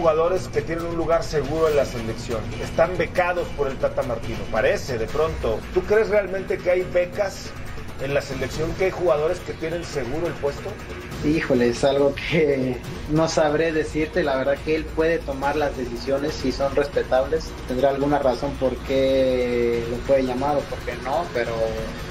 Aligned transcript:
Jugadores 0.00 0.48
que 0.48 0.62
tienen 0.62 0.86
un 0.86 0.96
lugar 0.96 1.22
seguro 1.22 1.68
en 1.68 1.76
la 1.76 1.84
selección. 1.84 2.40
Están 2.62 2.96
becados 2.96 3.46
por 3.48 3.68
el 3.68 3.76
Tata 3.76 4.02
Martino. 4.02 4.38
Parece, 4.50 4.96
de 4.96 5.06
pronto. 5.06 5.60
¿Tú 5.74 5.82
crees 5.82 6.08
realmente 6.08 6.56
que 6.56 6.70
hay 6.70 6.82
becas 6.82 7.50
en 8.02 8.14
la 8.14 8.22
selección? 8.22 8.72
¿Que 8.78 8.86
hay 8.86 8.90
jugadores 8.92 9.40
que 9.40 9.52
tienen 9.52 9.84
seguro 9.84 10.26
el 10.26 10.32
puesto? 10.34 10.70
Híjole, 11.22 11.68
es 11.68 11.84
algo 11.84 12.14
que 12.14 12.78
no 13.10 13.28
sabré 13.28 13.72
decirte. 13.72 14.22
La 14.22 14.36
verdad 14.36 14.56
que 14.64 14.74
él 14.74 14.86
puede 14.86 15.18
tomar 15.18 15.56
las 15.56 15.76
decisiones 15.76 16.32
si 16.32 16.50
son 16.50 16.74
respetables. 16.74 17.50
Tendrá 17.68 17.90
alguna 17.90 18.18
razón 18.18 18.52
por 18.54 18.74
qué 18.88 19.84
lo 19.90 19.96
puede 20.06 20.24
llamar 20.24 20.56
o 20.56 20.60
por 20.60 20.78
qué 20.78 20.94
no, 21.04 21.26
pero 21.34 21.52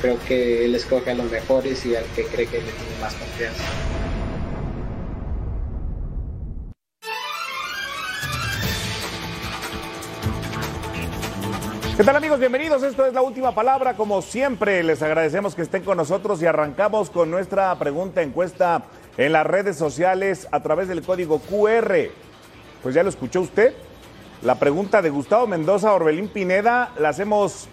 creo 0.01 0.19
que 0.27 0.65
él 0.65 0.75
escoge 0.75 1.09
a 1.09 1.15
los 1.15 1.31
mejores 1.31 1.83
y 1.87 1.95
al 1.95 2.05
que 2.15 2.23
cree 2.25 2.45
que 2.45 2.57
le 2.57 2.71
tiene 2.71 3.01
más 3.01 3.15
confianza. 3.15 3.63
¿Qué 11.99 12.05
tal 12.05 12.15
amigos? 12.15 12.39
Bienvenidos. 12.39 12.81
Esto 12.81 13.05
es 13.05 13.13
la 13.13 13.21
última 13.21 13.53
palabra. 13.53 13.97
Como 13.97 14.21
siempre, 14.21 14.81
les 14.83 15.01
agradecemos 15.01 15.53
que 15.53 15.63
estén 15.63 15.83
con 15.83 15.97
nosotros 15.97 16.41
y 16.41 16.45
arrancamos 16.45 17.09
con 17.09 17.29
nuestra 17.29 17.77
pregunta 17.77 18.21
encuesta 18.21 18.83
en 19.17 19.33
las 19.33 19.45
redes 19.45 19.75
sociales 19.75 20.47
a 20.53 20.63
través 20.63 20.87
del 20.87 21.01
código 21.01 21.39
QR. 21.39 21.93
Pues 22.81 22.95
ya 22.95 23.03
lo 23.03 23.09
escuchó 23.09 23.41
usted. 23.41 23.73
La 24.43 24.55
pregunta 24.55 25.01
de 25.01 25.09
Gustavo 25.09 25.45
Mendoza, 25.45 25.93
Orbelín 25.93 26.29
Pineda, 26.29 26.93
la 26.97 27.09
hacemos 27.09 27.67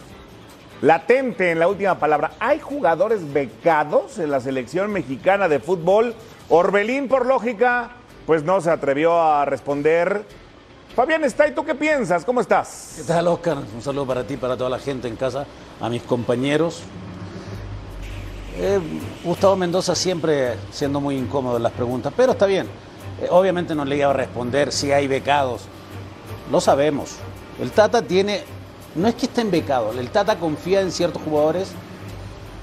latente 0.83 1.53
en 1.53 1.61
la 1.61 1.69
última 1.69 2.01
palabra. 2.01 2.33
¿Hay 2.41 2.59
jugadores 2.59 3.33
becados 3.33 4.19
en 4.19 4.33
la 4.33 4.41
selección 4.41 4.93
mexicana 4.93 5.47
de 5.47 5.61
fútbol? 5.61 6.17
Orbelín, 6.49 7.07
por 7.07 7.27
lógica, 7.27 7.91
pues 8.27 8.43
no 8.43 8.61
se 8.61 8.73
atrevió 8.73 9.23
a 9.23 9.45
responder. 9.45 10.25
Fabián 10.97 11.23
está, 11.25 11.47
¿y 11.47 11.53
tú 11.53 11.63
qué 11.63 11.75
piensas? 11.75 12.25
¿Cómo 12.25 12.41
estás? 12.41 12.95
¿Qué 12.97 13.03
tal, 13.03 13.29
Oscar? 13.29 13.59
Un 13.59 13.83
saludo 13.83 14.07
para 14.07 14.27
ti, 14.27 14.39
para 14.39 14.57
toda 14.57 14.71
la 14.71 14.79
gente 14.79 15.07
en 15.07 15.15
casa, 15.15 15.45
a 15.79 15.91
mis 15.91 16.03
compañeros. 16.03 16.81
Eh, 18.57 18.81
Gustavo 19.23 19.57
Mendoza 19.57 19.95
siempre 19.95 20.57
siendo 20.73 20.99
muy 20.99 21.17
incómodo 21.19 21.59
en 21.59 21.65
las 21.65 21.73
preguntas, 21.73 22.15
pero 22.17 22.33
está 22.33 22.47
bien. 22.47 22.67
Eh, 23.21 23.27
obviamente 23.29 23.75
no 23.75 23.85
le 23.85 23.99
iba 23.99 24.09
a 24.09 24.15
responder 24.15 24.73
si 24.73 24.91
hay 24.91 25.07
becados. 25.07 25.65
Lo 26.51 26.63
sabemos. 26.63 27.17
El 27.61 27.73
Tata 27.73 28.01
tiene, 28.01 28.45
no 28.95 29.07
es 29.07 29.17
que 29.17 29.27
estén 29.27 29.51
becados, 29.51 29.95
el 29.99 30.09
Tata 30.09 30.39
confía 30.39 30.81
en 30.81 30.91
ciertos 30.91 31.21
jugadores 31.21 31.73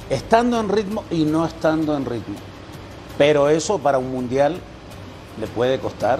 estando 0.09 0.59
en 0.59 0.69
ritmo 0.69 1.03
y 1.11 1.23
no 1.23 1.45
estando 1.45 1.95
en 1.95 2.03
ritmo. 2.03 2.37
Pero 3.15 3.49
eso 3.49 3.77
para 3.77 3.99
un 3.99 4.11
mundial 4.11 4.57
le 5.39 5.45
puede 5.45 5.77
costar 5.77 6.19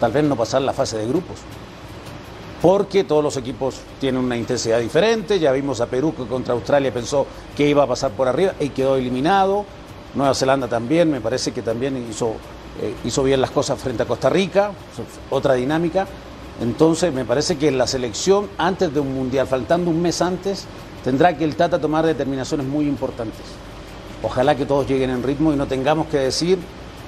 tal 0.00 0.10
vez 0.10 0.24
no 0.24 0.34
pasar 0.34 0.62
la 0.62 0.72
fase 0.72 0.96
de 0.96 1.06
grupos. 1.06 1.36
Porque 2.60 3.04
todos 3.04 3.22
los 3.22 3.36
equipos 3.36 3.76
tienen 4.00 4.24
una 4.24 4.36
intensidad 4.36 4.80
diferente. 4.80 5.38
Ya 5.38 5.52
vimos 5.52 5.80
a 5.80 5.86
Perú 5.86 6.14
que 6.14 6.26
contra 6.26 6.54
Australia 6.54 6.92
pensó 6.92 7.26
que 7.56 7.68
iba 7.68 7.84
a 7.84 7.86
pasar 7.86 8.10
por 8.12 8.26
arriba 8.26 8.54
y 8.58 8.70
quedó 8.70 8.96
eliminado. 8.96 9.64
Nueva 10.14 10.34
Zelanda 10.34 10.66
también, 10.66 11.10
me 11.10 11.20
parece 11.20 11.52
que 11.52 11.62
también 11.62 11.96
hizo, 12.10 12.32
eh, 12.82 12.94
hizo 13.04 13.22
bien 13.22 13.40
las 13.40 13.50
cosas 13.50 13.78
frente 13.78 14.02
a 14.02 14.06
Costa 14.06 14.28
Rica, 14.28 14.72
otra 15.30 15.54
dinámica. 15.54 16.06
Entonces 16.60 17.14
me 17.14 17.24
parece 17.24 17.56
que 17.56 17.70
la 17.70 17.86
selección 17.86 18.50
antes 18.58 18.92
de 18.92 19.00
un 19.00 19.14
mundial, 19.14 19.46
faltando 19.46 19.90
un 19.90 20.02
mes 20.02 20.20
antes, 20.20 20.66
tendrá 21.04 21.36
que 21.36 21.44
el 21.44 21.56
Tata 21.56 21.78
tomar 21.78 22.04
determinaciones 22.04 22.66
muy 22.66 22.86
importantes. 22.86 23.40
Ojalá 24.22 24.54
que 24.54 24.66
todos 24.66 24.86
lleguen 24.86 25.10
en 25.10 25.22
ritmo 25.22 25.52
y 25.52 25.56
no 25.56 25.66
tengamos 25.66 26.08
que 26.08 26.18
decir 26.18 26.58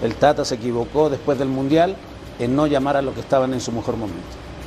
el 0.02 0.14
Tata 0.14 0.44
se 0.44 0.54
equivocó 0.54 1.10
después 1.10 1.38
del 1.38 1.48
mundial 1.48 1.96
en 2.38 2.56
no 2.56 2.66
llamar 2.66 2.96
a 2.96 3.02
los 3.02 3.14
que 3.14 3.20
estaban 3.20 3.52
en 3.52 3.60
su 3.60 3.72
mejor 3.72 3.96
momento. 3.96 4.22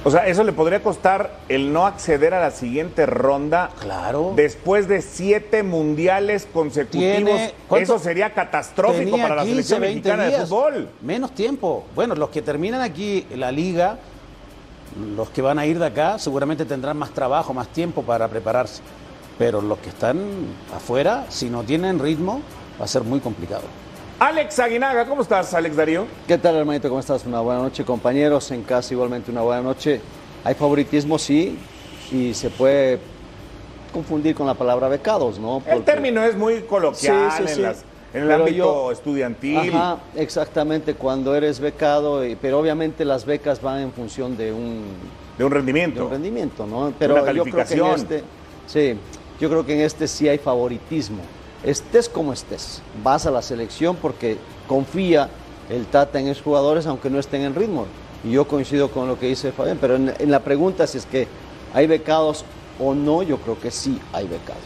O 0.05 0.11
sea, 0.11 0.27
eso 0.27 0.43
le 0.43 0.53
podría 0.53 0.83
costar 0.83 1.39
el 1.49 1.73
no 1.73 1.87
acceder 1.87 2.35
a 2.35 2.39
la 2.39 2.51
siguiente 2.51 3.07
ronda. 3.07 3.71
Claro. 3.79 4.33
Después 4.35 4.87
de 4.87 5.01
siete 5.01 5.63
mundiales 5.63 6.47
consecutivos. 6.53 7.41
Eso 7.75 7.97
sería 7.97 8.31
catastrófico 8.31 9.09
Tenía 9.09 9.23
para 9.23 9.35
la 9.37 9.41
15, 9.41 9.53
selección 9.53 9.81
20 9.81 9.95
mexicana 9.95 10.23
de 10.25 10.45
fútbol. 10.45 10.89
Menos 11.01 11.31
tiempo. 11.31 11.85
Bueno, 11.95 12.13
los 12.13 12.29
que 12.29 12.43
terminan 12.43 12.81
aquí 12.81 13.25
la 13.35 13.51
liga, 13.51 13.97
los 15.15 15.31
que 15.31 15.41
van 15.41 15.57
a 15.57 15.65
ir 15.65 15.79
de 15.79 15.87
acá, 15.87 16.19
seguramente 16.19 16.65
tendrán 16.65 16.97
más 16.97 17.09
trabajo, 17.09 17.51
más 17.55 17.69
tiempo 17.69 18.03
para 18.03 18.27
prepararse. 18.27 18.83
Pero 19.39 19.59
los 19.59 19.79
que 19.79 19.89
están 19.89 20.19
afuera, 20.75 21.25
si 21.29 21.49
no 21.49 21.63
tienen 21.63 21.97
ritmo, 21.97 22.41
va 22.79 22.85
a 22.85 22.87
ser 22.87 23.01
muy 23.03 23.21
complicado. 23.21 23.63
Alex 24.19 24.59
Aguinaga, 24.59 25.05
¿cómo 25.05 25.21
estás, 25.23 25.53
Alex 25.53 25.75
Darío? 25.75 26.05
¿Qué 26.27 26.37
tal, 26.37 26.55
hermanito? 26.55 26.87
¿Cómo 26.87 27.01
estás? 27.01 27.25
Una 27.25 27.41
buena 27.41 27.61
noche, 27.61 27.83
compañeros. 27.83 28.49
En 28.51 28.63
casa, 28.63 28.93
igualmente, 28.93 29.29
una 29.29 29.41
buena 29.41 29.61
noche. 29.61 29.99
Hay 30.43 30.55
favoritismo, 30.55 31.19
sí, 31.19 31.57
y 32.11 32.33
se 32.33 32.49
puede 32.49 32.99
confundir 33.91 34.33
con 34.35 34.47
la 34.47 34.53
palabra 34.53 34.87
becados, 34.87 35.37
¿no? 35.37 35.61
El 35.67 35.83
término 35.83 36.23
es 36.23 36.35
muy 36.35 36.61
coloquial 36.61 37.31
Sí, 37.31 37.37
sí, 37.37 37.43
en, 37.43 37.55
sí. 37.55 37.61
las- 37.61 37.83
en 38.13 38.21
el 38.21 38.27
Pero 38.27 38.39
ámbito 38.43 38.57
yo- 38.57 38.91
estudiantil. 38.91 39.57
Ajá, 39.75 39.97
exactamente, 40.15 40.93
cuando 40.93 41.35
eres 41.35 41.59
becado, 41.59 42.21
pero 42.41 42.59
obviamente 42.59 43.03
las 43.03 43.25
becas 43.25 43.61
van 43.61 43.81
en 43.81 43.91
función 43.91 44.37
de 44.37 44.53
un, 44.53 44.83
De 45.37 45.43
un 45.43 45.49
de 45.49 45.55
rendimiento. 45.55 46.05
un 46.05 46.11
rendimiento, 46.11 46.65
¿no? 46.65 46.93
Pero 46.97 47.15
Una 47.21 47.31
yo 47.33 47.43
creo 47.43 47.65
que 47.65 47.73
en 47.73 47.85
este, 47.85 48.23
sí, 48.67 48.97
yo 49.41 49.49
creo 49.49 49.65
que 49.65 49.73
en 49.73 49.81
este 49.81 50.07
sí 50.07 50.29
hay 50.29 50.37
favoritismo. 50.37 51.19
Estés 51.65 52.07
como 52.09 52.31
estés, 52.31 52.81
vas 53.03 53.25
a 53.25 53.31
la 53.31 53.41
selección 53.41 53.95
porque 53.95 54.37
confía 54.67 55.29
el 55.69 55.87
Tata 55.87 56.19
en 56.19 56.27
esos 56.27 56.43
jugadores 56.43 56.85
aunque 56.85 57.09
no 57.09 57.19
estén 57.19 57.41
en 57.41 57.55
ritmo. 57.55 57.87
Y 58.23 58.31
yo 58.31 58.47
coincido 58.47 58.91
con 58.91 59.07
lo 59.07 59.19
que 59.19 59.27
dice 59.27 59.51
Fabián, 59.51 59.77
pero 59.81 59.95
en, 59.95 60.13
en 60.17 60.31
la 60.31 60.41
pregunta 60.41 60.85
si 60.87 60.99
es 60.99 61.05
que 61.05 61.27
hay 61.73 61.87
becados 61.87 62.45
o 62.79 62.93
no, 62.93 63.23
yo 63.23 63.37
creo 63.37 63.59
que 63.59 63.71
sí 63.71 63.99
hay 64.13 64.27
becados. 64.27 64.61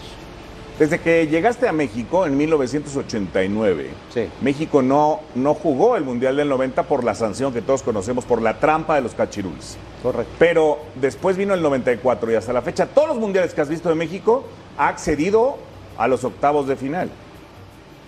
Desde 0.78 1.00
que 1.00 1.28
llegaste 1.28 1.68
a 1.68 1.74
México 1.74 2.26
en 2.26 2.38
1989, 2.38 3.90
Sí. 4.14 4.28
México 4.42 4.82
no, 4.82 5.20
no 5.36 5.54
jugó 5.54 5.96
el 5.98 6.04
Mundial 6.06 6.38
del 6.38 6.48
90 6.48 6.84
por 6.84 7.04
la 7.04 7.16
sanción 7.16 7.52
que 7.54 7.62
todos 7.62 7.84
conocemos, 7.84 8.24
por 8.26 8.42
la 8.42 8.60
trampa 8.60 8.96
de 8.96 9.02
los 9.02 9.14
cachirules. 9.14 9.78
Correcto. 10.02 10.32
Pero 10.40 10.80
después 10.96 11.36
vino 11.36 11.54
el 11.54 11.62
94 11.62 12.32
y 12.32 12.36
hasta 12.36 12.54
la 12.54 12.62
fecha 12.62 12.86
todos 12.88 13.10
los 13.10 13.18
mundiales 13.18 13.54
que 13.54 13.60
has 13.62 13.68
visto 13.70 13.90
de 13.90 13.96
México 13.96 14.46
ha 14.78 14.88
accedido 14.88 15.58
a 16.00 16.08
los 16.08 16.24
octavos 16.24 16.68
de 16.68 16.76
final. 16.76 17.10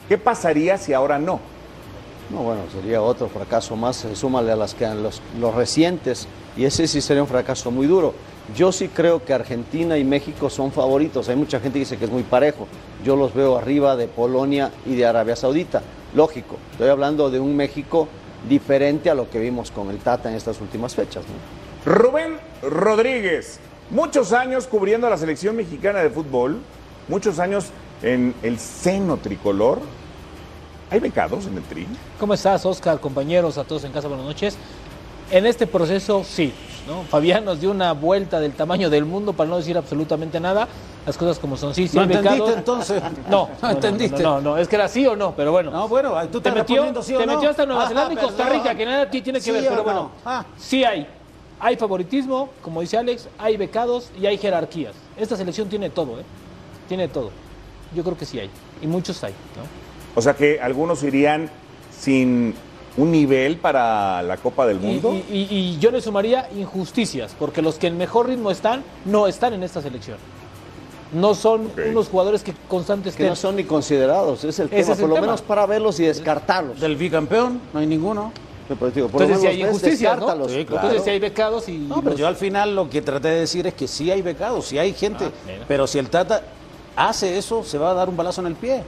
¿Qué 0.09 0.18
pasaría 0.18 0.79
si 0.79 0.94
ahora 0.94 1.19
no? 1.19 1.40
No, 2.32 2.43
bueno, 2.43 2.61
sería 2.73 3.02
otro 3.02 3.28
fracaso 3.28 3.76
más, 3.76 4.05
eh, 4.05 4.16
súmale 4.16 4.52
a 4.53 4.55
las 4.55 4.73
que 4.73 4.88
los, 4.88 5.22
los 5.40 5.53
recientes, 5.53 6.28
y 6.55 6.64
ese 6.64 6.88
sí 6.88 7.02
sería 7.02 7.22
un 7.22 7.28
fracaso 7.28 7.70
muy 7.70 7.88
duro. 7.88 8.14
Yo 8.55 8.72
sí 8.72 8.88
creo 8.88 9.23
que 9.23 9.34
Argentina 9.34 9.97
y 9.97 10.03
México 10.03 10.49
son 10.49 10.72
favoritos. 10.72 11.29
Hay 11.29 11.35
mucha 11.35 11.59
gente 11.59 11.73
que 11.73 11.79
dice 11.79 11.97
que 11.97 12.05
es 12.05 12.11
muy 12.11 12.23
parejo. 12.23 12.67
Yo 13.03 13.16
los 13.16 13.34
veo 13.34 13.58
arriba 13.58 13.96
de 13.96 14.08
Polonia 14.08 14.72
y 14.85 14.96
de 14.96 15.05
Arabia 15.05 15.35
Saudita. 15.35 15.82
Lógico, 16.16 16.58
estoy 16.72 16.90
hablando 16.90 17.29
de 17.29 17.40
un 17.40 17.55
México 17.55 18.08
diferente 18.49 19.09
a 19.09 19.16
lo 19.16 19.29
que 19.29 19.40
vimos 19.40 19.72
con 19.72 19.90
el 19.90 19.99
Tata 19.99 20.29
en 20.29 20.35
estas 20.35 20.59
últimas 20.59 20.96
fechas. 20.96 21.23
¿no? 21.26 21.94
Rubén 21.94 22.37
Rodríguez, 22.61 23.59
muchos 23.90 24.34
años 24.34 24.67
cubriendo 24.67 25.08
a 25.08 25.09
la 25.09 25.17
selección 25.17 25.55
mexicana 25.55 25.99
de 25.99 26.09
fútbol, 26.09 26.59
muchos 27.08 27.40
años 27.40 27.68
en 28.02 28.34
el 28.44 28.58
seno 28.59 29.18
tricolor. 29.18 29.80
¿Hay 30.90 31.00
becados 31.00 31.46
en 31.46 31.56
el 31.58 31.64
tri? 31.64 31.88
¿Cómo 32.20 32.34
estás, 32.34 32.66
Oscar, 32.66 33.00
compañeros, 33.00 33.58
a 33.58 33.64
todos 33.64 33.84
en 33.86 33.92
casa? 33.94 34.08
Buenas 34.08 34.26
noches. 34.26 34.58
En 35.30 35.46
este 35.46 35.66
proceso, 35.66 36.26
sí. 36.26 36.53
¿no? 36.86 37.03
Fabián 37.03 37.46
nos 37.46 37.62
dio 37.62 37.72
una 37.72 37.94
vuelta 37.94 38.40
del 38.42 38.52
tamaño 38.53 38.90
del 38.90 39.06
mundo, 39.06 39.32
para 39.32 39.50
no 39.50 39.58
decir 39.58 39.78
absolutamente 39.78 40.40
nada. 40.42 40.68
las 41.06 41.18
cosas 41.18 41.40
como 41.40 41.56
son. 41.56 41.74
Sí, 41.74 41.88
sí, 41.88 41.96
¿No 41.96 42.03
entendiste 42.03 42.34
becados. 42.34 42.58
entonces? 42.58 43.02
No, 43.30 43.50
¿No 43.62 43.70
entendiste? 43.70 44.22
No, 44.22 44.42
no, 44.42 44.58
es 44.58 44.68
que 44.68 44.76
era 44.76 44.90
sí 44.90 45.08
o 45.08 45.16
no, 45.16 45.34
pero 45.34 45.52
bueno. 45.54 45.72
No, 45.72 45.88
bueno, 45.88 46.14
tú 46.30 46.42
te 46.42 46.52
metió, 46.52 46.84
sí 47.02 47.16
o 47.16 47.20
te 47.20 47.26
no. 47.26 47.36
metió 47.36 47.50
hasta 47.50 47.66
Nueva 47.66 47.86
Ah, 47.86 47.88
Zelanda 47.88 48.14
y 48.14 48.18
Costa. 48.18 48.50
Rica, 48.50 48.76
que 48.76 48.86
nada 48.86 49.04
aquí 49.04 49.22
tiene 49.22 49.40
que 49.40 49.46
Sí 49.46 49.52
ver, 49.52 49.64
pero 49.64 49.76
no. 49.78 49.84
bueno, 49.84 50.12
Ah. 50.26 50.44
sí 50.58 50.84
hay. 50.84 51.08
Hay 51.62 51.78
favoritismo, 51.78 52.50
como 52.62 52.82
dice 52.82 52.97
Alex, 52.97 53.30
hay 53.40 53.56
becados 53.56 54.09
y 54.20 54.26
hay 54.26 54.38
jerarquías. 54.38 54.94
Esta 55.16 55.38
selección 55.38 55.70
tiene 55.70 55.90
todo, 55.90 56.20
¿eh? 56.20 56.24
Tiene 56.91 57.08
todo. 57.08 57.32
Yo 57.96 58.03
creo 58.03 58.17
que 58.17 58.26
sí 58.26 58.38
hay. 58.38 58.49
Y 58.82 58.85
muchos 58.88 59.23
hay, 59.23 59.32
¿no? 59.55 59.64
O 60.14 60.22
sea 60.22 60.34
que 60.34 60.59
algunos 60.59 61.02
irían 61.03 61.49
sin 61.97 62.53
un 62.97 63.11
nivel 63.14 63.55
para 63.55 64.22
la 64.23 64.35
Copa 64.35 64.66
del 64.67 64.78
Mundo. 64.78 65.14
y- 65.32 65.38
y- 65.38 65.47
y 65.52 65.79
yo 65.79 65.90
le 65.90 66.02
sumaría 66.02 66.49
injusticias, 66.53 67.34
porque 67.40 67.61
los 67.61 67.76
que 67.76 67.88
en 67.88 67.97
mejor 67.97 68.28
ritmo 68.28 68.52
están, 68.52 68.84
no 69.05 69.28
están 69.28 69.53
en 69.53 69.64
esta 69.64 69.82
selección. 69.82 70.17
No 71.14 71.34
son 71.34 71.72
unos 71.90 72.09
jugadores 72.09 72.43
que 72.43 72.53
constantes 72.67 73.16
Que 73.16 73.23
no 73.23 73.32
estén. 73.35 73.41
son 73.41 73.55
ni 73.55 73.64
considerados, 73.64 74.44
es 74.44 74.59
el 74.59 74.66
Ese 74.66 74.76
tema, 74.76 74.82
es 74.82 74.90
el 74.90 74.96
por 74.99 75.08
lo 75.09 75.16
tema. 75.16 75.28
menos 75.28 75.41
para 75.41 75.66
verlos 75.66 75.97
y 76.02 76.03
descartarlos. 76.03 76.78
Del 76.82 76.97
bicampeón, 76.97 77.61
no 77.73 77.79
hay 77.79 77.87
ninguno. 77.87 78.34
Por 78.78 78.87
Entonces, 78.90 79.40
si 79.41 79.47
hay 79.47 79.61
injusticias, 79.61 80.17
¿no? 80.17 80.26
descártalos. 80.26 80.52
Sí, 80.52 80.66
claro. 80.66 80.82
Entonces, 80.87 81.03
si 81.05 81.09
hay 81.09 81.20
becados 81.20 81.70
y. 81.70 81.78
No, 81.78 81.96
pero 81.96 82.09
los- 82.11 82.20
yo 82.20 82.28
al 82.28 82.35
final 82.35 82.76
lo 82.76 82.90
que 82.90 83.02
traté 83.02 83.29
de 83.29 83.40
decir 83.41 83.66
es 83.67 83.73
que 83.76 83.87
sí 83.87 84.11
hay 84.11 84.22
becados, 84.22 84.66
sí 84.66 84.78
hay 84.78 84.91
gente. 84.94 85.23
Ah, 85.26 85.64
pero 85.70 85.87
si 85.87 85.97
el 85.99 86.09
Tata 86.09 86.41
hace 86.96 87.38
eso, 87.38 87.64
se 87.64 87.78
va 87.78 87.91
a 87.91 87.93
dar 87.93 88.09
un 88.09 88.17
balazo 88.17 88.41
en 88.41 88.47
el 88.47 88.55
pie. 88.55 88.84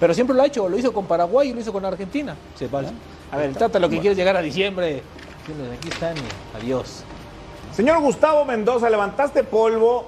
Pero 0.00 0.14
siempre 0.14 0.34
lo 0.36 0.42
ha 0.42 0.46
hecho, 0.46 0.68
lo 0.68 0.78
hizo 0.78 0.92
con 0.92 1.06
Paraguay 1.06 1.50
y 1.50 1.52
lo 1.52 1.60
hizo 1.60 1.72
con 1.72 1.84
Argentina. 1.84 2.36
Se 2.54 2.68
vale. 2.68 2.88
A 3.32 3.36
ver, 3.36 3.46
el 3.50 3.56
Tata 3.56 3.78
lo 3.78 3.88
que 3.88 3.96
quiere 3.96 4.12
es 4.12 4.16
llegar 4.16 4.36
a 4.36 4.42
diciembre. 4.42 5.02
Aquí 5.76 5.88
están 5.88 6.14
y 6.16 6.56
adiós. 6.56 7.02
Señor 7.74 8.00
Gustavo 8.00 8.44
Mendoza, 8.44 8.90
levantaste 8.90 9.44
polvo 9.44 10.06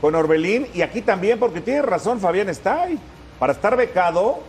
con 0.00 0.14
Orbelín 0.14 0.66
y 0.72 0.82
aquí 0.82 1.02
también, 1.02 1.38
porque 1.38 1.60
tiene 1.60 1.82
razón 1.82 2.20
Fabián 2.20 2.48
Stay. 2.48 2.98
Para 3.38 3.52
estar 3.52 3.76
becado 3.76 4.40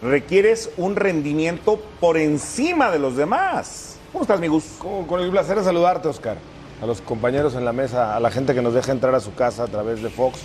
requieres 0.00 0.70
un 0.76 0.96
rendimiento 0.96 1.80
por 1.98 2.16
encima 2.16 2.90
de 2.90 2.98
los 2.98 3.16
demás. 3.16 3.98
¿Cómo 4.12 4.22
estás, 4.22 4.40
mi 4.40 4.48
Gus? 4.48 4.64
Con, 4.78 5.04
con 5.06 5.20
el 5.20 5.30
placer 5.30 5.58
de 5.58 5.64
saludarte, 5.64 6.08
Oscar. 6.08 6.38
A 6.82 6.86
los 6.86 7.00
compañeros 7.02 7.54
en 7.54 7.64
la 7.64 7.72
mesa, 7.72 8.16
a 8.16 8.20
la 8.20 8.30
gente 8.30 8.54
que 8.54 8.62
nos 8.62 8.72
deja 8.72 8.92
entrar 8.92 9.14
a 9.14 9.20
su 9.20 9.34
casa 9.34 9.64
a 9.64 9.66
través 9.66 10.02
de 10.02 10.08
Fox 10.08 10.40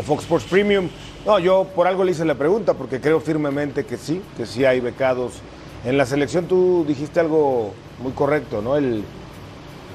o 0.00 0.02
Fox 0.02 0.22
Sports 0.22 0.46
Premium. 0.48 0.88
No, 1.26 1.38
yo 1.38 1.66
por 1.74 1.86
algo 1.86 2.04
le 2.04 2.12
hice 2.12 2.24
la 2.24 2.34
pregunta, 2.34 2.74
porque 2.74 3.00
creo 3.00 3.20
firmemente 3.20 3.84
que 3.84 3.96
sí, 3.96 4.22
que 4.36 4.46
sí 4.46 4.64
hay 4.64 4.80
becados. 4.80 5.34
En 5.84 5.98
la 5.98 6.06
selección 6.06 6.46
tú 6.46 6.84
dijiste 6.88 7.20
algo 7.20 7.72
muy 8.02 8.12
correcto, 8.12 8.62
¿no? 8.62 8.76
El, 8.76 9.04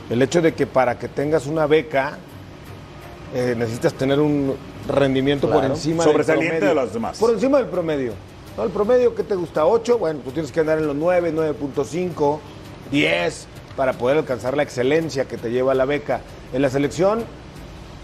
el 0.09 0.21
hecho 0.21 0.41
de 0.41 0.53
que 0.53 0.67
para 0.67 0.97
que 0.99 1.07
tengas 1.07 1.47
una 1.47 1.65
beca 1.65 2.17
eh, 3.33 3.55
necesitas 3.57 3.93
tener 3.95 4.19
un 4.19 4.55
rendimiento 4.87 5.49
por 5.49 5.65
encima 5.65 6.03
Sobresaliente 6.03 6.53
del 6.53 6.59
promedio. 6.59 6.79
de 6.81 6.85
los 6.85 6.93
demás. 6.93 7.17
Por 7.17 7.31
encima 7.31 7.57
del 7.57 7.67
promedio. 7.67 8.13
¿no? 8.55 8.63
El 8.63 8.69
promedio 8.69 9.15
que 9.15 9.23
te 9.23 9.35
gusta 9.35 9.65
8, 9.65 9.97
bueno, 9.97 10.19
tú 10.23 10.31
tienes 10.31 10.51
que 10.51 10.59
andar 10.59 10.77
en 10.77 10.87
los 10.87 10.95
9, 10.95 11.33
9.5, 11.33 12.39
10 12.91 13.47
para 13.75 13.93
poder 13.93 14.19
alcanzar 14.19 14.55
la 14.55 14.63
excelencia 14.63 15.25
que 15.25 15.37
te 15.37 15.51
lleva 15.51 15.73
la 15.73 15.85
beca. 15.85 16.21
En 16.53 16.61
la 16.61 16.69
selección, 16.69 17.25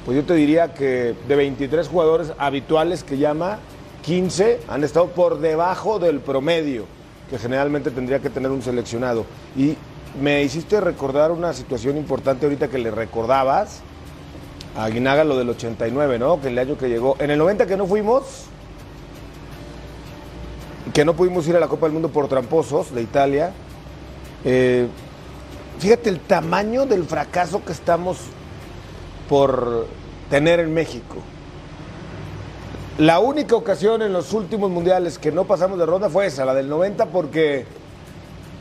pues 0.06 0.18
yo 0.18 0.24
te 0.24 0.34
diría 0.34 0.74
que 0.74 1.16
de 1.28 1.36
23 1.36 1.88
jugadores 1.88 2.34
habituales 2.38 3.04
que 3.04 3.18
llama, 3.18 3.60
15 4.04 4.62
han 4.68 4.84
estado 4.84 5.08
por 5.08 5.40
debajo 5.40 6.00
del 6.00 6.20
promedio 6.20 6.86
que 7.32 7.40
generalmente 7.40 7.92
tendría 7.92 8.20
que 8.20 8.30
tener 8.30 8.52
un 8.52 8.62
seleccionado. 8.62 9.26
Y 9.56 9.78
me 10.22 10.44
hiciste 10.44 10.82
recordar 10.82 11.32
una 11.32 11.54
situación 11.54 11.96
importante 11.96 12.46
ahorita 12.46 12.68
que 12.68 12.78
le 12.78 12.92
recordabas 12.92 13.80
a 14.76 14.84
Aguinaga 14.84 15.24
lo 15.24 15.38
del 15.38 15.50
89, 15.50 16.20
¿no? 16.20 16.42
Que 16.42 16.50
el 16.50 16.60
año 16.60 16.78
que 16.78 16.90
llegó. 16.90 17.16
En 17.20 17.32
el 17.32 17.38
90 17.38 17.66
que 17.68 17.78
no 17.78 17.88
fuimos, 17.88 18.24
que 20.94 21.06
no 21.06 21.16
pudimos 21.16 21.48
ir 21.48 21.56
a 21.56 21.62
la 21.62 21.70
Copa 21.70 21.86
del 21.86 21.94
Mundo 21.94 22.10
por 22.10 22.28
tramposos 22.28 22.94
de 22.94 23.02
Italia. 23.02 23.54
eh, 24.44 24.88
fíjate 25.80 26.10
el 26.10 26.20
tamaño 26.20 26.86
del 26.86 27.06
fracaso 27.06 27.64
que 27.64 27.72
estamos 27.72 28.18
por 29.32 29.88
tener 30.30 30.60
en 30.60 30.74
México. 30.74 31.16
La 32.98 33.20
única 33.20 33.56
ocasión 33.56 34.02
en 34.02 34.12
los 34.12 34.34
últimos 34.34 34.70
mundiales 34.70 35.18
que 35.18 35.32
no 35.32 35.46
pasamos 35.46 35.80
de 35.80 35.86
ronda 35.86 36.10
fue 36.10 36.26
esa, 36.26 36.44
la 36.44 36.54
del 36.54 36.68
90, 36.68 37.06
porque. 37.06 37.66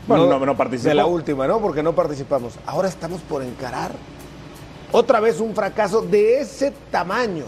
Bueno, 0.07 0.27
no- 0.27 0.45
no 0.45 0.55
participó. 0.55 0.87
De 0.87 0.95
la 0.95 1.05
última, 1.05 1.45
¿no? 1.45 1.59
Porque 1.59 1.83
no 1.83 1.93
participamos. 1.93 2.53
Ahora 2.65 2.87
estamos 2.87 3.19
por 3.19 3.43
encarar 3.43 3.91
otra 4.93 5.19
vez 5.19 5.41
un 5.41 5.53
fracaso 5.53 6.01
de 6.03 6.39
ese 6.39 6.71
tamaño. 6.89 7.43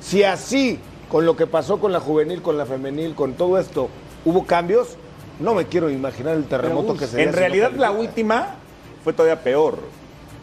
Si 0.00 0.22
así, 0.22 0.78
con 1.10 1.26
lo 1.26 1.34
que 1.34 1.48
pasó 1.48 1.80
con 1.80 1.92
la 1.92 1.98
juvenil, 1.98 2.42
con 2.42 2.56
la 2.56 2.64
femenil, 2.64 3.16
con 3.16 3.32
todo 3.34 3.58
esto, 3.58 3.88
hubo 4.24 4.46
cambios, 4.46 4.96
no 5.40 5.52
me 5.54 5.66
quiero 5.66 5.90
imaginar 5.90 6.36
el 6.36 6.44
terremoto 6.44 6.96
que 6.96 7.08
se 7.08 7.20
En 7.24 7.32
realidad 7.32 7.72
la 7.72 7.90
última 7.90 8.54
fue 9.02 9.12
todavía 9.12 9.42
peor. 9.42 9.78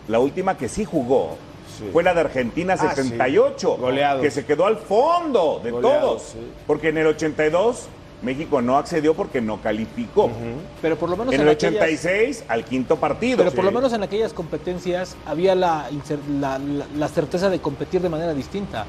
La 0.10 0.19
última 0.19 0.57
que 0.57 0.68
sí 0.68 0.83
jugó 0.83 1.38
Sí. 1.79 1.89
fue 1.93 2.03
la 2.03 2.13
de 2.13 2.21
Argentina 2.21 2.75
Ah, 2.77 2.93
78, 2.95 3.73
sí. 3.75 3.81
Goleados. 3.81 4.21
que 4.21 4.31
se 4.31 4.45
quedó 4.45 4.65
al 4.65 4.77
fondo 4.77 5.61
de 5.63 5.71
todos. 5.71 6.21
sí. 6.33 6.37
Porque 6.67 6.89
en 6.89 6.97
el 6.97 7.07
82 7.07 7.87
México 8.21 8.61
no 8.61 8.77
accedió 8.77 9.13
porque 9.13 9.39
no 9.39 9.61
calificó. 9.61 10.29
Pero 10.81 10.97
por 10.97 11.09
lo 11.09 11.15
menos 11.15 11.33
En 11.33 11.39
en, 11.41 11.47
el 11.47 11.53
aquellas- 11.53 11.75
86 11.81 12.43
al 12.49 12.65
quinto 12.65 12.97
partido. 12.97 13.37
Pero 13.37 13.51
por 13.51 13.63
lo 13.63 13.71
menos 13.71 13.93
en 13.93 14.03
aquellas 14.03 14.33
competencias 14.33 15.15
había 15.25 15.55
la, 15.55 15.89
incer- 15.89 16.19
la, 16.39 16.59
la- 16.59 16.85
la 16.97 17.07
certeza 17.07 17.49
de 17.49 17.59
competir 17.59 18.01
de 18.01 18.09
manera 18.09 18.33
distinta. 18.33 18.85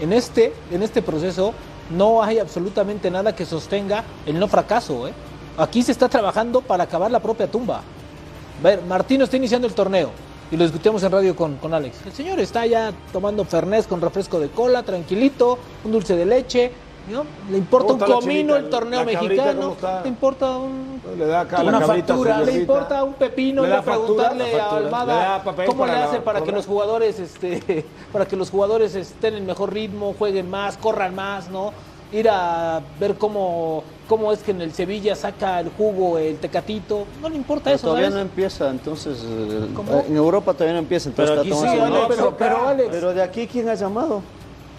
En 0.00 0.12
este, 0.12 0.52
en 0.70 0.82
este 0.82 1.00
proceso 1.00 1.54
no 1.96 2.22
hay 2.22 2.38
absolutamente 2.38 3.10
nada 3.10 3.34
que 3.34 3.46
sostenga 3.46 4.04
el 4.26 4.38
no 4.38 4.46
fracaso. 4.48 5.08
¿eh? 5.08 5.12
Aquí 5.56 5.82
se 5.82 5.92
está 5.92 6.08
trabajando 6.10 6.60
para 6.60 6.84
acabar 6.84 7.10
la 7.10 7.20
propia 7.20 7.50
tumba. 7.50 7.78
A 7.78 8.62
ver, 8.62 8.82
Martino 8.82 9.24
está 9.24 9.38
iniciando 9.38 9.66
el 9.66 9.72
torneo 9.72 10.10
y 10.50 10.56
lo 10.56 10.64
discutimos 10.64 11.02
en 11.02 11.12
radio 11.12 11.36
con, 11.36 11.56
con 11.56 11.74
Alex. 11.74 12.06
El 12.06 12.12
señor 12.12 12.40
está 12.40 12.64
ya 12.66 12.92
tomando 13.12 13.44
fernés 13.44 13.86
con 13.86 14.00
refresco 14.00 14.40
de 14.40 14.48
cola, 14.48 14.82
tranquilito, 14.82 15.58
un 15.84 15.92
dulce 15.92 16.16
de 16.16 16.26
leche. 16.26 16.72
¿no? 17.10 17.24
Le 17.50 17.56
importa 17.58 17.94
un 17.94 17.98
¿Cómo 17.98 18.04
está 18.04 18.14
la 18.16 18.20
comino 18.20 18.54
chinita? 18.54 18.58
el 18.58 18.68
torneo 18.70 19.04
mexicano, 19.04 19.76
le 20.02 20.08
importa 20.08 20.58
un 20.58 21.00
Le 21.16 21.26
da 21.26 21.40
acá 21.40 21.62
Una 21.62 21.80
cabrita 21.80 22.08
factura, 22.08 22.40
le 22.40 22.52
importa 22.52 23.02
un 23.02 23.14
pepino 23.14 23.62
Le 23.62 23.82
factura, 23.82 23.96
preguntarle 23.96 24.60
a. 24.60 24.70
Almada 24.76 25.42
Le 25.56 25.64
cómo 25.64 25.86
le 25.86 25.92
la 25.92 26.04
hace 26.04 26.20
para 26.20 26.42
que 26.42 26.52
los 26.52 26.66
jugadores 26.66 27.18
este 27.18 27.86
para 28.12 28.26
que 28.26 28.36
los 28.36 28.50
jugadores 28.50 28.94
estén 28.94 29.34
en 29.34 29.46
mejor 29.46 29.72
ritmo, 29.72 30.14
jueguen 30.18 30.50
más, 30.50 30.76
corran 30.76 31.14
más, 31.14 31.48
¿no? 31.48 31.72
Ir 32.10 32.28
a 32.30 32.80
ver 32.98 33.16
cómo 33.16 33.84
cómo 34.08 34.32
es 34.32 34.38
que 34.42 34.52
en 34.52 34.62
el 34.62 34.72
Sevilla 34.72 35.14
saca 35.14 35.60
el 35.60 35.68
jugo 35.68 36.16
el 36.16 36.38
Tecatito, 36.38 37.04
no 37.20 37.28
le 37.28 37.36
importa 37.36 37.64
Pero 37.64 37.76
eso, 37.76 37.86
todavía 37.88 38.06
¿sabes? 38.08 38.24
no 38.24 38.30
empieza, 38.30 38.70
entonces 38.70 39.18
eh, 39.22 39.68
¿Cómo? 39.74 40.02
en 40.08 40.16
Europa 40.16 40.54
todavía 40.54 40.72
no 40.72 40.78
empieza, 40.78 41.10
entonces 41.10 41.36
Pero 41.38 41.54
está 41.54 41.70
sí, 41.72 41.78
Alex, 41.78 42.06
pero, 42.08 42.36
pero, 42.38 42.66
Alex, 42.68 42.88
Pero 42.90 43.12
de 43.12 43.22
aquí, 43.22 43.46
¿quién 43.46 43.68
ha 43.68 43.74
llamado? 43.74 44.22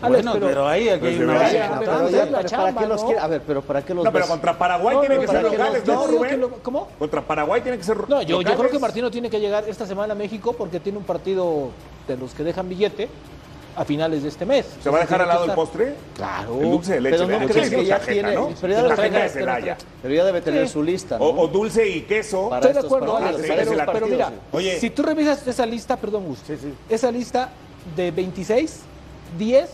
Alex, 0.01 0.23
bueno, 0.23 0.31
pero- 0.33 0.47
pero, 0.47 0.67
ahí 0.67 0.89
aquí 0.89 0.99
Pues 1.01 1.11
hay 1.11 1.17
de 1.19 1.23
una 1.25 1.33
¿para, 1.37 2.73
qué 2.73 2.87
los 2.87 3.03
quiere? 3.03 3.19
A 3.19 3.27
ver, 3.27 3.41
pero 3.45 3.61
¿para 3.61 3.85
qué 3.85 3.93
los 3.93 4.03
No, 4.05 4.11
pero 4.11 4.25
contra 4.25 4.57
Paraguay 4.57 4.95
No, 4.95 5.01
tiene 5.01 5.19
que 5.19 5.27
ser 5.27 5.37
que 5.45 5.51
locales, 5.57 5.87
los- 5.87 5.95
¿no, 5.95 6.07
Rubén? 6.07 6.41
lo- 6.41 6.49
¿cómo? 6.63 6.87
Contra 6.97 7.21
Paraguay 7.21 7.61
tiene 7.61 7.77
que 7.77 7.83
ser 7.83 8.09
No, 8.09 8.23
yo, 8.23 8.41
yo 8.41 8.55
creo 8.57 8.71
que 8.71 8.79
Martino 8.79 9.11
tiene 9.11 9.29
que 9.29 9.39
llegar 9.39 9.65
esta 9.67 9.85
semana 9.85 10.13
a 10.13 10.15
México 10.15 10.53
porque 10.57 10.79
tiene 10.79 10.97
un 10.97 11.03
partido 11.03 11.69
de 12.07 12.17
los 12.17 12.33
que 12.33 12.43
dejan 12.43 12.67
billete 12.67 13.07
a 13.79 13.85
finales 13.85 14.23
de 14.23 14.27
este 14.29 14.45
mes. 14.45 14.65
¿Se 14.83 14.89
va 14.89 14.97
a 14.97 15.01
Entonces 15.03 15.09
dejar 15.09 15.21
al 15.21 15.27
lado 15.29 15.45
el 15.45 15.51
postre? 15.53 15.95
Claro. 16.13 16.59
El 16.59 16.69
dulce 16.71 16.93
de 16.95 17.01
leche. 17.01 17.15
Pero 17.25 17.39
no 17.39 17.47
crees 17.47 17.69
que 17.69 17.85
ya 17.85 17.99
tiene- 17.99 18.35
¿no? 18.35 18.49
pero 18.59 18.73
ya 18.73 18.83
debe 18.83 18.95
tener- 18.97 19.23
de 19.23 19.29
Celaya. 19.29 19.77
Pero 20.01 20.13
ya 20.13 20.25
debe 20.25 20.41
tener 20.41 20.67
Sí. 20.67 20.73
su 20.73 20.83
lista, 20.83 21.17
¿no? 21.17 21.23
O, 21.23 21.41
o 21.43 21.47
dulce 21.47 21.87
y 21.87 22.01
queso. 22.01 22.49
Para 22.49 22.67
Estoy 22.67 22.81
de 22.81 22.87
acuerdo, 22.87 23.13
partidos, 23.19 23.41
pero, 23.47 23.61
esos 23.61 23.75
pero 23.93 24.07
mira, 24.07 24.27
sí. 24.27 24.33
Oye. 24.51 24.79
si 24.81 24.89
tú 24.89 25.01
revisas 25.03 25.47
esa 25.47 25.65
lista, 25.65 25.95
perdón, 25.95 26.25
Gus, 26.25 26.39
Sí, 26.45 26.57
sí. 26.61 26.73
esa 26.89 27.09
lista 27.09 27.51
de 27.95 28.11
26, 28.11 28.81
10 29.37 29.69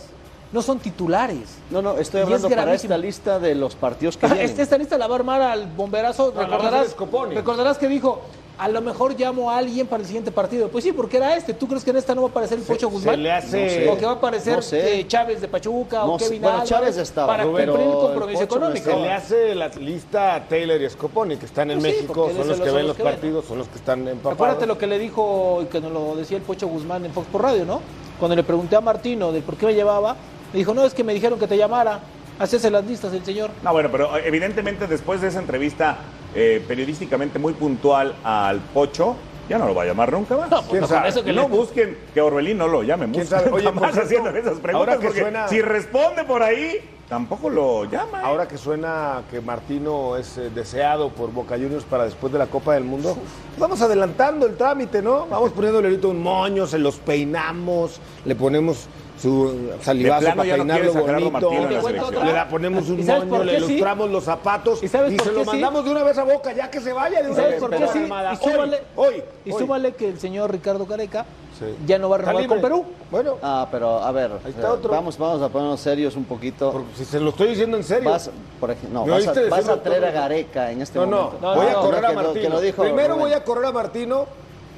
no 0.52 0.62
son 0.62 0.78
titulares. 0.78 1.56
No, 1.70 1.82
no, 1.82 1.98
estoy 1.98 2.20
Y 2.20 2.22
es 2.22 2.26
hablando 2.26 2.48
para 2.48 2.74
esta 2.74 2.96
lista 2.96 3.40
de 3.40 3.56
los 3.56 3.74
partidos 3.74 4.16
que 4.16 4.26
Ajá, 4.26 4.36
vienen. 4.36 4.50
Esta, 4.52 4.62
esta 4.62 4.78
lista 4.78 4.96
la 4.98 5.08
va 5.08 5.16
a 5.16 5.18
armar 5.18 5.42
al 5.42 5.66
bomberazo. 5.66 6.28
la 6.28 6.34
va 6.34 6.42
a 6.42 6.44
hacer 6.44 6.52
recordarás, 6.92 7.34
recordarás 7.34 7.78
que 7.78 7.88
dijo, 7.88 8.20
a 8.58 8.68
lo 8.68 8.80
mejor 8.80 9.18
llamo 9.18 9.50
a 9.50 9.58
alguien 9.58 9.86
para 9.86 10.00
el 10.00 10.06
siguiente 10.06 10.30
partido. 10.32 10.68
Pues 10.68 10.82
sí, 10.84 10.92
porque 10.92 11.18
era 11.18 11.36
este. 11.36 11.52
¿Tú 11.52 11.68
crees 11.68 11.84
que 11.84 11.90
en 11.90 11.96
esta 11.98 12.14
no 12.14 12.22
va 12.22 12.28
a 12.28 12.30
aparecer 12.30 12.58
el 12.58 12.64
Pocho 12.64 12.88
Guzmán? 12.88 13.14
se 13.16 13.20
le 13.20 13.30
hace- 13.32 13.62
No 13.64 13.68
sé. 13.70 13.88
¿O 13.90 13.98
que 13.98 14.06
va 14.06 14.12
a 14.12 14.14
aparecer 14.14 14.56
No 14.56 14.62
sé. 14.62 15.00
eh, 15.00 15.06
Chávez 15.06 15.40
de 15.40 15.48
Pachuca 15.48 15.98
No 15.98 16.14
o. 16.14 16.16
Kevin 16.16 16.40
Bueno, 16.42 16.64
Chávez 16.64 16.96
estaba, 16.96 17.26
para 17.26 17.44
cumplir 17.44 17.68
el 17.68 17.74
compromiso 17.74 18.42
económico? 18.42 18.90
Se 18.90 18.96
le 18.96 19.12
hace 19.12 19.54
la 19.54 19.68
lista 19.68 20.34
a 20.36 20.48
Taylor 20.48 20.80
y 20.80 20.88
Scoponi, 20.88 21.36
que 21.36 21.46
están 21.46 21.70
en 21.70 21.80
Pues 21.80 21.92
sí, 21.94 22.00
México, 22.02 22.28
son 22.34 22.38
de 22.38 22.44
los 22.46 22.60
que 22.60 22.64
ven 22.64 22.74
los 22.74 22.86
los 22.88 22.96
que 22.96 23.02
ven. 23.02 23.12
partidos, 23.12 23.44
son 23.44 23.58
los 23.58 23.68
que 23.68 23.76
están 23.76 24.00
empapados. 24.08 24.34
Acuérdate 24.34 24.66
lo 24.66 24.78
que 24.78 24.86
le 24.86 24.98
dijo 24.98 25.60
y 25.62 25.66
que 25.66 25.80
nos 25.80 25.92
lo 25.92 26.16
decía 26.16 26.36
el 26.38 26.42
Pocho 26.42 26.66
Guzmán 26.66 27.04
en 27.04 27.12
Fox 27.12 27.26
por 27.30 27.42
Radio, 27.42 27.64
¿no? 27.66 27.80
Cuando 28.18 28.34
le 28.36 28.42
pregunté 28.42 28.74
a 28.76 28.80
Martino 28.80 29.32
del 29.32 29.42
por 29.42 29.56
qué 29.56 29.66
me 29.66 29.74
llevaba, 29.74 30.16
me 30.52 30.58
dijo, 30.58 30.72
no, 30.72 30.84
es 30.84 30.94
que 30.94 31.04
me 31.04 31.12
dijeron 31.12 31.38
que 31.38 31.46
te 31.46 31.58
llamara. 31.58 32.00
Hacese 32.38 32.70
las 32.70 32.84
listas 32.84 33.12
el 33.14 33.24
señor. 33.24 33.50
No, 33.62 33.72
bueno, 33.72 33.88
pero 33.90 34.16
evidentemente 34.18 34.86
después 34.86 35.20
de 35.20 35.28
esa 35.28 35.40
entrevista 35.40 35.98
eh, 36.34 36.62
periodísticamente 36.68 37.38
muy 37.38 37.54
puntual 37.54 38.14
al 38.24 38.60
Pocho, 38.60 39.16
Ya 39.48 39.58
no 39.58 39.66
lo 39.66 39.74
va 39.76 39.84
a 39.84 39.86
llamar 39.86 40.12
nunca 40.12 40.36
más. 40.36 40.50
No, 40.50 40.60
pues 40.62 40.82
eso 41.06 41.22
que 41.22 41.32
no 41.32 41.42
le- 41.42 41.48
busquen 41.48 41.96
que 42.12 42.20
Orbelín 42.20 42.58
no 42.58 42.66
lo 42.66 42.82
llame. 42.82 43.08
¿Quién 43.12 43.26
sabe? 43.28 43.48
Oye, 43.52 43.62
cierto, 43.70 43.84
haciendo 44.02 44.30
esas 44.30 44.58
preguntas 44.58 44.74
ahora 44.74 44.98
que 44.98 45.06
porque 45.06 45.20
suena- 45.20 45.46
si 45.48 45.62
responde 45.62 46.24
por 46.24 46.42
ahí, 46.42 46.80
tampoco 47.08 47.48
lo 47.48 47.84
llama. 47.84 48.18
¿eh? 48.20 48.24
Ahora 48.24 48.48
que 48.48 48.58
suena 48.58 49.22
que 49.30 49.40
Martino 49.40 50.16
es 50.16 50.36
eh, 50.36 50.50
deseado 50.52 51.10
por 51.10 51.32
Boca 51.32 51.54
Juniors 51.54 51.84
para 51.84 52.04
después 52.06 52.32
de 52.32 52.40
la 52.40 52.48
Copa 52.48 52.74
del 52.74 52.82
Mundo, 52.82 53.16
vamos 53.56 53.80
adelantando 53.80 54.46
el 54.46 54.56
trámite, 54.56 55.00
¿no? 55.00 55.28
Vamos 55.28 55.52
poniéndole 55.52 55.86
ahorita 55.88 56.08
un 56.08 56.20
moño, 56.24 56.66
se 56.66 56.80
los 56.80 56.96
peinamos, 56.96 58.00
le 58.24 58.34
ponemos 58.34 58.88
su 59.20 59.70
salivazo 59.80 60.26
para 60.26 60.34
no 60.34 60.42
peinarlo 60.42 60.92
Gerardo 60.92 61.30
bonito, 61.30 62.10
la 62.12 62.24
le 62.24 62.32
da- 62.32 62.48
ponemos 62.48 62.88
un 62.90 63.00
¿Y 63.00 63.02
sabes 63.02 63.24
moño, 63.26 63.44
le 63.44 63.58
sí? 63.60 63.64
ilustramos 63.64 64.10
los 64.10 64.24
zapatos 64.24 64.82
¿Y 64.82 64.88
sabes 64.88 65.12
y 65.12 65.16
por 65.16 65.24
se 65.26 65.30
qué 65.32 65.36
lo 65.38 65.44
sí? 65.44 65.50
mandamos 65.50 65.84
de 65.84 65.90
una 65.90 66.02
vez 66.02 66.18
a 66.18 66.24
Boca, 66.24 66.52
ya 66.52 66.70
que 66.70 66.80
se 66.80 66.92
vaya 66.92 67.22
de 67.22 67.28
¿Y 67.28 67.32
una 67.32 67.36
sabes 67.36 67.50
vez. 67.52 67.60
por 67.60 67.70
qué 67.70 67.88
sí? 67.88 67.98
Y 68.04 68.36
súmale, 68.50 68.82
Hoy, 68.96 69.06
hoy, 69.06 69.22
y 69.46 69.52
hoy. 69.52 69.92
que 69.92 70.08
el 70.10 70.18
señor 70.20 70.52
Ricardo 70.52 70.86
Careca 70.86 71.24
Sí. 71.58 71.64
ya 71.86 71.98
no 71.98 72.10
va 72.10 72.16
a 72.16 72.18
renovar 72.18 72.46
con. 72.48 72.60
Perú. 72.60 72.84
Bueno, 73.10 73.36
Ah, 73.42 73.66
pero 73.70 73.98
a 74.02 74.12
ver, 74.12 74.30
Ahí 74.44 74.50
está 74.50 74.66
eh, 74.66 74.70
otro. 74.72 74.90
vamos, 74.90 75.16
vamos 75.16 75.40
a 75.40 75.48
ponernos 75.48 75.80
serios 75.80 76.14
un 76.14 76.24
poquito. 76.24 76.70
por- 76.70 76.82
si 76.94 77.06
se 77.06 77.18
lo 77.18 77.30
estoy 77.30 77.48
diciendo 77.48 77.78
en 77.78 77.84
serio. 77.84 78.10
Vas, 78.10 78.30
por 78.60 78.70
ejemplo, 78.72 79.00
no, 79.00 79.06
¿Me 79.06 79.12
vas, 79.12 79.26
a, 79.26 79.32
vas 79.48 79.82
traer 79.82 80.04
a? 80.04 80.10
Gareca 80.10 80.70
en 80.70 80.82
este 80.82 80.98
No, 80.98 81.06
no, 81.06 81.16
momento. 81.22 81.38
No, 81.40 81.54
voy 81.54 81.66
a 81.66 81.72
no, 81.72 81.80
correr 81.80 82.02
no, 82.02 82.08
a 82.08 82.12
Martino. 82.12 82.58
Primero 82.76 83.16
voy 83.16 83.32
a 83.32 83.42
correr 83.42 83.64
a 83.64 83.72
Martino 83.72 84.26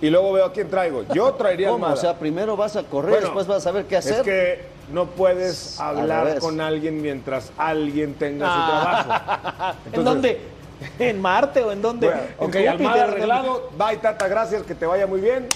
y 0.01 0.11
luego 0.11 0.33
veo 0.33 0.45
a 0.47 0.53
quién 0.53 0.69
traigo. 0.69 1.05
Yo 1.15 1.33
traería 1.39 1.69
a 1.69 1.71
¿Cómo? 1.73 1.85
Almada. 1.87 1.99
O 2.01 2.03
sea, 2.03 2.19
primero 2.19 2.57
vas 2.57 2.77
a 2.77 2.83
correr, 2.85 3.11
Bueno, 3.11 3.27
después 3.27 3.47
vas 3.47 3.59
a 3.59 3.61
saber 3.61 3.85
qué 3.87 3.97
hacer. 3.97 4.15
Es 4.19 4.23
que 4.23 4.61
no 4.93 5.07
puedes 5.07 5.79
hablar 5.81 6.39
con 6.39 6.61
alguien 6.61 7.01
mientras 7.03 7.53
alguien 7.59 8.15
tenga 8.15 8.47
Ah. 8.49 9.03
su 9.03 9.09
trabajo. 9.09 9.79
¿En 9.93 10.05
dónde? 10.05 10.41
¿En 10.99 11.21
Marte 11.21 11.63
o 11.65 11.73
en 11.73 11.83
dónde? 11.83 12.07
Bueno, 12.07 12.23
¿En 12.41 12.49
ok? 12.49 12.57
Almada 12.81 13.05
arreglado. 13.05 13.71
Bye, 13.77 13.97
Tata, 13.99 14.29
gracias, 14.29 14.63
que 14.63 14.75
te 14.75 14.87
vaya 14.87 15.07
muy 15.07 15.21
bien. 15.21 15.47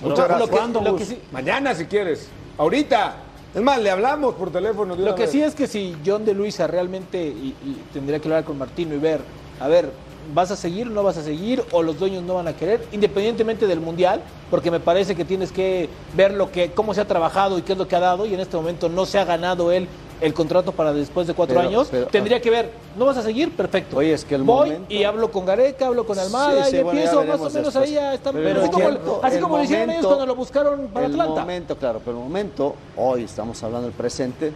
Muchas 0.00 0.18
Lo 0.20 0.24
gracias. 0.28 0.48
que- 0.50 0.56
¿Cuándo, 0.56 0.80
lo 0.80 0.96
que 0.96 1.04
sí- 1.04 1.20
Mañana, 1.32 1.74
si 1.74 1.84
quieres. 1.84 2.28
Ahorita. 2.56 3.14
Es 3.54 3.60
más, 3.62 3.78
le 3.80 3.90
hablamos 3.90 4.34
por 4.36 4.50
teléfono. 4.52 4.94
de 4.94 5.02
Lo 5.02 5.08
una 5.08 5.16
que 5.16 5.22
vez. 5.22 5.30
sí 5.32 5.42
es 5.42 5.54
que 5.56 5.66
si 5.66 5.96
John 6.06 6.24
de 6.24 6.32
Luisa 6.34 6.66
realmente, 6.68 7.18
y, 7.20 7.54
y 7.64 7.82
tendría 7.92 8.18
que 8.20 8.28
hablar 8.28 8.44
con 8.44 8.56
Martino 8.56 8.94
y 8.94 8.98
ver, 8.98 9.20
a 9.58 9.66
ver, 9.66 9.90
¿vas 10.34 10.50
a 10.50 10.56
seguir 10.56 10.86
o 10.86 10.90
no 10.90 11.02
vas 11.02 11.16
a 11.16 11.22
seguir? 11.22 11.62
¿O 11.72 11.82
los 11.82 11.98
dueños 11.98 12.22
no 12.22 12.34
van 12.34 12.48
a 12.48 12.52
querer? 12.54 12.84
Independientemente 12.92 13.66
del 13.66 13.80
Mundial, 13.80 14.20
porque 14.50 14.70
me 14.70 14.80
parece 14.80 15.14
que 15.16 15.24
tienes 15.24 15.52
que 15.52 15.88
ver 16.14 16.32
lo 16.34 16.50
que, 16.50 16.70
cómo 16.72 16.94
se 16.94 17.00
ha 17.00 17.06
trabajado 17.06 17.58
y 17.58 17.62
qué 17.62 17.72
es 17.72 17.78
lo 17.78 17.88
que 17.88 17.96
ha 17.96 18.00
dado, 18.00 18.26
y 18.26 18.34
en 18.34 18.40
este 18.40 18.56
momento 18.56 18.88
no 18.88 19.06
se 19.06 19.18
ha 19.18 19.24
ganado 19.24 19.72
él 19.72 19.88
el 20.20 20.34
contrato 20.34 20.72
para 20.72 20.92
después 20.92 21.26
de 21.26 21.32
cuatro 21.32 21.56
Pero- 21.56 21.68
años. 21.68 21.88
pero- 21.90 22.06
tendría 22.08 22.42
que 22.42 22.50
ver, 22.50 22.70
¿no 22.98 23.06
vas 23.06 23.16
a 23.16 23.22
seguir? 23.22 23.56
Perfecto. 23.56 23.96
Oye, 23.96 24.12
es 24.12 24.24
que 24.26 24.34
el 24.34 24.42
Voy 24.42 24.68
momento- 24.70 24.92
y 24.92 25.04
hablo 25.04 25.30
con 25.32 25.46
Gareca, 25.46 25.86
hablo 25.86 26.04
con 26.04 26.18
Almada, 26.18 26.64
Sí, 26.66 26.72
sí, 26.72 26.76
y 26.76 26.82
bueno, 26.82 26.98
empiezo 27.00 27.24
más 27.24 27.40
o 27.40 27.50
menos 27.50 27.74
ahí 27.76 27.96
a 27.96 28.12
estar... 28.14 28.34
Pero 28.34 28.60
así 28.60 28.80
el 28.82 28.98
como, 28.98 29.20
así 29.22 29.36
el 29.36 29.42
como 29.42 29.56
lo 29.56 29.64
hicieron 29.64 29.90
ellos 29.90 30.06
cuando 30.06 30.26
lo 30.26 30.34
buscaron 30.34 30.88
para 30.88 31.06
el 31.06 31.12
Atlanta. 31.12 31.40
momento, 31.40 31.76
claro, 31.76 32.00
pero 32.04 32.18
el 32.18 32.22
momento, 32.22 32.74
hoy 32.98 33.24
estamos 33.24 33.62
hablando 33.62 33.86
del 33.86 33.96
presente, 33.96 34.52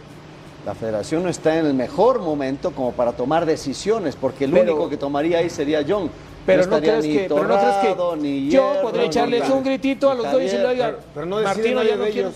la 0.65 0.73
federación 0.73 1.23
no 1.23 1.29
está 1.29 1.57
en 1.59 1.67
el 1.67 1.73
mejor 1.73 2.19
momento 2.21 2.71
como 2.71 2.91
para 2.93 3.13
tomar 3.13 3.45
decisiones, 3.45 4.15
porque 4.15 4.45
el 4.45 4.51
Pero- 4.51 4.73
único 4.73 4.89
que 4.89 4.97
tomaría 4.97 5.37
ahí 5.39 5.49
sería 5.49 5.83
John. 5.87 6.09
Pero 6.45 6.57
no, 6.57 6.63
estaría 6.75 6.91
crees 6.99 7.05
ni 7.05 7.13
que, 7.13 7.19
pero 7.29 7.35
no 7.47 7.57
crees 7.57 7.81
Torrado, 7.81 8.11
que 8.11 8.17
ni 8.21 8.49
yo 8.51 8.71
Hierro, 8.71 8.81
podría 8.83 9.05
echarles 9.05 9.49
un 9.49 9.63
gritito 9.63 10.11
a 10.11 10.15
los 10.15 10.31
dueños 10.31 10.53
y 10.53 10.57
le 10.57 10.73
diga, 10.73 10.85
Pero, 10.87 10.99
pero 11.13 11.25
no 11.25 11.37
deciden 11.39 11.75
Martino 11.75 11.83
ya 12.13 12.23
no. 12.23 12.31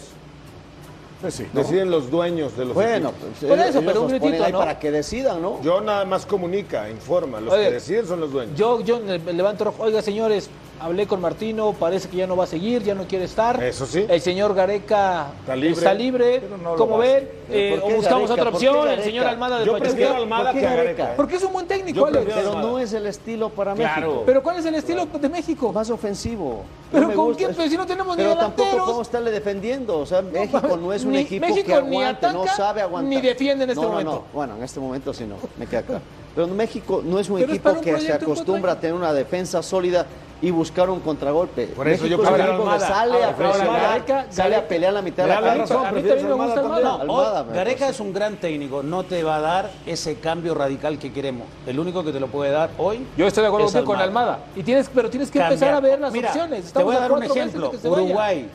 Pues 1.21 1.33
sí. 1.33 1.45
Deciden 1.53 1.91
los 1.91 2.09
dueños 2.09 2.55
de 2.55 2.63
los 2.65 2.74
Bueno, 2.74 3.09
equipos. 3.09 3.29
pues, 3.39 3.50
Por 3.50 3.59
eso, 3.59 3.81
pero 3.86 4.01
un 4.03 4.07
gritito, 4.07 4.43
ahí 4.45 4.51
¿no? 4.53 4.59
para 4.59 4.79
que 4.79 4.89
decidan, 4.89 5.41
¿no? 5.41 5.62
Yo 5.62 5.81
nada 5.81 6.05
más 6.05 6.25
comunica, 6.25 6.89
informa. 6.89 7.41
Los 7.41 7.53
Oye, 7.53 7.65
que 7.65 7.71
deciden 7.74 8.07
son 8.07 8.21
los 8.21 8.31
dueños. 8.31 8.57
Yo, 8.57 8.79
yo 8.81 9.00
me 9.01 9.33
levanto 9.33 9.65
rojo. 9.65 9.83
Oiga, 9.83 10.01
señores, 10.01 10.50
hablé 10.79 11.07
con 11.07 11.19
Martino, 11.21 11.74
parece 11.74 12.07
que 12.09 12.17
ya 12.17 12.27
no 12.27 12.36
va 12.36 12.45
a 12.45 12.48
seguir, 12.48 12.83
ya 12.83 12.95
no 12.95 13.03
quiere 13.05 13.25
estar. 13.25 13.62
Eso 13.63 13.86
sí. 13.86 14.05
El 14.07 14.21
señor 14.21 14.53
Gareca 14.55 15.27
Está 15.41 15.55
libre. 15.55 15.71
está 15.77 15.93
libre. 15.93 16.41
No 16.63 16.71
lo 16.71 16.75
¿Cómo 16.77 16.98
va 16.98 17.03
a 17.03 17.07
ven? 17.07 17.29
Eh, 17.51 17.75
¿Por 17.75 17.83
o 17.83 17.88
qué 17.88 17.95
buscamos 17.95 18.29
Gareca? 18.29 18.33
otra 18.41 18.51
¿Por 18.51 18.59
qué 18.62 18.69
opción, 18.69 18.88
el 18.89 19.03
señor 19.03 19.25
Almada 19.27 19.59
de 19.59 19.65
Yo 19.65 19.77
prefiero 19.77 20.13
a 20.13 20.17
Almada 20.17 20.43
¿Por 20.51 20.53
qué 20.53 20.59
que 20.59 20.65
Gareca? 20.65 20.83
Gareca. 21.03 21.15
Porque 21.17 21.36
es 21.36 21.43
un 21.43 21.53
buen 21.53 21.67
técnico, 21.67 22.05
Alex. 22.05 22.31
Pero 22.33 22.55
no 22.55 22.79
es 22.79 22.93
el 22.93 23.05
estilo 23.07 23.50
para 23.50 23.74
Claro. 23.74 24.01
México. 24.07 24.24
Pero 24.25 24.43
¿cuál 24.43 24.57
es 24.57 24.65
el 24.65 24.75
estilo 24.75 25.05
de 25.05 25.29
México? 25.29 25.74
Más 25.74 25.89
ofensivo. 25.89 26.63
Pero 26.91 27.07
No 27.07 27.13
¿con 27.15 27.25
gusta. 27.25 27.38
quién? 27.45 27.55
Pero 27.55 27.69
si 27.69 27.77
no 27.77 27.86
tenemos 27.86 28.17
ni 28.17 28.24
Pero 28.24 28.36
tampoco 28.36 28.55
delanteros. 28.63 28.86
podemos 28.86 29.07
estarle 29.07 29.31
defendiendo. 29.31 30.00
O 30.00 30.05
sea, 30.05 30.21
México 30.21 30.77
no 30.77 30.93
es 30.93 31.03
un 31.03 31.12
ni- 31.12 31.17
equipo 31.19 31.45
México 31.48 31.67
que 31.67 31.81
ni 31.83 31.98
aguante, 31.98 32.27
no 32.33 32.41
ataca, 32.43 32.55
sabe 32.57 32.81
aguantar. 32.81 33.09
ni 33.09 33.21
defiende 33.21 33.63
en 33.65 33.69
este 33.71 33.81
No, 33.81 33.88
no, 33.88 33.91
momento. 33.93 34.12
no. 34.12 34.24
Bueno, 34.33 34.55
en 34.57 34.63
este 34.63 34.79
momento 34.79 35.13
sí 35.13 35.25
no, 35.25 35.36
me 35.57 35.65
queda 35.67 35.81
claro. 35.83 36.01
Pero 36.36 36.48
México 36.48 37.01
no 37.03 37.19
es 37.19 37.29
un 37.29 37.39
Pero 37.39 37.51
equipo 37.51 37.81
que 37.81 38.00
se 38.00 38.13
acostumbra 38.13 38.74
a 38.74 38.79
tener 38.79 38.95
una 38.95 39.12
defensa 39.13 39.62
sólida 39.63 40.05
y 40.41 40.51
buscar 40.51 40.89
un 40.89 41.01
contragolpe. 41.01 41.67
Por 41.67 41.88
eso 41.88 42.03
México 42.03 42.24
yo 42.24 42.29
equipo 42.29 42.72
que 42.74 42.79
sale 42.79 43.24
a 43.25 43.36
presionar, 43.36 43.81
Gareca- 44.05 44.25
sale 44.29 44.55
a 44.55 44.67
pelear 44.67 44.93
la 44.93 45.01
mitad 45.01 45.24
de 45.24 45.29
la 45.29 45.41
la 45.41 45.48
cancha. 45.48 45.62
razón, 45.74 45.86
a 45.88 45.91
mí 45.91 46.01
también 46.01 46.27
me 46.29 46.34
gusta 46.34 46.60
Almada. 46.62 46.96
Hoy- 46.96 47.01
Almada, 47.01 47.43
me 47.43 47.53
Gareca 47.55 47.89
es 47.89 48.00
un 48.00 48.13
gran 48.13 48.38
técnico, 48.38 48.81
no 48.81 49.03
te 49.03 49.22
va 49.24 49.36
a 49.36 49.41
dar 49.41 49.72
ese 49.86 50.15
cambio 50.15 50.53
radical 50.55 50.98
que 50.98 51.12
queremos. 51.12 51.46
El 51.67 51.77
único 51.79 52.03
que 52.03 52.12
te 52.13 52.19
lo 52.22 52.27
puede 52.27 52.51
dar 52.51 52.69
hoy. 52.77 53.05
Yo 53.17 53.27
estoy 53.27 53.41
de 53.41 53.48
acuerdo 53.48 53.67
es 53.67 53.84
con 53.86 53.98
Almada. 54.00 54.39
Y 54.55 54.63
tienes, 54.63 54.89
pero 54.93 55.10
tienes 55.10 55.29
que 55.29 55.39
empezar 55.39 55.74
a 55.74 55.79
ver 55.81 56.00
las 56.00 56.13
Mira, 56.13 56.29
opciones. 56.29 56.72
Te 56.72 56.84
voy 56.84 56.96
a 56.96 57.00
dar 57.00 57.12
un 57.12 57.24
ejemplo. 57.24 57.72
Uruguay, 57.84 58.50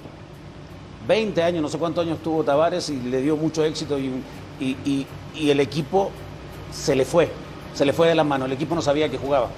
20 1.07 1.43
años, 1.43 1.61
no 1.63 1.69
sé 1.69 1.79
cuántos 1.79 2.05
años 2.07 2.19
tuvo 2.23 2.43
Tavares 2.45 2.89
y 2.89 2.97
le 2.97 3.21
dio 3.21 3.37
mucho 3.37 3.63
éxito 3.65 3.99
y, 3.99 4.11
y- 4.59 4.77
y- 4.87 5.07
y 5.35 5.51
el 5.51 5.61
equipo 5.61 6.11
se 6.73 6.95
le 6.95 7.05
fue, 7.05 7.31
se 7.75 7.85
le 7.85 7.93
fue 7.93 8.09
de 8.09 8.15
la 8.15 8.25
mano, 8.25 8.47
el 8.47 8.53
equipo 8.53 8.75
no 8.75 8.81
sabía 8.81 9.09
que 9.11 9.19
jugaba. 9.19 9.49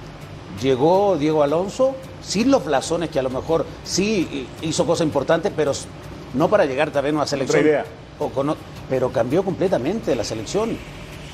Llegó 0.60 1.16
Diego 1.18 1.42
Alonso, 1.42 1.94
sin 2.26 2.50
los 2.50 2.64
blasones 2.64 3.10
que 3.10 3.18
a 3.18 3.22
lo 3.22 3.30
mejor 3.30 3.64
sí 3.84 4.48
hizo 4.62 4.84
cosas 4.84 5.06
importantes, 5.06 5.52
pero 5.54 5.72
no 6.34 6.48
para 6.48 6.64
llegar 6.66 6.90
también 6.90 7.14
a 7.14 7.18
una 7.18 7.26
selección. 7.26 7.62
idea. 7.64 7.84
o 8.18 8.30
con 8.30 8.48
o- 8.50 8.56
pero 8.88 9.10
cambió 9.12 9.42
completamente 9.44 10.16
la 10.16 10.24
selección. 10.24 10.76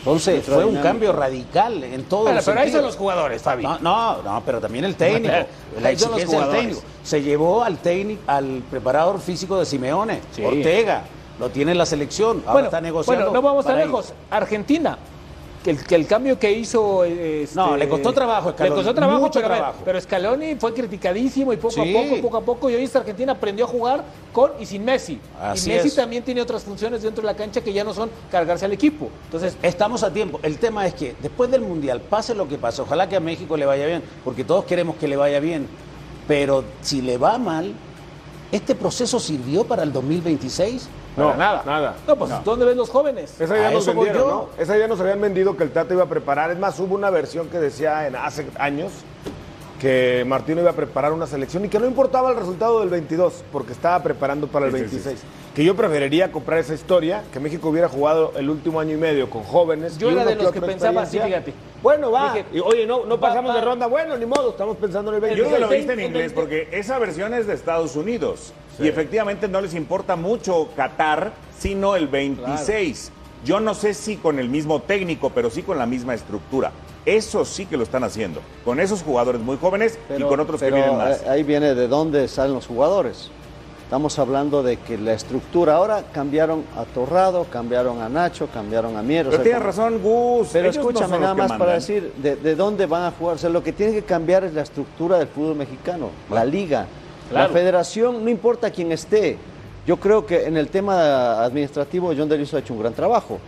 Entonces 0.00 0.44
fue 0.44 0.64
un 0.64 0.78
cambio 0.78 1.12
radical 1.12 1.84
en 1.84 2.02
todo 2.04 2.22
Bueno, 2.24 2.40
el 2.40 2.44
pero 2.44 2.60
ahí 2.60 2.72
son 2.72 2.82
los 2.82 2.96
jugadores, 2.96 3.40
Fabi. 3.40 3.62
No, 3.62 3.78
no, 3.78 4.20
no, 4.22 4.42
pero 4.44 4.60
también 4.60 4.84
el 4.84 4.96
técnico. 4.96 5.32
la 5.80 5.88
Ahí 5.88 5.96
son 5.96 6.10
los 6.10 6.20
exigencia 6.20 6.48
del 6.48 6.56
técnico. 6.60 6.82
Se 7.04 7.22
llevó 7.22 7.62
al 7.62 7.78
técnico, 7.78 8.20
al 8.26 8.64
preparador 8.68 9.20
físico 9.20 9.58
de 9.60 9.64
Simeone, 9.64 10.20
Sí. 10.34 10.44
Ortega. 10.44 11.04
Lo 11.38 11.50
tiene 11.50 11.70
en 11.72 11.78
la 11.78 11.86
selección. 11.86 12.38
Ahora 12.40 12.52
bueno, 12.52 12.66
está 12.66 12.80
negociando. 12.80 13.24
bueno, 13.26 13.32
no 13.40 13.42
vamos 13.46 13.64
tan 13.64 13.78
lejos. 13.78 14.12
Argentina. 14.28 14.98
Que 15.62 15.70
el, 15.70 15.84
que 15.84 15.94
el 15.94 16.06
cambio 16.08 16.38
que 16.40 16.50
hizo. 16.52 17.04
este, 17.04 17.54
No, 17.54 17.76
le 17.76 17.88
costó 17.88 18.12
trabajo 18.12 18.48
a 18.48 18.52
Scaloni, 18.52 18.70
Le 18.70 18.82
costó 18.82 18.94
trabajo, 18.94 19.20
mucho 19.20 19.34
pero, 19.34 19.48
ver, 19.48 19.58
trabajo. 19.58 19.78
pero 19.84 20.00
Scaloni 20.00 20.54
fue 20.56 20.74
criticadísimo 20.74 21.52
y 21.52 21.56
poco 21.56 21.74
Sí. 21.74 21.80
a 21.80 22.00
poco, 22.02 22.20
poco 22.20 22.36
a 22.36 22.40
poco. 22.40 22.70
Y 22.70 22.74
hoy 22.74 22.82
esta 22.82 22.98
Argentina 22.98 23.32
aprendió 23.32 23.64
a 23.66 23.68
jugar 23.68 24.02
con 24.32 24.50
y 24.58 24.66
sin 24.66 24.84
Messi. 24.84 25.20
Así 25.40 25.70
y 25.70 25.74
Messi 25.74 25.88
es. 25.88 25.94
también 25.94 26.24
tiene 26.24 26.42
otras 26.42 26.64
funciones 26.64 27.02
dentro 27.02 27.22
de 27.22 27.26
la 27.26 27.36
cancha 27.36 27.60
que 27.60 27.72
ya 27.72 27.84
no 27.84 27.94
son 27.94 28.10
cargarse 28.30 28.64
al 28.64 28.72
equipo. 28.72 29.08
Entonces, 29.26 29.56
Estamos 29.62 30.02
a 30.02 30.12
tiempo. 30.12 30.40
El 30.42 30.58
tema 30.58 30.84
es 30.86 30.94
que 30.94 31.14
después 31.22 31.48
del 31.50 31.60
Mundial, 31.60 32.00
pase 32.00 32.34
lo 32.34 32.48
que 32.48 32.58
pase, 32.58 32.82
ojalá 32.82 33.08
que 33.08 33.14
a 33.14 33.20
México 33.20 33.56
le 33.56 33.64
vaya 33.64 33.86
bien, 33.86 34.02
porque 34.24 34.42
todos 34.44 34.64
queremos 34.64 34.96
que 34.96 35.06
le 35.06 35.16
vaya 35.16 35.38
bien. 35.38 35.68
Pero 36.26 36.64
si 36.80 37.02
le 37.02 37.18
va 37.18 37.38
mal, 37.38 37.72
¿este 38.50 38.74
proceso 38.74 39.20
sirvió 39.20 39.64
para 39.64 39.84
el 39.84 39.92
2026? 39.92 40.88
Para 41.16 41.36
nada. 41.36 41.62
nada. 41.66 41.94
No, 42.06 42.16
pues, 42.16 42.30
¿dónde 42.44 42.64
ven 42.64 42.76
los 42.76 42.88
jóvenes? 42.90 43.40
Esa 43.40 43.56
idea 43.56 43.70
nos 43.70 43.86
vendieron, 43.86 44.22
yo. 44.22 44.28
¿no? 44.56 44.62
Esa 44.62 44.76
idea 44.76 44.88
nos 44.88 45.00
habían 45.00 45.20
vendido 45.20 45.56
que 45.56 45.64
el 45.64 45.70
Tata 45.70 45.92
iba 45.94 46.04
a 46.04 46.08
preparar. 46.08 46.50
Es 46.50 46.58
más, 46.58 46.78
hubo 46.80 46.94
una 46.94 47.10
versión 47.10 47.48
que 47.48 47.58
decía 47.58 48.06
en 48.06 48.16
hace 48.16 48.46
años 48.58 48.92
que 49.80 50.24
Martino 50.28 50.60
iba 50.60 50.70
a 50.70 50.74
preparar 50.74 51.12
una 51.12 51.26
selección 51.26 51.64
y 51.64 51.68
que 51.68 51.80
no 51.80 51.86
importaba 51.86 52.30
el 52.30 52.36
resultado 52.36 52.78
del 52.80 52.88
22 52.88 53.42
porque 53.50 53.72
estaba 53.72 54.00
preparando 54.00 54.46
para 54.46 54.66
el 54.66 54.72
Sí, 54.72 54.78
sí, 54.78 54.88
sí, 54.88 54.94
26. 54.96 55.22
Que 55.56 55.64
yo 55.64 55.74
preferiría 55.74 56.30
comprar 56.30 56.60
esa 56.60 56.72
historia, 56.72 57.24
que 57.32 57.40
México 57.40 57.68
hubiera 57.68 57.88
jugado 57.88 58.32
el 58.36 58.48
último 58.48 58.78
año 58.78 58.94
y 58.94 58.96
medio 58.96 59.28
con 59.28 59.42
jóvenes. 59.42 59.98
Yo 59.98 60.10
y 60.10 60.14
era 60.14 60.24
de 60.24 60.36
los 60.36 60.52
que 60.52 60.60
pensaba 60.62 61.02
así, 61.02 61.18
fíjate. 61.18 61.52
Bueno, 61.82 62.12
va. 62.12 62.32
Dije, 62.32 62.46
Y, 62.52 62.60
oye, 62.60 62.86
no, 62.86 63.04
no 63.06 63.16
va, 63.18 63.28
pasamos 63.28 63.50
va. 63.50 63.56
de 63.56 63.60
ronda. 63.60 63.86
Bueno, 63.88 64.16
ni 64.16 64.24
modo, 64.24 64.50
estamos 64.50 64.76
pensando 64.76 65.12
en 65.14 65.16
el 65.24 65.36
Yo 65.36 65.44
26. 65.44 65.54
que 65.54 65.60
lo 65.60 65.66
el 65.72 65.76
viste 65.76 65.92
en 65.92 65.98
20, 65.98 66.04
inglés, 66.18 66.32
porque 66.32 66.68
esa 66.70 66.98
versión 67.00 67.34
es 67.34 67.48
de 67.48 67.54
Estados 67.54 67.96
Unidos. 67.96 68.52
Y 68.78 68.88
efectivamente 68.88 69.48
no 69.48 69.60
les 69.60 69.74
importa 69.74 70.16
mucho 70.16 70.68
Qatar, 70.76 71.32
sino 71.58 71.94
el 71.96 72.08
26. 72.08 73.10
Yo 73.44 73.60
no 73.60 73.74
sé 73.74 73.92
si 73.94 74.16
con 74.16 74.38
el 74.38 74.48
mismo 74.48 74.80
técnico, 74.80 75.30
pero 75.30 75.50
sí 75.50 75.62
con 75.62 75.78
la 75.78 75.86
misma 75.86 76.14
estructura. 76.14 76.70
Eso 77.04 77.44
sí 77.44 77.66
que 77.66 77.76
lo 77.76 77.82
están 77.82 78.04
haciendo. 78.04 78.40
Con 78.64 78.78
esos 78.78 79.02
jugadores 79.02 79.40
muy 79.40 79.56
jóvenes 79.56 79.98
y 80.16 80.22
con 80.22 80.38
otros 80.38 80.60
pero 80.60 80.76
que 80.76 80.80
vienen 80.82 80.96
más. 80.98 81.22
eh, 81.22 81.28
Ahí 81.28 81.42
viene 81.42 81.74
de 81.74 81.88
dónde 81.88 82.28
salen 82.28 82.54
los 82.54 82.66
jugadores. 82.66 83.30
Estamos 83.84 84.18
hablando 84.18 84.62
de 84.62 84.78
que 84.78 84.96
la 84.96 85.12
estructura 85.12 85.74
ahora 85.74 86.04
cambiaron 86.12 86.64
a 86.76 86.84
Torrado, 86.84 87.44
cambiaron 87.50 88.00
a 88.00 88.08
Nacho, 88.08 88.46
cambiaron 88.46 88.96
a 88.96 89.02
Mier. 89.02 89.26
o 89.26 89.30
Pero 89.30 89.42
sea, 89.42 89.44
tienes 89.44 89.58
como- 89.60 89.66
razón, 89.88 90.02
Gus. 90.02 90.48
Pero 90.52 90.64
ellos 90.70 90.76
escúchame 90.76 91.18
nada 91.18 91.34
más 91.34 91.52
para 91.52 91.74
decir 91.74 92.12
de, 92.22 92.36
de 92.36 92.54
dónde 92.54 92.86
van 92.86 93.02
a 93.02 93.10
jugar. 93.10 93.34
O 93.34 93.38
sea, 93.38 93.50
lo 93.50 93.62
que 93.62 93.72
tiene 93.72 93.92
que 93.92 94.02
cambiar 94.02 94.44
es 94.44 94.54
la 94.54 94.62
estructura 94.62 95.18
del 95.18 95.28
fútbol 95.28 95.56
mexicano, 95.56 96.08
la 96.30 96.44
liga, 96.44 96.86
la 97.30 97.48
federación, 97.48 98.24
no 98.24 98.30
importa 98.30 98.70
quién 98.70 98.92
esté. 98.92 99.36
Yo 99.86 99.96
creo 99.98 100.24
que 100.26 100.46
en 100.46 100.56
el 100.56 100.68
tema 100.68 101.42
administrativo 101.44 102.12
John 102.16 102.28
Deluso 102.28 102.56
ha 102.56 102.60
hecho 102.60 102.72
un 102.74 102.80
gran 102.80 102.92
trabajo. 102.94 103.38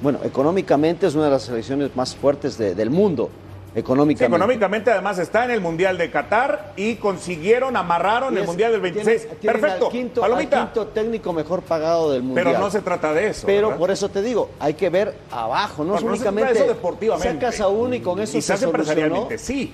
Bueno, 0.00 0.18
económicamente 0.24 1.06
es 1.06 1.14
una 1.14 1.24
de 1.26 1.30
las 1.30 1.42
selecciones 1.44 1.94
más 1.96 2.14
fuertes 2.14 2.58
de- 2.58 2.74
del 2.74 2.90
mundo. 2.90 3.30
Sí, 3.74 3.78
económicamente. 3.80 4.36
económicamente 4.36 4.90
además 4.90 5.18
está 5.18 5.44
en 5.46 5.50
el 5.52 5.60
Mundial 5.62 5.96
de 5.96 6.10
Qatar 6.10 6.74
y 6.76 6.96
consiguieron, 6.96 7.74
amarraron 7.74 8.34
Y 8.34 8.38
el 8.40 8.44
Mundial 8.44 8.72
del 8.72 8.82
26. 8.82 9.22
tienen- 9.22 9.38
tienen 9.40 9.60
Perfecto, 9.60 9.86
Al 9.86 9.92
quinto, 9.92 10.24
al 10.24 10.48
quinto 10.48 10.86
técnico 10.88 11.32
mejor 11.32 11.62
pagado 11.62 12.12
del 12.12 12.22
Mundial. 12.22 12.48
Pero 12.48 12.58
no 12.58 12.70
se 12.70 12.82
trata 12.82 13.14
de 13.14 13.28
eso. 13.28 13.46
Pero 13.46 13.68
¿verdad? 13.68 13.78
por 13.80 13.90
eso 13.90 14.08
te 14.10 14.20
digo, 14.20 14.50
hay 14.60 14.74
que 14.74 14.90
ver 14.90 15.14
abajo, 15.30 15.84
no 15.84 15.96
es 15.96 16.02
no 16.04 16.08
se 16.10 16.14
únicamente 16.16 16.50
trata 16.52 16.64
de 16.64 16.64
eso 16.66 16.74
deportivamente. 16.74 17.32
sacas 17.46 17.60
a 17.60 17.68
uno 17.68 17.94
y 17.94 18.00
con 18.00 18.20
eso 18.20 18.32
Quizás 18.34 18.60
se 18.60 18.66
solucionó. 18.66 18.92
empresarialmente, 18.92 19.38
sí. 19.38 19.72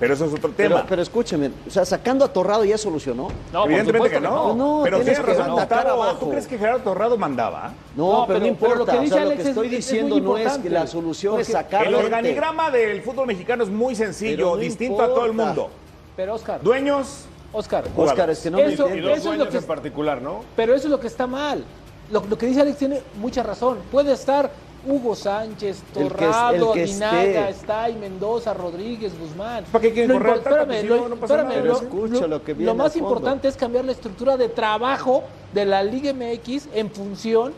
Pero 0.00 0.14
eso 0.14 0.26
es 0.26 0.32
otro 0.32 0.52
Pero, 0.56 0.76
tema. 0.76 0.86
pero 0.88 1.02
escúcheme, 1.02 1.50
o 1.66 1.70
sea, 1.70 1.84
sacando 1.84 2.24
a 2.24 2.32
Torrado 2.32 2.64
ya 2.64 2.78
solucionó. 2.78 3.28
No, 3.52 3.64
Evidentemente 3.64 4.10
que 4.10 4.20
no. 4.20 4.54
no. 4.54 4.80
pero 4.84 4.98
tienes 5.00 5.18
que 5.18 5.26
razón, 5.26 5.50
atacar 5.58 5.78
Gustavo. 5.84 6.02
abajo. 6.04 6.18
¿Tú 6.20 6.30
crees 6.30 6.46
que 6.46 6.56
Gerardo 6.56 6.80
Torrado 6.84 7.18
mandaba? 7.18 7.72
No, 7.96 8.20
No, 8.20 8.26
pero, 8.26 8.26
pero- 8.26 8.40
no 8.40 8.46
importa. 8.46 8.74
pero 8.74 8.78
lo 8.78 8.86
que 8.92 8.96
o 8.98 9.00
dice 9.00 9.14
sea, 9.14 9.24
lo 9.24 9.30
que 9.32 9.42
es- 9.42 9.46
estoy 9.48 9.66
es 9.66 9.72
diciendo 9.72 10.20
no 10.20 10.36
es 10.36 10.42
que 10.44 10.48
importante. 10.50 10.70
la 10.70 10.86
solución 10.86 11.40
es 11.40 11.48
sacar 11.48 11.82
El 11.86 11.94
gente. 11.94 12.04
organigrama 12.04 12.70
del 12.70 13.02
fútbol 13.02 13.26
mexicano 13.26 13.64
es 13.64 13.70
muy 13.70 13.96
sencillo, 13.96 14.36
Pero 14.36 14.50
no 14.50 14.56
distinto 14.56 15.02
a 15.02 15.06
todo 15.08 15.26
el 15.26 15.32
mundo. 15.32 15.68
Pero 16.16 16.34
Oscar, 16.34 16.62
Dueños, 16.62 17.24
Oscar, 17.52 17.84
Oscar, 17.96 18.30
es 18.30 18.38
que 18.38 18.50
no 18.52 18.58
me 18.58 18.72
Eso-. 18.72 18.88
Y 18.94 19.00
dos 19.00 19.10
Eso 19.10 19.18
es 19.18 19.24
lo 19.24 19.30
dueños 19.30 19.48
que- 19.48 19.56
en 19.58 19.64
particular, 19.64 20.22
¿no? 20.22 20.42
pero 20.54 20.74
eso 20.76 20.86
es 20.86 20.90
lo 20.92 21.00
que 21.00 21.08
está 21.08 21.26
mal. 21.26 21.64
Lo, 22.12 22.22
lo 22.24 22.38
que 22.38 22.46
dice 22.46 22.60
Alex 22.60 22.78
tiene 22.78 23.02
mucha 23.20 23.42
razón. 23.42 23.78
Puede 23.90 24.12
estar 24.12 24.50
Hugo 24.86 25.14
Sánchez, 25.14 25.82
El 25.82 25.92
que 25.94 26.02
es- 26.04 26.08
Torrado, 26.08 26.68
el 26.68 26.72
que 26.74 26.82
Aguinaga, 26.84 27.22
esté. 27.22 27.48
está 27.50 27.90
y 27.90 27.96
Mendoza, 27.96 28.54
Rodríguez, 28.54 29.12
Guzmán. 29.18 29.64
¿Para 29.70 29.82
qué 29.82 29.92
quieren 29.92 30.10
Lo 30.10 30.18
correr 30.18 30.36
lo- 30.84 30.96
no, 30.96 31.08
no 31.08 31.16
pasa 31.16 31.34
espérame, 31.34 31.48
nada. 31.48 31.60
Pero 31.62 31.64
lo- 31.74 31.80
escucha 31.80 32.26
lo 32.26 32.44
que 32.44 32.54
viene 32.54 32.66
lo 32.72 32.74
más 32.76 32.96
importante 32.96 33.48
es 33.48 33.56
cambiar 33.56 33.84
la 33.84 33.92
estructura 33.92 34.36
de 34.36 34.48
trabajo 34.48 35.24
de 35.52 35.64
la 35.66 35.82
Liga 35.82 36.10
MX 36.12 36.68
en 36.74 36.90
función 36.90 37.52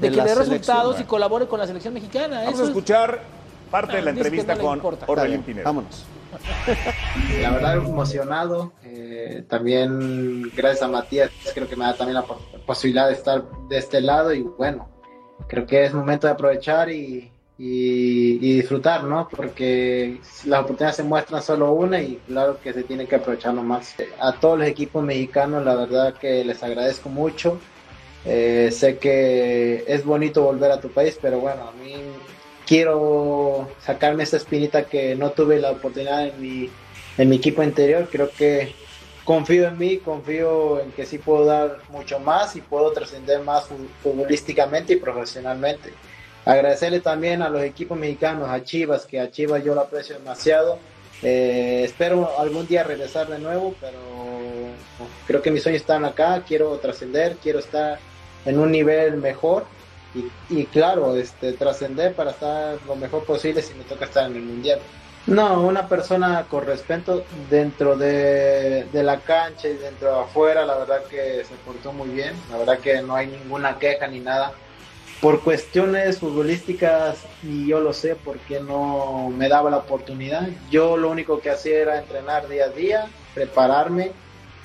de, 0.00 0.10
De 0.10 0.16
que 0.16 0.22
dé 0.22 0.34
resultados 0.34 0.92
y 0.94 0.98
bueno. 0.98 1.08
colabore 1.08 1.46
con 1.46 1.58
la 1.58 1.66
selección 1.66 1.94
mexicana. 1.94 2.38
vamos 2.40 2.52
Eso 2.54 2.60
a 2.60 2.64
es- 2.64 2.68
escuchar 2.68 3.20
parte 3.70 3.96
de 3.96 4.02
la 4.02 4.10
entrevista 4.10 4.54
no 4.54 4.60
con 4.62 4.98
Orbelín 5.06 5.42
Pineda. 5.42 5.64
vámonos. 5.64 6.04
La 7.40 7.50
verdad 7.50 7.76
emocionado. 7.76 8.72
eh, 8.84 9.44
también 9.48 10.42
gracias 10.54 10.82
a 10.82 10.88
Matías 10.88 11.30
creo 11.54 11.68
que 11.68 11.76
me 11.76 11.84
da 11.84 11.94
también 11.94 12.14
la 12.14 12.22
po- 12.24 12.38
posibilidad 12.66 13.06
de 13.08 13.14
estar 13.14 13.44
de 13.68 13.78
este 13.78 14.00
lado 14.00 14.32
y 14.34 14.42
bueno, 14.42 14.88
creo 15.48 15.66
que 15.66 15.84
es 15.84 15.94
momento 15.94 16.26
de 16.26 16.32
aprovechar 16.32 16.90
y, 16.90 17.30
y- 17.58 18.38
disfrutar, 18.38 19.04
¿no? 19.04 19.28
Porque 19.28 20.20
las 20.44 20.60
oportunidades 20.60 20.96
se 20.96 21.02
muestran 21.02 21.42
solo 21.42 21.72
una 21.72 22.00
y 22.00 22.16
claro 22.26 22.58
que 22.60 22.72
se 22.72 22.82
tiene 22.84 23.06
que 23.06 23.16
aprovecharlo 23.16 23.62
más. 23.62 23.94
A 24.20 24.32
todos 24.40 24.58
los 24.58 24.68
equipos 24.68 25.04
mexicanos 25.04 25.64
la 25.64 25.74
verdad 25.74 26.14
que 26.14 26.44
les 26.44 26.62
agradezco 26.62 27.08
mucho. 27.08 27.60
Eh, 28.24 28.70
sé 28.72 28.98
que 28.98 29.84
es 29.86 30.04
bonito 30.04 30.42
volver 30.42 30.72
a 30.72 30.80
tu 30.80 30.88
país, 30.90 31.18
pero 31.20 31.38
bueno, 31.38 31.68
a 31.68 31.72
mí 31.72 31.94
quiero 32.66 33.68
sacarme 33.78 34.24
esa 34.24 34.36
espinita 34.38 34.84
que 34.86 35.14
no 35.14 35.30
tuve 35.30 35.60
la 35.60 35.70
oportunidad 35.70 36.26
en 36.26 36.40
mi, 36.40 36.68
en 37.18 37.28
mi 37.28 37.36
equipo 37.36 37.62
anterior. 37.62 38.08
Creo 38.10 38.30
que 38.30 38.74
confío 39.26 39.68
en 39.68 39.76
mí, 39.76 39.98
confío 39.98 40.80
en 40.80 40.90
que 40.92 41.04
sí 41.04 41.18
puedo 41.18 41.44
dar 41.44 41.78
mucho 41.90 42.18
más 42.18 42.56
y 42.56 42.62
puedo 42.62 42.92
trascender 42.92 43.40
más 43.40 43.64
fu- 43.64 43.88
futbolísticamente 44.02 44.94
y 44.94 44.96
profesionalmente. 44.96 45.92
Agradecerle 46.46 47.00
también 47.00 47.42
a 47.42 47.50
los 47.50 47.62
equipos 47.62 47.98
mexicanos, 47.98 48.48
a 48.48 48.62
Chivas, 48.62 49.04
que 49.04 49.20
a 49.20 49.30
Chivas 49.30 49.62
yo 49.64 49.74
lo 49.74 49.82
aprecio 49.82 50.16
demasiado. 50.16 50.78
Eh, 51.22 51.82
espero 51.84 52.38
algún 52.38 52.66
día 52.66 52.84
regresar 52.84 53.26
de 53.28 53.38
nuevo, 53.38 53.74
pero 53.80 53.98
creo 55.26 55.42
que 55.42 55.50
mis 55.50 55.62
sueños 55.62 55.80
están 55.82 56.04
acá, 56.04 56.42
quiero 56.46 56.78
trascender, 56.78 57.36
quiero 57.38 57.58
estar 57.58 57.98
en 58.44 58.58
un 58.58 58.70
nivel 58.70 59.16
mejor 59.16 59.66
y, 60.14 60.30
y 60.48 60.66
claro, 60.66 61.16
este, 61.16 61.52
trascender 61.54 62.14
para 62.14 62.30
estar 62.30 62.78
lo 62.86 62.94
mejor 62.94 63.24
posible 63.24 63.60
si 63.60 63.74
me 63.74 63.84
toca 63.84 64.04
estar 64.04 64.30
en 64.30 64.36
el 64.36 64.42
mundial. 64.42 64.78
No, 65.26 65.62
una 65.62 65.88
persona 65.88 66.46
con 66.48 66.64
respeto 66.64 67.24
dentro 67.50 67.96
de, 67.96 68.84
de 68.92 69.02
la 69.02 69.18
cancha 69.18 69.68
y 69.68 69.74
dentro 69.74 70.14
de 70.14 70.20
afuera, 70.20 70.64
la 70.64 70.76
verdad 70.78 71.02
que 71.10 71.44
se 71.44 71.54
portó 71.64 71.92
muy 71.92 72.10
bien, 72.10 72.32
la 72.48 72.58
verdad 72.58 72.78
que 72.78 73.02
no 73.02 73.16
hay 73.16 73.26
ninguna 73.26 73.76
queja 73.78 74.06
ni 74.06 74.20
nada. 74.20 74.52
Por 75.20 75.42
cuestiones 75.42 76.20
futbolísticas, 76.20 77.24
y 77.42 77.66
yo 77.66 77.80
lo 77.80 77.92
sé 77.92 78.14
porque 78.14 78.60
no 78.60 79.28
me 79.30 79.48
daba 79.48 79.70
la 79.70 79.78
oportunidad. 79.78 80.46
Yo 80.70 80.96
lo 80.96 81.10
único 81.10 81.40
que 81.40 81.50
hacía 81.50 81.80
era 81.80 81.98
entrenar 81.98 82.48
día 82.48 82.66
a 82.66 82.68
día, 82.68 83.06
prepararme 83.34 84.12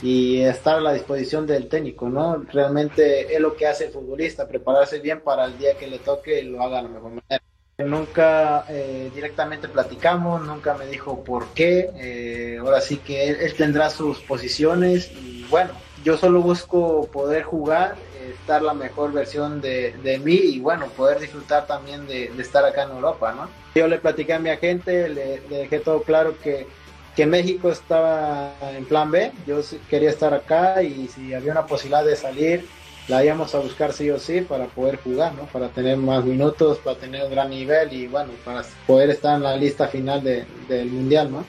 y 0.04 0.42
estar 0.42 0.76
a 0.78 0.82
la 0.82 0.94
disposición 0.94 1.48
del 1.48 1.70
técnico, 1.70 2.08
¿no? 2.10 2.46
Realmente 2.52 3.34
es 3.34 3.40
lo 3.40 3.56
que 3.56 3.66
hace 3.66 3.86
el 3.86 3.92
futbolista, 3.92 4.48
prepararse 4.48 5.00
bien 5.00 5.22
para 5.22 5.46
el 5.46 5.58
día 5.58 5.76
que 5.76 5.88
le 5.88 5.98
toque 6.00 6.42
y 6.42 6.44
lo 6.44 6.62
haga 6.62 6.78
de 6.78 6.84
la 6.84 6.90
mejor 6.90 7.10
manera. 7.12 7.51
Nunca 7.78 8.66
eh, 8.70 9.12
directamente 9.14 9.68
platicamos, 9.68 10.46
nunca 10.46 10.76
me 10.76 10.86
dijo 10.86 11.24
por 11.24 11.48
qué, 11.48 11.90
eh, 11.96 12.58
ahora 12.60 12.80
sí 12.80 12.98
que 12.98 13.30
él, 13.30 13.54
tendrá 13.56 13.90
sus 13.90 14.20
posiciones 14.20 15.12
y 15.12 15.46
bueno, 15.50 15.72
yo 16.04 16.16
solo 16.16 16.42
busco 16.42 17.08
poder 17.08 17.44
jugar, 17.44 17.96
estar 18.30 18.62
la 18.62 18.76
mejor 18.76 19.14
versión 19.14 19.62
de, 19.62 19.94
de 20.04 20.20
mí 20.20 20.36
y 20.36 20.60
bueno, 20.60 20.88
poder 20.90 21.20
disfrutar 21.20 21.66
también 21.66 22.06
de, 22.06 22.26
estar 22.38 22.64
acá 22.66 22.84
en 22.84 22.92
Europa, 22.92 23.34
¿no? 23.34 23.50
Yo 23.74 23.88
le 23.88 23.98
platiqué 23.98 24.34
a 24.34 24.40
mi 24.40 24.50
agente, 24.50 25.10
le, 25.10 25.42
le 25.50 25.58
dejé 25.58 25.80
todo 25.80 26.04
claro 26.04 26.38
que 26.40 26.68
que 27.16 27.26
México 27.26 27.70
estaba 27.70 28.54
en 28.74 28.86
plan 28.86 29.12
B, 29.12 29.32
yo 29.46 29.60
quería 29.90 30.10
estar 30.10 30.34
acá 30.34 30.82
y 30.82 31.08
si 31.08 31.34
había 31.34 31.52
una 31.52 31.66
posibilidad 31.66 32.06
de 32.06 32.16
salir, 32.16 32.68
la 33.12 33.24
íbamos 33.26 33.54
a 33.54 33.60
buscar 33.60 33.92
sí 33.92 34.10
o 34.10 34.18
sí 34.18 34.40
para 34.42 34.66
poder 34.66 34.96
jugar, 35.04 35.34
¿no? 35.36 35.44
Para 35.48 35.68
tener 35.68 35.98
más 35.98 36.24
minutos, 36.24 36.78
para 36.80 36.98
tener 36.98 37.26
un 37.26 37.32
gran 37.32 37.50
nivel 37.50 37.92
y 37.92 38.08
bueno, 38.08 38.32
para 38.46 38.64
poder 38.88 39.10
estar 39.10 39.36
en 39.36 39.44
la 39.44 39.56
lista 39.58 39.88
final 39.88 40.24
de- 40.24 40.46
del 40.70 40.88
Mundial, 40.90 41.30
¿no? 41.32 41.46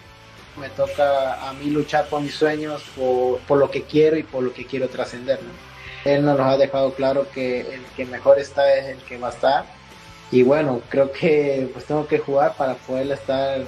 Me 0.61 0.68
toca 0.70 1.48
a 1.48 1.53
mí 1.55 1.70
luchar 1.70 2.07
por 2.07 2.20
mis 2.20 2.35
sueños, 2.35 2.83
por, 2.96 3.38
por 3.40 3.59
lo 3.59 3.70
que 3.70 3.83
quiero 3.85 4.16
y 4.18 4.25
por 4.25 4.42
lo 4.42 4.53
que 4.53 4.66
quiero 4.66 4.88
trascender, 4.88 5.38
¿no? 5.42 5.51
Él 6.11 6.25
nos 6.25 6.38
ha 6.40 6.57
dejado 6.57 6.92
claro 6.94 7.27
que 7.33 7.61
el 7.61 7.83
que 7.96 8.05
mejor 8.07 8.40
está 8.40 8.75
es 8.77 8.87
el 8.87 8.98
que 9.05 9.18
va 9.18 9.29
a 9.29 9.31
estar 9.31 9.64
y 10.33 10.42
bueno, 10.42 10.81
creo 10.88 11.12
que 11.12 11.68
pues 11.72 11.85
tengo 11.85 12.07
que 12.09 12.18
jugar 12.18 12.55
para 12.57 12.75
poder 12.75 13.11
estar 13.12 13.61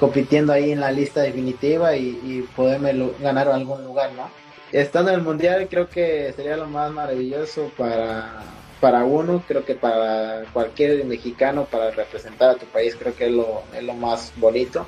compitiendo 0.00 0.52
ahí 0.52 0.72
en 0.72 0.80
la 0.80 0.90
lista 0.90 1.20
definitiva 1.22 1.94
y, 1.96 2.18
y 2.24 2.42
poderme 2.56 2.92
ganar 3.20 3.48
algún 3.48 3.84
lugar, 3.84 4.10
¿no? 4.12 4.28
Estando 4.72 5.10
en 5.10 5.16
el 5.16 5.22
mundial 5.22 5.68
creo 5.70 5.88
que 5.88 6.32
sería 6.34 6.56
lo 6.56 6.66
más 6.66 6.90
maravilloso 6.90 7.70
para, 7.76 8.42
para 8.80 9.04
uno, 9.04 9.42
creo 9.46 9.64
que 9.64 9.74
para 9.74 10.42
cualquier 10.52 11.04
mexicano, 11.04 11.66
para 11.70 11.90
representar 11.92 12.50
a 12.50 12.54
tu 12.56 12.66
país, 12.66 12.96
creo 12.98 13.14
que 13.14 13.26
es 13.26 13.32
lo, 13.32 13.62
es 13.76 13.82
lo 13.84 13.94
más 13.94 14.32
bonito. 14.36 14.84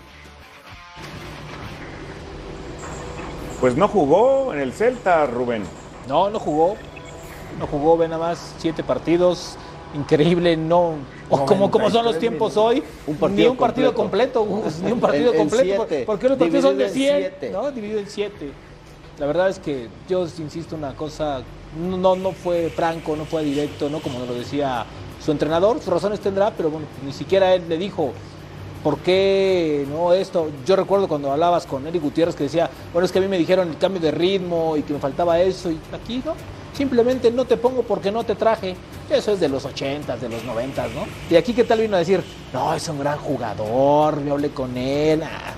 Pues 3.60 3.76
no 3.76 3.88
jugó 3.88 4.52
en 4.52 4.60
el 4.60 4.72
Celta, 4.72 5.26
Rubén. 5.26 5.62
No, 6.08 6.30
no 6.30 6.38
jugó. 6.38 6.76
No 7.58 7.66
jugó, 7.66 7.96
ve 7.96 8.06
nada 8.08 8.28
más 8.28 8.54
siete 8.58 8.84
partidos. 8.84 9.56
Increíble, 9.94 10.56
no. 10.56 10.94
O 11.30 11.44
como, 11.44 11.70
como 11.70 11.90
son 11.90 12.04
los 12.04 12.18
tiempos 12.18 12.56
hoy, 12.56 12.82
Un 13.06 13.16
partido 13.16 13.42
ni 13.44 13.46
un 13.48 13.56
partido 13.56 13.94
completo, 13.94 14.46
ni 14.84 14.92
un 14.92 15.00
partido 15.00 15.32
En- 15.32 15.38
completo. 15.38 15.86
siete. 15.88 16.04
Porque 16.06 16.28
los 16.28 16.38
partidos 16.38 16.62
son 16.64 16.78
de 16.78 16.84
Dividido 16.90 17.14
en 17.16 17.20
100, 17.22 17.30
siete. 17.40 17.50
¿no? 17.50 17.70
Dividido 17.72 17.98
en 18.00 18.06
7. 18.08 18.50
La 19.18 19.26
verdad 19.26 19.48
es 19.48 19.58
que 19.58 19.88
yo 20.08 20.26
insisto 20.38 20.76
una 20.76 20.94
cosa, 20.94 21.42
no, 21.76 22.14
no 22.14 22.32
fue 22.32 22.70
franco, 22.70 23.16
no 23.16 23.24
fue 23.24 23.42
directo, 23.42 23.90
¿no? 23.90 23.98
Como 23.98 24.20
lo 24.20 24.34
decía 24.34 24.84
su 25.24 25.32
entrenador, 25.32 25.78
sus 25.80 25.92
razones 25.92 26.20
tendrá, 26.20 26.52
pero 26.52 26.70
bueno, 26.70 26.86
ni 27.04 27.12
siquiera 27.12 27.52
él 27.54 27.64
le 27.68 27.78
dijo 27.78 28.12
por 28.84 28.98
qué 28.98 29.84
no 29.90 30.12
esto. 30.12 30.50
Yo 30.64 30.76
recuerdo 30.76 31.08
cuando 31.08 31.32
hablabas 31.32 31.66
con 31.66 31.84
Eric 31.86 32.00
Gutiérrez 32.00 32.36
que 32.36 32.44
decía, 32.44 32.70
bueno, 32.92 33.06
es 33.06 33.12
que 33.12 33.18
a 33.18 33.22
mí 33.22 33.26
me 33.26 33.38
dijeron 33.38 33.68
el 33.68 33.76
cambio 33.76 34.00
de 34.00 34.12
ritmo 34.12 34.76
y 34.76 34.82
que 34.82 34.92
me 34.92 35.00
faltaba 35.00 35.40
eso, 35.40 35.70
y 35.70 35.80
aquí 35.92 36.22
no. 36.24 36.34
Simplemente 36.72 37.32
no 37.32 37.44
te 37.44 37.56
pongo 37.56 37.82
porque 37.82 38.12
no 38.12 38.22
te 38.22 38.36
traje. 38.36 38.76
Eso 39.10 39.32
es 39.32 39.40
de 39.40 39.48
los 39.48 39.64
80, 39.64 40.16
de 40.16 40.28
los 40.28 40.44
90, 40.44 40.86
¿no? 40.88 41.06
Y 41.28 41.34
aquí, 41.34 41.54
¿qué 41.54 41.64
tal 41.64 41.80
vino 41.80 41.96
a 41.96 41.98
decir? 41.98 42.22
No, 42.52 42.72
es 42.72 42.88
un 42.88 43.00
gran 43.00 43.18
jugador, 43.18 44.22
yo 44.24 44.34
hablé 44.34 44.50
con 44.50 44.76
él. 44.76 45.24
Ah, 45.24 45.54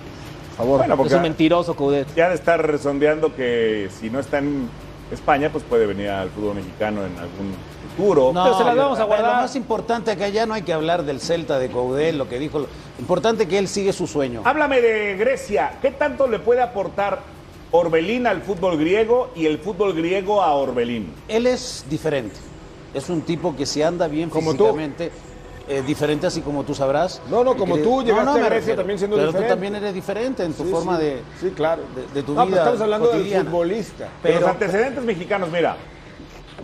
favor, 0.61 0.79
Bueno, 0.79 0.97
porque- 0.97 1.09
es 1.13 1.17
un 1.17 1.23
mentiroso, 1.23 1.75
Coudet. 1.75 2.07
Ya 2.15 2.29
de 2.29 2.35
estar 2.35 2.79
sondeando 2.79 3.35
que 3.35 3.89
si 3.99 4.11
no 4.11 4.21
está 4.21 4.39
en 4.39 4.69
España, 5.11 5.51
pues 5.51 5.65
puede 5.65 5.87
venir 5.87 6.09
al 6.11 6.31
fútbol 6.31 6.57
mexicano 6.57 7.01
en 7.05 7.13
algún 7.19 7.55
futuro. 7.97 8.33
No, 8.33 8.45
pero 8.45 8.59
se 8.59 8.65
las 8.65 8.77
vamos 8.77 8.99
a 8.99 9.05
guardar. 9.05 9.37
Lo 9.37 9.43
más 9.43 9.57
importante 9.57 10.17
que 10.17 10.25
allá 10.25 10.47
no 10.47 10.55
hay 10.55 10.63
que 10.63 10.73
hablar 10.73 11.05
del 11.05 11.21
Celta 11.21 11.59
de 11.59 11.69
Coudel, 11.71 12.19
lo 12.19 12.29
que 12.29 12.39
dijo. 12.39 12.61
Lo 12.61 12.67
importante 12.99 13.49
que 13.49 13.59
él 13.59 13.69
sigue 13.69 13.93
su 13.93 14.07
sueño. 14.07 14.43
Háblame 14.45 14.81
de 14.81 15.17
Grecia. 15.17 15.73
¿Qué 15.83 15.91
tanto 15.91 16.29
le 16.29 16.39
puede 16.39 16.63
aportar 16.63 17.21
Orbelín 17.73 18.27
al 18.27 18.43
fútbol 18.43 18.77
griego 18.79 19.31
y 19.35 19.47
el 19.47 19.59
fútbol 19.59 19.95
griego 19.95 20.43
a 20.43 20.55
Orbelín? 20.55 21.13
Él 21.29 21.47
es 21.47 21.85
diferente. 21.89 22.37
Es 22.93 23.09
un 23.09 23.23
tipo 23.23 23.55
que 23.57 23.67
se 23.67 23.85
anda 23.85 24.09
bien 24.09 24.29
Como 24.31 24.55
tú. 24.55 24.77
Eh, 25.71 25.83
diferente 25.87 26.27
así 26.27 26.41
como 26.41 26.65
tú 26.65 26.75
sabrás. 26.75 27.23
No, 27.31 27.45
no, 27.45 27.57
como 27.57 27.77
que- 27.77 27.83
tú 27.83 28.03
llegaste 28.03 28.29
a 28.29 28.33
me 28.35 28.39
Grecia 28.41 28.51
refiero. 28.57 28.77
también 28.81 28.99
siendo 28.99 29.17
pero 29.17 29.29
diferente. 29.29 29.49
tú 29.49 29.55
también 29.55 29.75
eres 29.77 29.95
diferente 29.95 30.45
en 30.45 30.53
tu 30.53 30.65
Sí, 30.65 30.71
forma 30.71 30.99
sí. 30.99 31.05
de, 31.05 31.23
Sí, 31.41 31.51
claro. 31.51 31.83
de, 31.95 32.13
de 32.21 32.23
tu 32.27 32.35
No, 32.35 32.45
vida 32.45 32.57
pero 32.57 32.59
estamos 32.59 32.81
hablando 32.81 33.11
cotidiana. 33.11 33.43
del 33.45 33.51
futbolista. 33.53 34.05
De 34.05 34.11
Pero, 34.23 34.41
los 34.41 34.49
antecedentes 34.51 35.05
mexicanos, 35.05 35.49
mira, 35.51 35.77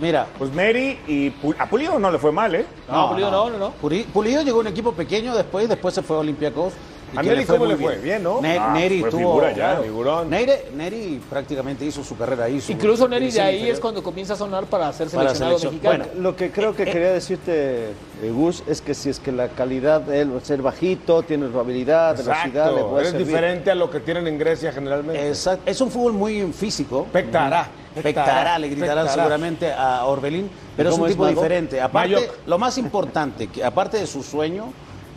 mira, 0.01 0.27
pues 0.37 0.51
Neri 0.53 0.99
y 1.07 1.31
Pu- 1.31 1.55
a 1.59 1.67
Pulido 1.71 1.99
no 1.99 2.11
le 2.11 2.19
fue 2.19 2.33
mal, 2.33 2.55
¿eh? 2.55 2.67
No, 2.91 3.11
Pulido 3.11 3.31
no, 3.31 3.49
no, 3.51 3.59
no. 3.59 3.71
Pulido 3.71 4.43
llegó 4.43 4.59
a 4.59 4.61
un 4.63 4.67
equipo 4.67 4.93
pequeño 4.93 5.35
después, 5.35 5.69
después 5.69 5.95
se 5.95 6.03
fue 6.03 6.17
a 6.17 6.21
Olympiacos 6.21 6.73
¿A 7.15 7.23
Neri 7.23 7.45
cómo 7.45 7.67
le 7.67 7.77
fue? 7.77 7.97
Bien, 7.99 8.23
¿no? 8.23 8.41
Ne- 8.41 8.59
Ah, 8.59 8.73
Neri 8.75 9.01
fue 9.01 9.11
tuvo... 9.11 9.21
figura 9.21 9.51
ya, 9.51 9.55
claro. 9.55 9.83
figurón. 9.85 10.31
Neri, 10.31 10.53
Neri 10.75 11.21
prácticamente 11.31 11.85
hizo 11.85 12.03
su 12.03 12.17
carrera 12.17 12.45
ahí. 12.45 12.61
su 12.61 12.73
Incluso 12.73 13.07
Neri 13.09 13.31
de 13.31 13.41
ahí 13.41 13.69
es 13.71 13.79
cuando 13.79 14.03
comienza 14.03 14.35
a 14.35 14.37
sonar 14.37 14.65
para 14.67 14.93
ser 14.93 15.09
Para 15.09 15.29
seleccionado 15.35 15.59
selección. 15.59 15.75
mexicano. 15.75 16.05
Bueno, 16.13 16.21
Lo 16.23 16.37
que 16.37 16.51
creo 16.51 16.75
que 16.75 16.83
Eh, 16.83 16.91
quería 16.93 17.13
decirte, 17.13 17.91
eh, 17.91 18.31
Gus, 18.35 18.63
es 18.67 18.81
que 18.81 18.93
si 18.95 19.09
es 19.09 19.21
que 19.21 19.31
la 19.33 19.49
calidad, 19.49 20.13
él 20.13 20.33
ser 20.43 20.63
bajito, 20.63 21.23
tiene 21.23 21.47
habilidad, 21.47 22.17
velocidad, 22.17 22.75
le 22.75 22.83
puede 22.83 23.05
Es 23.05 23.11
servir. 23.13 23.27
diferente 23.27 23.71
a 23.71 23.75
lo 23.75 23.89
que 23.91 24.01
tienen 24.01 24.27
en 24.27 24.39
Grecia 24.39 24.73
generalmente. 24.73 25.29
Exacto. 25.29 25.71
Es 25.71 25.81
un 25.81 25.91
fútbol 25.91 26.13
muy 26.13 26.53
físico. 26.53 27.07
Pectará. 27.13 27.69
Pectará, 28.03 28.59
le 28.59 28.69
gritarán 28.69 29.05
pectará. 29.07 29.13
seguramente 29.23 29.73
a 29.73 30.05
Orbelín, 30.05 30.51
pero 30.77 30.91
es 30.91 30.99
un 30.99 31.09
tipo 31.09 31.27
diferente. 31.27 31.81
Aparte, 31.81 32.15
Mayoc. 32.15 32.35
lo 32.47 32.59
más 32.59 32.77
importante, 32.77 33.47
que 33.47 33.65
aparte 33.65 33.97
de 33.97 34.07
su 34.07 34.23
sueño, 34.23 34.67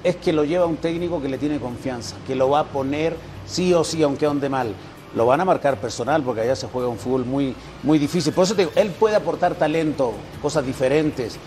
es 0.04 0.16
que 0.16 0.32
lo 0.34 0.44
lleva 0.46 0.66
un 0.66 0.78
técnico 0.78 1.22
que 1.22 1.30
le 1.30 1.38
tiene 1.38 1.60
confianza, 1.60 2.16
que 2.26 2.36
lo 2.36 2.50
va 2.50 2.62
a 2.62 2.64
poner 2.66 3.16
sí 3.46 3.74
o 3.74 3.84
sí, 3.84 4.02
aunque 4.04 4.26
ande 4.26 4.50
mal. 4.50 4.74
Lo 5.16 5.26
van 5.26 5.42
a 5.42 5.46
marcar 5.46 5.78
personal 5.78 6.22
porque 6.24 6.42
allá 6.42 6.56
se 6.56 6.68
juega 6.68 6.88
un 6.88 6.98
fútbol 7.00 7.26
muy, 7.26 7.56
muy 7.84 7.98
difícil. 7.98 8.32
Por 8.32 8.44
eso 8.44 8.54
te 8.56 8.62
digo, 8.62 8.72
él 8.76 8.90
puede 8.92 9.16
aportar 9.16 9.56
talento, 9.56 10.14
cosas 10.42 10.66
diferentes. 10.66 11.38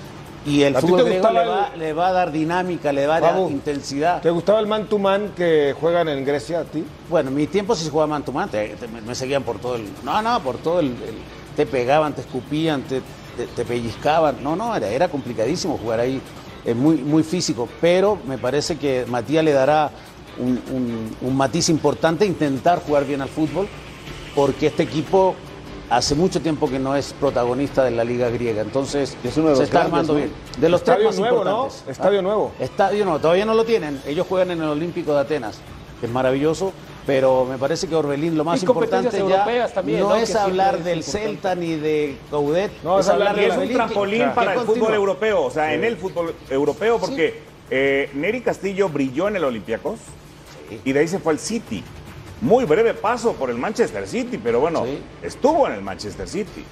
Y 0.45 0.63
el 0.65 0.75
¿A 0.75 0.81
ti 0.81 0.89
fútbol 0.89 1.05
griego 1.05 1.31
le 1.31 1.47
va, 1.47 1.71
el- 1.73 1.79
le 1.79 1.93
va 1.93 2.09
a 2.09 2.13
dar 2.13 2.33
dinámica, 2.33 2.93
le 2.93 3.07
va 3.07 3.17
a 3.17 3.21
dar 3.21 3.39
intensidad. 3.53 4.21
¿Te 4.21 4.31
gustaba 4.31 4.59
el 4.59 4.67
man 4.67 4.87
to 4.87 4.99
man 4.99 5.31
que 5.37 5.73
juegan 5.81 6.09
en 6.09 6.25
Grecia 6.25 6.61
a 6.61 6.65
ti? 6.65 6.85
Bueno, 7.09 7.29
en 7.31 7.37
mi 7.37 7.47
tiempo 7.47 7.77
sí 7.77 7.85
se 7.85 7.91
jugaba 7.91 8.09
man 8.09 8.25
to 8.25 8.33
man, 8.33 8.49
te- 8.49 8.71
te- 8.75 8.89
me 8.89 9.15
seguían 9.15 9.45
por 9.45 9.61
todo 9.61 9.77
el... 9.77 9.89
No, 10.03 10.21
no, 10.21 10.41
por 10.41 10.57
todo 10.59 10.81
el... 10.81 10.87
el- 10.89 11.43
te 11.55 11.65
pegaban, 11.67 12.15
te 12.15 12.23
escupían, 12.23 12.83
te, 12.83 13.01
te- 13.37 13.47
te 13.55 13.65
pellizcaban. 13.65 14.43
No, 14.43 14.57
no, 14.57 14.75
era, 14.75 14.89
era 14.89 15.07
complicadísimo 15.09 15.79
jugar 15.79 16.01
ahí, 16.01 16.21
eh, 16.65 16.75
muy, 16.75 16.97
muy 16.97 17.23
físico. 17.23 17.69
Pero 17.81 18.19
me 18.27 18.39
parece 18.39 18.77
que 18.79 19.05
Matías 19.09 19.45
le 19.45 19.53
dará 19.53 19.91
un, 20.39 20.61
un- 20.73 21.17
un 21.21 21.37
matiz 21.37 21.69
importante, 21.69 22.25
intentar 22.27 22.81
jugar 22.83 23.05
bien 23.07 23.21
al 23.23 23.29
fútbol, 23.29 23.67
porque 24.35 24.69
este 24.69 24.83
equipo 24.85 25.35
hace 25.91 26.15
mucho 26.15 26.41
tiempo 26.41 26.71
que 26.71 26.79
no 26.79 26.97
es 26.97 27.13
protagonista 27.13 27.85
de 27.85 27.91
la 27.91 28.03
liga 28.03 28.31
griega. 28.31 28.63
Entonces, 28.63 29.15
Y 29.23 29.29
es 29.29 29.37
uno 29.37 29.51
de 29.51 29.57
se 29.57 29.65
está 29.65 29.81
grandes, 29.81 29.93
armando 29.93 30.13
¿no? 30.15 30.19
bien. 30.21 30.33
De 30.59 30.69
los 30.71 30.83
tres 30.83 30.97
Estadio 30.97 31.11
más 31.11 31.19
nuevo, 31.19 31.45
¿no? 31.45 31.69
Estadio 31.87 32.19
¿Ah? 32.21 32.23
nuevo. 32.23 32.53
Estadio 32.59 33.05
no, 33.05 33.19
todavía 33.19 33.45
no 33.45 33.53
lo 33.55 33.65
tienen. 33.65 34.01
Ellos 34.07 34.27
juegan 34.27 34.53
en 34.53 34.63
el 34.63 34.69
Olímpico 34.69 35.13
de 35.13 35.21
Atenas, 35.21 35.59
que 36.01 36.07
es 36.07 36.13
maravilloso, 36.13 36.73
pero 37.07 37.45
me 37.45 37.59
parece 37.59 37.89
que 37.89 37.95
Orbelín 37.95 38.37
lo 38.37 38.45
más 38.45 38.63
Y 38.63 38.67
importante 38.67 39.11
ya 39.11 39.19
europeas 39.19 39.73
también, 39.75 40.01
no, 40.01 40.11
¿no? 40.11 40.17
es 40.17 40.35
hablar 40.37 40.83
del 40.83 40.99
importante. 40.99 41.27
Celta 41.27 41.55
ni 41.55 41.75
de 41.75 42.17
Coudet, 42.31 42.71
No, 42.85 43.01
es 43.01 43.09
hablar 43.09 43.37
Y 43.37 43.41
de 43.43 43.47
es 43.49 43.57
un 43.57 43.69
trampolín 43.73 44.23
que- 44.23 44.29
para 44.35 44.53
que 44.55 44.61
el 44.61 44.65
continúa. 44.67 44.87
fútbol 44.89 44.95
europeo, 44.95 45.43
o 45.45 45.51
sea, 45.51 45.75
en 45.75 45.85
el 45.85 45.97
fútbol 45.97 46.35
europeo, 46.49 46.99
porque 46.99 47.41
eh, 47.71 48.11
Neri 48.15 48.41
Castillo 48.43 48.89
brilló 48.89 49.29
en 49.29 49.37
el 49.37 49.45
Olympiacos 49.45 49.99
y 50.85 50.93
de 50.93 51.01
ahí 51.01 51.09
se 51.09 51.19
fue 51.19 51.33
al 51.33 51.39
City. 51.39 51.83
Muy 52.41 52.65
breve 52.65 52.93
paso 52.95 53.33
por 53.35 53.51
el 53.51 53.57
Manchester 53.57 54.07
City, 54.07 54.39
pero 54.43 54.61
bueno, 54.61 54.85
Sí. 54.85 54.99
estuvo 55.23 55.67
en 55.67 55.75
el 55.75 55.83
Manchester 55.83 56.29
City. 56.29 56.65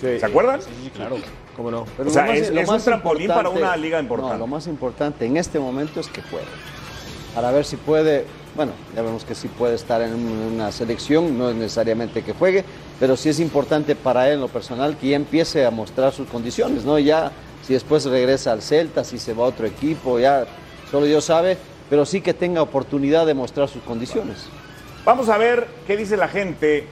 Sí. 0.00 0.18
¿Se 0.18 0.26
acuerdan? 0.26 0.60
claro. 0.94 1.16
¿Cómo 1.56 1.70
no? 1.70 1.84
Pero 1.98 2.08
O 2.08 2.12
sea, 2.12 2.22
lo 2.24 2.28
más- 2.32 2.38
es- 2.40 2.50
lo 2.50 2.60
es 2.62 2.68
un 2.68 2.80
trampolín 2.80 3.28
para 3.28 3.48
una 3.50 3.76
liga 3.76 4.00
importante. 4.00 4.34
No, 4.34 4.38
lo 4.40 4.46
más 4.46 4.66
importante 4.66 5.26
en 5.26 5.36
este 5.36 5.58
momento 5.58 6.00
es 6.00 6.08
que 6.08 6.22
juegue. 6.22 6.46
Para 7.34 7.50
ver 7.52 7.64
si 7.66 7.76
puede, 7.76 8.24
bueno, 8.54 8.72
ya 8.94 9.02
vemos 9.02 9.24
que 9.24 9.34
sí 9.34 9.48
puede 9.48 9.74
estar 9.74 10.02
en 10.02 10.14
un- 10.14 10.52
una 10.54 10.70
selección, 10.72 11.38
no 11.38 11.48
es 11.50 11.56
necesariamente 11.56 12.22
que 12.22 12.32
juegue, 12.34 12.64
pero 13.00 13.16
sí 13.16 13.28
es 13.30 13.40
importante 13.40 13.94
para 13.96 14.28
él 14.28 14.34
en 14.34 14.40
lo 14.40 14.48
personal 14.48 14.96
que 14.96 15.08
ya 15.08 15.16
empiece 15.16 15.64
a 15.64 15.70
mostrar 15.70 16.12
sus 16.12 16.28
condiciones, 16.28 16.84
¿no? 16.84 16.98
Ya, 16.98 17.32
si 17.66 17.72
después 17.72 18.04
regresa 18.04 18.52
al 18.52 18.60
Celta, 18.62 19.04
si 19.04 19.18
se 19.18 19.32
va 19.34 19.44
a 19.44 19.48
otro 19.48 19.66
equipo, 19.66 20.18
ya 20.18 20.44
solo 20.90 21.06
Dios 21.06 21.24
sabe, 21.24 21.56
pero 21.88 22.04
sí 22.04 22.20
que 22.20 22.34
tenga 22.34 22.60
oportunidad 22.62 23.24
de 23.26 23.34
mostrar 23.34 23.68
sus 23.68 23.82
condiciones. 23.82 24.46
Vamos 25.04 25.28
a 25.28 25.38
ver 25.38 25.66
qué 25.86 25.96
dice 25.96 26.16
la 26.16 26.28
gente. 26.28 26.86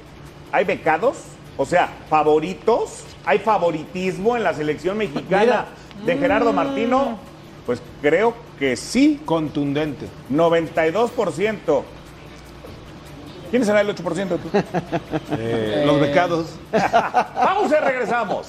¿Hay 0.53 0.64
becados? 0.64 1.16
O 1.57 1.64
sea, 1.66 1.90
favoritos. 2.09 3.05
¿Hay 3.25 3.38
favoritismo 3.38 4.37
en 4.37 4.42
la 4.44 4.55
selección 4.55 4.96
mexicana 4.99 5.66
de 6.07 6.16
Gerardo 6.16 6.53
Martino? 6.53 7.18
Creo 8.02 8.34
que 8.58 8.76
sí. 8.76 9.20
Contundente. 9.24 10.06
92%. 10.32 11.82
¿Quién 13.50 13.64
será 13.64 13.80
el 13.80 13.88
8%? 13.88 14.28
tú? 14.38 14.48
Eh, 15.36 15.82
Los 15.84 16.00
becados. 16.00 16.46
Pausa 16.70 17.78
y 17.80 17.84
regresamos. 17.84 18.48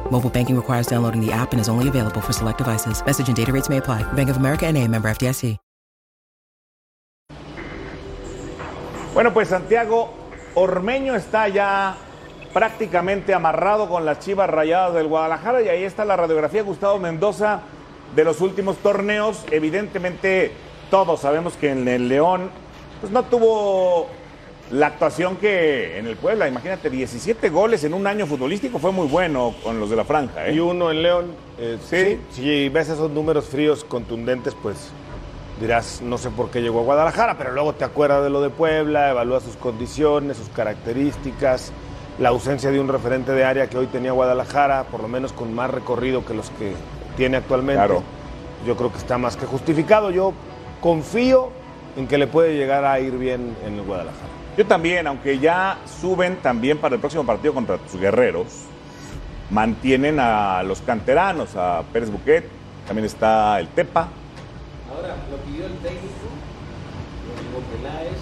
Mobile 0.11 0.29
banking 0.29 0.55
requires 0.55 0.87
downloading 0.87 1.25
the 1.25 1.31
app 1.31 1.53
and 1.53 1.59
is 1.61 1.69
only 1.69 1.87
available 1.87 2.21
for 2.21 2.33
select 2.33 2.57
devices. 2.57 3.01
Message 3.05 3.29
and 3.29 3.37
data 3.37 3.51
rates 3.51 3.69
may 3.69 3.77
apply. 3.77 4.03
Bank 4.13 4.29
of 4.29 4.37
America 4.37 4.67
and 4.67 4.77
a 4.77 4.87
member 4.87 5.09
FDIC. 5.09 5.57
Bueno, 9.13 9.33
pues 9.33 9.49
Santiago 9.49 10.09
Ormeño 10.55 11.15
está 11.15 11.49
ya 11.49 11.97
prácticamente 12.53 13.33
amarrado 13.33 13.89
con 13.89 14.05
las 14.05 14.19
chivas 14.19 14.49
rayadas 14.49 14.93
del 14.93 15.07
Guadalajara 15.07 15.61
y 15.61 15.67
ahí 15.67 15.83
está 15.83 16.05
la 16.05 16.15
radiografía 16.15 16.63
Gustavo 16.63 16.97
Mendoza 16.97 17.61
de 18.15 18.23
los 18.23 18.39
últimos 18.39 18.77
torneos. 18.77 19.43
Evidentemente, 19.51 20.53
todos 20.89 21.19
sabemos 21.21 21.55
que 21.55 21.71
en 21.71 21.87
el 21.89 22.07
León 22.07 22.49
pues 23.01 23.11
no 23.11 23.23
tuvo 23.23 24.07
la 24.71 24.87
actuación 24.87 25.35
que 25.35 25.97
en 25.99 26.07
el 26.07 26.15
Puebla. 26.15 26.47
Imagínate, 26.47 26.89
17 26.89 27.49
goles 27.49 27.83
en 27.83 27.93
un 27.93 28.07
año 28.07 28.25
futbolístico 28.25 28.79
fue 28.79 28.91
muy 28.91 29.07
bueno 29.07 29.53
con 29.63 29.79
los 29.79 29.89
de 29.89 29.95
la 29.97 30.05
franja. 30.05 30.47
¿eh? 30.47 30.53
Y 30.53 30.59
uno 30.59 30.91
en 30.91 31.01
León. 31.03 31.25
eh, 31.57 31.77
Sí. 31.89 32.19
sí. 32.31 32.41
Si 32.41 32.69
ves 32.69 32.89
esos 32.89 33.11
números 33.11 33.45
fríos, 33.45 33.83
contundentes, 33.83 34.55
pues 34.61 34.89
dirás, 35.59 36.01
no 36.01 36.17
sé 36.17 36.29
por 36.31 36.49
qué 36.49 36.61
llegó 36.61 36.79
a 36.79 36.83
Guadalajara, 36.83 37.37
pero 37.37 37.51
luego 37.51 37.73
te 37.73 37.83
acuerdas 37.83 38.23
de 38.23 38.29
lo 38.29 38.41
de 38.41 38.49
Puebla, 38.49 39.11
evalúas 39.11 39.43
sus 39.43 39.57
condiciones, 39.57 40.37
sus 40.37 40.49
características, 40.49 41.71
la 42.17 42.29
ausencia 42.29 42.71
de 42.71 42.79
un 42.79 42.87
referente 42.87 43.31
de 43.33 43.43
área 43.43 43.67
que 43.67 43.77
hoy 43.77 43.87
tenía 43.87 44.11
Guadalajara, 44.11 44.85
por 44.85 45.01
lo 45.01 45.07
menos 45.07 45.33
con 45.33 45.53
más 45.53 45.69
recorrido 45.69 46.25
que 46.25 46.33
los 46.33 46.49
que 46.51 46.73
tiene 47.17 47.37
actualmente. 47.37 47.75
Claro. 47.79 48.03
Yo 48.65 48.75
creo 48.77 48.91
que 48.91 48.97
está 48.97 49.17
más 49.17 49.37
que 49.37 49.45
justificado. 49.45 50.11
Yo 50.11 50.33
confío 50.81 51.49
en 51.97 52.07
que 52.07 52.17
le 52.17 52.27
puede 52.27 52.55
llegar 52.55 52.85
a 52.85 52.99
ir 52.99 53.17
bien 53.17 53.55
en 53.65 53.75
el 53.75 53.81
Guadalajara. 53.83 54.40
Yo 54.57 54.65
también, 54.65 55.07
aunque 55.07 55.39
ya 55.39 55.77
suben 56.01 56.37
también 56.37 56.77
para 56.77 56.95
el 56.95 57.01
próximo 57.01 57.25
partido 57.25 57.53
contra 57.53 57.77
tus 57.77 57.99
guerreros, 57.99 58.47
mantienen 59.49 60.19
a 60.19 60.61
los 60.63 60.81
canteranos, 60.81 61.55
a 61.55 61.83
Pérez 61.93 62.09
Buquet, 62.09 62.45
también 62.85 63.05
está 63.05 63.59
el 63.59 63.67
Tepa. 63.69 64.09
Ahora, 64.93 65.15
lo 65.29 65.37
pidió 65.37 65.65
el 65.65 65.73
técnico. 65.77 66.07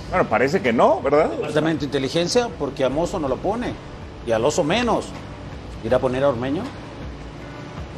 Bueno, 0.09 0.27
parece 0.27 0.61
que 0.61 0.73
no, 0.73 1.01
¿verdad? 1.01 1.29
Departamento 1.29 1.81
de 1.81 1.85
inteligencia, 1.85 2.47
porque 2.59 2.83
a 2.83 2.89
Mozo 2.89 3.19
no 3.19 3.27
lo 3.27 3.37
pone. 3.37 3.73
Y 4.25 4.31
al 4.31 4.43
oso 4.43 4.63
menos. 4.63 5.07
¿Irá 5.83 5.97
a 5.97 5.99
poner 5.99 6.23
a 6.23 6.29
Ormeño? 6.29 6.63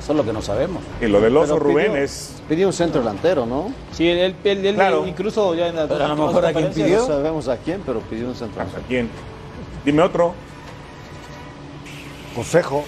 Eso 0.02 0.14
es 0.14 0.18
lo 0.18 0.26
que 0.26 0.34
no 0.34 0.42
sabemos. 0.42 0.82
Y 1.00 1.06
lo 1.06 1.22
del 1.22 1.38
oso 1.38 1.54
Pero 1.54 1.66
Rubén 1.66 1.92
pidió- 1.92 2.04
es. 2.04 2.42
Pidió 2.50 2.68
un 2.68 2.74
centro 2.74 3.02
delantero, 3.02 3.46
¿no? 3.46 3.72
Sí, 3.92 4.10
él, 4.10 4.36
él- 4.44 4.66
él 4.66 4.76
Claro. 4.76 5.06
incluso 5.06 5.54
ya 5.54 5.68
en 5.68 5.76
las 5.76 5.88
Pero 5.88 6.06
a 6.06 6.08
lo 6.08 6.16
mejor 6.16 6.46
a 6.46 6.52
quien 6.54 6.66
conferencias- 6.66 7.02
No 7.02 7.08
sabemos 7.08 7.48
a 7.48 7.58
quién, 7.58 7.82
pero 7.86 8.00
pidió 8.02 8.28
un 8.28 8.36
centro 8.36 8.62
¿A 8.62 8.66
delantero. 8.66 8.88
quién? 8.88 9.10
Dime 9.86 10.02
otro. 10.02 10.34
Josejo 12.36 12.84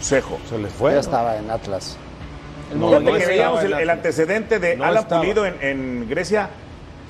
Cejo. 0.00 0.38
se 0.48 0.58
le 0.58 0.68
fue. 0.68 0.90
Ya 0.92 0.94
¿no? 0.96 1.00
estaba 1.00 1.36
en 1.36 1.50
Atlas. 1.50 1.96
El 2.72 2.78
No, 2.78 2.90
no 3.00 3.12
que 3.12 3.26
veíamos 3.26 3.64
el, 3.64 3.70
la- 3.72 3.82
el 3.82 3.90
antecedente 3.90 4.58
de 4.60 4.76
No 4.76 4.84
Alan 4.84 5.02
estaba. 5.02 5.20
Pulido 5.22 5.44
en, 5.46 5.56
en 5.60 6.08
Grecia. 6.08 6.48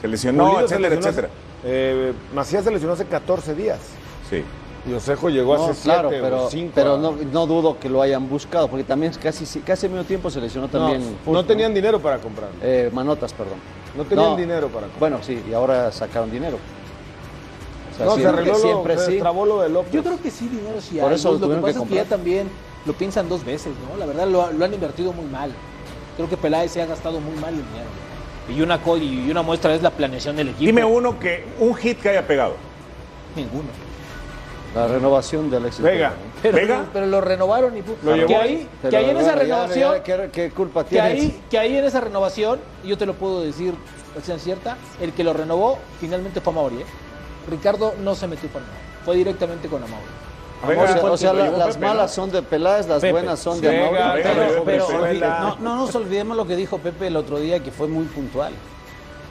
Se 0.00 0.09
lesionó, 0.09 0.44
Pulido 0.52 0.68
se 0.68 0.74
etcétera, 0.76 0.94
lesionó 0.94 1.09
hace- 1.11 1.20
etcétera. 1.20 1.35
eh, 1.64 2.12
Macías 2.35 2.64
se 2.64 2.70
lesionó 2.70 2.94
hace 2.94 3.04
14 3.04 3.54
días. 3.54 3.78
Sí. 4.30 4.42
Y 4.88 4.94
Osejo 4.94 5.28
llegó 5.28 5.56
No, 5.56 5.66
hace 5.66 5.82
claro, 5.82 6.08
7 6.08 6.22
pero, 6.24 6.44
o 6.46 6.50
5. 6.50 6.72
pero 6.74 6.96
no, 6.98 7.12
no 7.12 7.46
dudo 7.46 7.78
que 7.78 7.88
lo 7.88 8.00
hayan 8.00 8.28
buscado, 8.28 8.68
porque 8.68 8.84
también 8.84 9.12
casi, 9.22 9.44
casi 9.60 9.86
al 9.86 9.92
mismo 9.92 10.06
tiempo 10.06 10.30
se 10.30 10.40
lesionó 10.40 10.68
también. 10.68 11.00
no, 11.02 11.16
Furt, 11.24 11.34
no 11.34 11.44
tenían 11.44 11.74
dinero 11.74 12.00
para 12.00 12.18
comprar. 12.18 12.48
Eh, 12.62 12.90
Manotas, 12.92 13.32
perdón. 13.34 13.58
No 13.96 14.04
tenían 14.04 14.30
No. 14.30 14.36
dinero 14.36 14.68
para 14.68 14.86
comprar. 14.86 14.98
Bueno, 15.00 15.18
sí, 15.22 15.42
y 15.48 15.52
ahora 15.52 15.92
sacaron 15.92 16.30
dinero. 16.30 16.56
O 17.92 17.96
sea, 17.96 18.06
no, 18.06 18.12
se 18.14 18.20
siempre, 18.20 18.40
arregló 18.42 18.52
lo, 18.58 18.58
siempre 18.64 18.98
se 18.98 19.06
sí. 19.06 19.18
lo 19.18 19.60
de 19.60 19.68
López. 19.68 19.92
Yo 19.92 20.02
creo 20.02 20.22
que 20.22 20.30
sí, 20.30 20.48
dinero 20.48 20.80
sí 20.80 20.96
Por 20.98 21.10
hay. 21.10 21.16
eso 21.16 21.32
Gus, 21.32 21.40
lo 21.40 21.46
lo 21.48 21.52
que 21.54 21.60
tuvieron 21.60 21.64
que 21.64 21.72
pasa 21.72 21.84
es 21.84 21.88
que 21.90 21.94
ya 21.96 22.04
también 22.04 22.48
lo 22.86 22.92
piensan 22.94 23.28
dos 23.28 23.44
veces, 23.44 23.72
¿no? 23.90 23.98
La 23.98 24.06
verdad 24.06 24.26
lo, 24.26 24.50
lo 24.50 24.64
han 24.64 24.72
invertido 24.72 25.12
muy 25.12 25.26
mal. 25.26 25.52
Creo 26.16 26.28
que 26.28 26.38
Peláez 26.38 26.70
se 26.72 26.80
ha 26.80 26.86
gastado 26.86 27.20
muy 27.20 27.34
mal 27.38 27.52
el 27.52 27.56
dinero. 27.66 27.90
Y 28.48 28.62
una, 28.62 28.80
y 28.96 29.30
una 29.30 29.42
muestra 29.42 29.74
es 29.74 29.82
la 29.82 29.90
planeación 29.90 30.36
del 30.36 30.48
equipo. 30.48 30.64
Dime 30.64 30.84
uno 30.84 31.18
que 31.18 31.44
un 31.58 31.74
hit 31.74 32.00
que 32.00 32.08
haya 32.08 32.26
pegado. 32.26 32.54
Ninguno. 33.36 33.68
La 34.74 34.87
renovación 34.87 35.50
de 35.50 35.56
Alexis 35.56 35.83
Vega. 35.83 36.12
Pero, 36.42 36.56
¿Vega? 36.56 36.85
pero 36.92 37.06
lo 37.06 37.20
renovaron 37.20 37.76
y 37.76 37.83
Lo 38.04 38.14
llevó 38.14 38.28
que 38.28 38.37
ahí. 38.37 38.68
que 38.88 38.96
ahí 38.96 39.11
en 39.11 39.16
esa 39.16 39.30
ya- 39.35 39.35
renovación, 39.42 39.94
ya, 39.96 40.02
¿qué, 40.02 40.30
qué 40.33 40.50
culpa 40.50 40.85
que 40.85 40.90
tiene? 40.90 41.06
ahí, 41.09 41.40
que 41.50 41.59
ahí 41.59 41.76
en 41.76 41.85
esa 41.85 42.00
renovación, 42.00 42.61
y 42.85 42.88
yo 42.88 42.96
te 42.96 43.04
lo 43.04 43.14
puedo 43.14 43.40
decir, 43.42 43.74
a 44.16 44.20
ciencia 44.20 44.38
cierta, 44.38 44.76
el 45.00 45.12
que 45.12 45.24
lo 45.24 45.33
renovó 45.33 45.78
finalmente 46.00 46.40
fue 46.40 46.52
Amauri. 46.52 46.76
¿eh? 46.76 46.85
Ricardo 47.50 47.94
no 48.00 48.14
se 48.14 48.26
metió 48.28 48.48
para 48.48 48.64
nada, 48.64 48.76
fue 49.04 49.16
directamente 49.16 49.66
con 49.68 49.83
Amauri. 49.83 50.04
Vega, 50.68 50.83
O 50.83 50.87
sea, 50.87 51.02
o 51.04 51.16
sea, 51.16 51.33
la- 51.33 51.50
las 51.50 51.74
Pepe, 51.74 51.87
malas 51.87 52.11
¿no? 52.16 52.22
son 52.22 52.30
de 52.30 52.42
Peláez, 52.42 52.87
las 52.87 53.00
Pepe. 53.00 53.12
buenas 53.12 53.40
son 53.40 53.61
de 53.61 53.68
Amauri. 53.76 53.92
Vega, 53.96 54.12
pero- 54.14 54.35
Vega, 54.35 54.62
pero- 54.64 54.87
Brizuela. 54.87 55.38
No, 55.40 55.56
no 55.59 55.76
nos 55.87 55.94
olvidemos 55.96 56.37
lo 56.37 56.46
que 56.46 56.54
dijo 56.54 56.78
Pepe 56.78 57.09
el 57.09 57.16
otro 57.16 57.40
día, 57.40 57.61
que 57.61 57.72
fue 57.72 57.88
muy 57.88 58.04
puntual. 58.04 58.52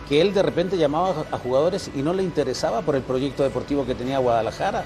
Que 0.09 0.21
él 0.21 0.33
de 0.33 0.41
repente 0.41 0.75
llamaba 0.75 1.13
a 1.31 1.37
jugadores 1.37 1.91
y 1.95 2.01
no 2.01 2.13
le 2.13 2.23
interesaba 2.23 2.81
por 2.81 2.95
el 2.95 3.03
proyecto 3.03 3.43
deportivo 3.43 3.85
que 3.85 3.93
tenía 3.95 4.17
Guadalajara. 4.17 4.83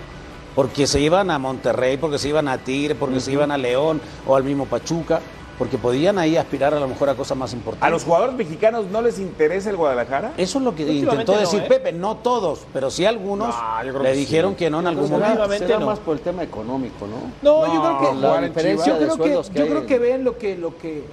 Porque 0.56 0.88
se 0.88 1.00
iban 1.00 1.32
a 1.32 1.40
Monterrey, 1.40 1.98
porque 1.98 2.18
se 2.20 2.30
iban 2.30 2.48
a 2.48 2.58
Tigre, 2.60 2.96
porque 2.96 3.20
se 3.20 3.32
iban 3.32 3.52
a 3.52 3.58
León 3.58 4.00
o 4.28 4.36
al 4.36 4.44
mismo 4.44 4.66
Pachuca, 4.66 5.20
porque 5.58 5.78
podían 5.78 6.18
ahí 6.18 6.36
aspirar 6.36 6.74
a 6.74 6.80
lo 6.80 6.88
mejor 6.88 7.10
a 7.10 7.16
cosas 7.16 7.38
más 7.38 7.54
importantes. 7.54 7.88
¿A 7.88 7.90
los 7.90 8.04
jugadores 8.04 8.36
mexicanos 8.36 8.86
no 8.88 9.02
les 9.02 9.20
interesa 9.20 9.70
el 9.70 9.78
Guadalajara? 9.78 10.34
Eso 10.38 10.58
es 10.60 10.64
lo 10.64 10.76
que 10.76 10.84
intentó 10.92 11.34
no, 11.34 11.40
decir 11.40 11.62
¿eh? 11.62 11.66
Pepe, 11.68 11.92
no 11.92 12.18
todos, 12.18 12.62
pero 12.74 12.90
sí 12.92 13.06
algunos 13.06 13.56
No, 13.56 13.84
le 13.84 14.12
que 14.12 14.18
dijeron 14.18 14.52
sí. 14.52 14.58
que 14.58 14.70
no 14.70 14.80
en 14.80 14.88
algún 14.88 15.10
momento. 15.10 15.28
Últimamente 15.30 15.68
será 15.68 15.80
no. 15.80 15.86
más 15.88 16.00
por 16.00 16.18
el 16.18 16.22
tema 16.22 16.44
económico, 16.44 17.08
¿no? 17.08 17.32
No, 17.42 17.68
No, 17.68 17.74
yo 17.74 17.82
creo 17.82 18.12
que 18.12 18.22
la 18.22 18.42
diferencia 18.42 18.94
yo 18.94 18.98
creo 19.00 19.16
sueldos 19.16 19.48
que, 19.50 19.54
que 19.54 19.60
yo 19.60 19.68
creo 19.68 19.86
que 19.86 20.00
ven 20.00 20.24
lo 20.24 20.38
que 20.38 20.58
lo 20.58 20.78
que 20.78 21.04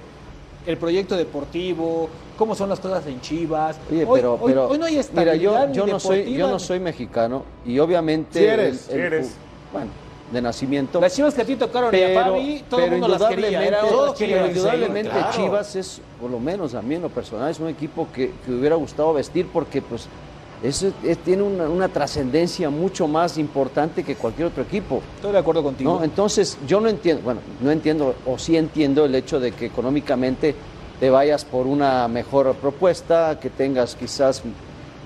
el 0.65 0.77
proyecto 0.77 1.15
deportivo, 1.17 2.09
cómo 2.37 2.55
son 2.55 2.69
las 2.69 2.79
cosas 2.79 3.05
en 3.07 3.19
Chivas. 3.21 3.77
Oye, 3.89 4.05
Hoy- 4.05 4.19
pero, 4.19 4.33
hoy, 4.33 4.39
pero 4.45 4.67
hoy 4.67 4.77
no 4.77 4.85
hay 4.85 5.01
mira, 5.13 5.35
yo, 5.35 5.71
yo 5.71 5.85
no 5.87 5.99
soy, 5.99 6.17
yo 6.17 6.23
deportiva, 6.23 6.47
no 6.47 6.53
ni- 6.53 6.59
soy 6.59 6.79
mexicano 6.79 7.43
y 7.65 7.79
obviamente 7.79 8.39
Sí 8.39 8.45
eres, 8.45 8.89
el- 8.89 8.95
el 8.95 9.01
sí 9.01 9.05
eres. 9.07 9.35
bueno, 9.73 9.87
de 10.31 10.41
nacimiento. 10.41 11.01
Las 11.01 11.13
Chivas 11.15 11.33
que 11.33 11.41
a 11.41 11.45
ti 11.45 11.55
tocaron 11.55 11.93
y 11.93 11.97
a 12.01 12.07
pero, 12.07 12.21
Fabi, 12.21 12.63
todo 12.69 12.79
el 12.79 12.85
pero 12.85 12.91
mundo 12.99 13.07
las 13.09 13.23
quería. 13.29 13.47
Era 13.47 13.79
indudablemente, 13.81 13.91
todos 13.91 14.15
pero 14.17 14.47
indudablemente 14.47 15.09
claro. 15.11 15.31
Chivas 15.35 15.75
es, 15.75 16.01
por 16.21 16.29
lo 16.31 16.39
menos 16.39 16.73
a 16.75 16.81
mí 16.81 16.95
en 16.95 17.01
lo 17.01 17.09
personal, 17.09 17.49
es 17.51 17.59
un 17.59 17.67
equipo 17.67 18.07
que, 18.13 18.31
que 18.45 18.51
hubiera 18.51 18.75
gustado 18.75 19.13
vestir 19.13 19.47
porque 19.51 19.81
pues 19.81 20.07
es, 20.63 20.83
es- 21.03 21.17
tiene 21.19 21.43
una, 21.43 21.67
una 21.69 21.87
trascendencia 21.89 22.69
mucho 22.69 23.07
más 23.07 23.37
importante 23.37 24.03
que 24.03 24.15
cualquier 24.15 24.47
otro 24.47 24.63
equipo. 24.63 25.01
Estoy 25.15 25.31
de 25.31 25.37
acuerdo 25.39 25.63
contigo. 25.63 25.97
¿no? 25.97 26.03
Entonces, 26.03 26.57
yo 26.67 26.79
no 26.79 26.89
entiendo, 26.89 27.23
bueno, 27.23 27.39
no 27.61 27.71
entiendo, 27.71 28.15
o 28.25 28.37
sí 28.37 28.55
entiendo 28.57 29.05
el 29.05 29.15
hecho 29.15 29.39
de 29.39 29.51
que 29.51 29.65
económicamente 29.65 30.55
te 30.99 31.09
vayas 31.09 31.45
por 31.45 31.65
una 31.67 32.07
mejor 32.07 32.53
propuesta, 32.55 33.39
que 33.39 33.49
tengas 33.49 33.95
quizás 33.95 34.43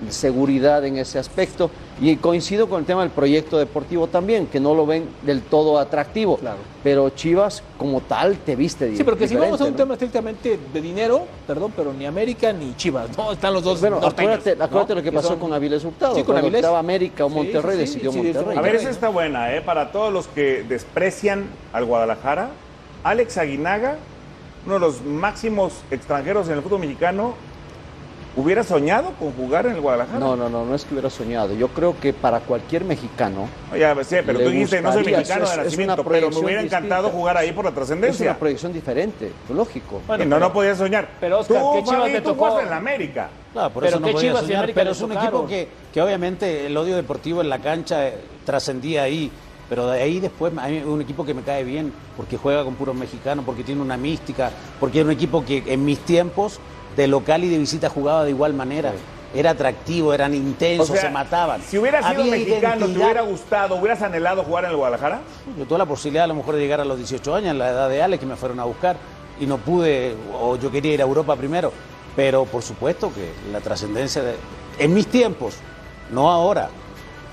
seguridad 0.10 0.86
en 0.86 0.98
ese 0.98 1.20
aspecto. 1.20 1.70
Y 2.02 2.18
coincido 2.18 2.68
con 2.68 2.82
el 2.82 2.86
tema 2.86 3.02
del 3.02 3.12
proyecto 3.12 3.58
deportivo 3.58 4.08
también, 4.08 4.48
que 4.48 4.60
no 4.60 4.74
lo 4.76 4.86
ven 4.86 5.08
del 5.22 5.42
todo 5.42 5.80
atractivo. 5.80 6.38
Claro. 6.38 6.58
Pero 6.84 7.10
Chivas, 7.12 7.64
como 7.78 8.02
tal, 8.02 8.38
te 8.38 8.56
viste 8.56 8.96
Sí, 8.96 9.04
porque 9.04 9.28
si 9.28 9.36
vamos 9.36 9.60
a 9.62 9.66
un 9.66 9.74
tema 9.76 9.94
estrictamente 9.94 10.60
de 10.74 10.82
dinero, 10.82 11.26
perdón, 11.48 11.72
pero 11.76 11.94
ni 11.94 12.06
América 12.06 12.52
ni 12.52 12.76
Chivas, 12.76 13.18
no, 13.18 13.32
están 13.32 13.54
los 13.54 13.64
dos 13.64 13.80
Bueno, 13.80 13.98
acuérdate, 14.04 14.56
¿no? 14.56 14.64
acuérdate 14.66 14.96
lo 14.96 15.04
que 15.04 15.12
pasó 15.12 15.30
son- 15.30 15.40
con 15.40 15.54
Avilés 15.54 15.84
Hurtado. 15.86 16.16
Sí, 16.16 16.24
con 16.24 16.38
Avilés. 16.38 16.60
estaba 16.60 16.80
América 16.80 17.26
o 17.26 17.30
Monterrey, 17.30 17.80
sí, 17.80 17.88
sí, 17.88 17.94
decidió 18.00 18.12
sí, 18.12 18.18
Monterrey. 18.22 18.58
A 18.58 18.62
ver, 18.62 18.76
esa 18.76 18.90
está 18.90 19.10
buena, 19.10 19.56
¿eh? 19.56 19.62
Para 19.62 19.92
todos 19.94 20.12
los 20.12 20.28
que 20.28 20.64
desprecian 20.68 21.46
al 21.72 21.86
Guadalajara, 21.86 22.50
Alex 23.04 23.38
Aguinaga, 23.38 23.96
uno 24.66 24.74
de 24.76 24.80
los 24.82 25.02
máximos 25.04 25.74
extranjeros 25.92 26.48
en 26.50 26.56
el 26.56 26.62
fútbol 26.62 26.80
mexicano, 26.82 27.36
¿hubiera 28.36 28.64
soñado 28.64 29.12
con 29.20 29.32
jugar 29.34 29.66
en 29.66 29.74
el 29.74 29.82
Guadalajara? 29.82 30.20
No, 30.20 30.36
no, 30.36 30.50
no, 30.50 30.66
no 30.66 30.76
es 30.76 30.84
que 30.86 30.94
hubiera 30.94 31.10
soñado. 31.10 31.54
Yo 31.54 31.70
creo 31.70 31.96
que 32.00 32.14
para 32.14 32.40
cualquier 32.42 32.84
mexicano 32.84 33.48
Ya 33.78 33.96
sé, 34.04 34.24
pero 34.24 34.40
Le 34.40 34.46
tú 34.46 34.52
dijiste, 34.52 34.82
no 34.82 34.92
soy 34.94 35.04
mexicano 35.06 35.46
de 35.46 35.52
es- 35.52 35.58
es 35.58 35.64
nacimiento, 35.66 35.94
una 35.94 35.96
pero 35.96 36.04
me 36.04 36.10
proyección 36.20 36.46
hubiera 36.46 36.62
encantado 36.62 37.04
distinta. 37.04 37.18
jugar 37.20 37.38
ahí 37.38 37.52
por 37.52 37.64
la 37.66 37.70
es 37.70 37.76
trascendencia. 37.76 38.26
una 38.32 38.40
proyección 38.40 38.74
diferente, 38.74 39.32
lógico. 39.54 40.02
Bueno, 40.08 40.24
y 40.24 40.28
no, 40.28 40.36
pero- 40.36 40.48
no 40.48 40.54
podías 40.54 40.78
soñar. 40.78 41.10
pero, 41.20 41.40
Oscar, 41.40 41.62
tú, 41.62 41.72
¿qué 41.74 41.84
Chivas 41.84 42.00
Fabi, 42.00 42.12
te 42.14 42.22
tú 42.22 42.30
tocó? 42.30 42.60
en 42.60 42.70
la 42.70 42.78
América. 42.78 43.30
Claro, 43.54 43.70
por 43.70 43.84
Pero 43.84 43.90
eso 43.92 44.00
no 44.00 44.08
qué 44.08 44.14
podía 44.14 44.30
Chivas 44.32 44.42
soñar, 44.46 44.72
pero 44.76 44.92
es 44.92 45.02
un 45.02 45.10
tocaron. 45.10 45.28
equipo 45.30 45.48
que, 45.48 45.68
que 45.94 46.02
obviamente 46.02 46.66
el 46.66 46.76
odio 46.78 46.96
deportivo 46.96 47.42
en 47.42 47.50
la 47.50 47.60
cancha 47.60 48.08
eh, 48.08 48.18
trascendía 48.46 49.04
ahí, 49.04 49.32
pero 49.70 49.88
de 49.90 50.02
ahí 50.02 50.20
después 50.20 50.54
es 50.68 50.86
un 50.86 51.02
equipo 51.02 51.26
que 51.26 51.34
me 51.34 51.42
cae 51.42 51.64
bien, 51.64 51.92
porque 52.18 52.38
juega 52.38 52.64
con 52.64 52.76
puros 52.76 52.96
mexicanos, 52.96 53.46
porque 53.46 53.64
tiene 53.64 53.82
una 53.82 53.98
mística, 53.98 54.52
porque 54.80 55.00
es 55.00 55.06
un 55.06 55.12
equipo 55.12 55.44
que 55.46 55.64
en 55.68 55.84
mis 55.86 56.00
tiempos 56.00 56.60
de 56.96 57.08
local 57.08 57.44
y 57.44 57.50
de 57.50 57.58
visita 57.58 57.90
jugaba 57.90 58.24
de 58.24 58.30
igual 58.32 58.54
manera. 58.54 58.94
Era 59.34 59.50
atractivo, 59.52 60.14
eran 60.14 60.34
intensos, 60.34 60.90
O 60.90 60.94
sea, 60.94 61.02
se 61.04 61.10
mataban. 61.10 61.62
Si 61.62 61.78
hubieras 61.78 62.06
sido 62.10 62.24
mexicano, 62.24 62.86
¿te 62.88 62.94
hubiera 62.98 63.22
gustado, 63.22 63.76
hubieras 63.76 64.02
anhelado 64.02 64.44
jugar 64.44 64.64
en 64.64 64.70
el 64.72 64.78
Guadalajara? 64.78 65.20
Yo 65.58 65.66
tuve 65.66 65.78
la 65.78 65.86
posibilidad 65.86 66.24
a 66.24 66.28
lo 66.28 66.36
mejor 66.36 66.56
de 66.56 66.62
llegar 66.62 66.80
a 66.80 66.86
los 66.86 66.98
18 66.98 67.36
años, 67.36 67.52
en 67.52 67.58
la 67.60 67.70
edad 67.70 67.90
de 67.90 68.02
Alex, 68.02 68.22
que 68.22 68.26
me 68.28 68.38
fueron 68.38 68.62
a 68.62 68.64
buscar, 68.64 68.96
y 69.40 69.46
no 69.46 69.58
pude, 69.58 70.16
o 70.40 70.56
yo 70.56 70.72
quería 70.72 70.94
ir 70.94 71.02
a 71.02 71.06
Europa 71.06 71.36
primero. 71.36 71.74
Pero 72.16 72.46
por 72.46 72.62
supuesto 72.64 73.12
que 73.14 73.34
la 73.52 73.60
trascendencia 73.60 74.24
de. 74.24 74.36
En 74.80 74.94
mis 74.94 75.08
tiempos, 75.08 75.56
no 76.12 76.32
ahora. 76.32 76.70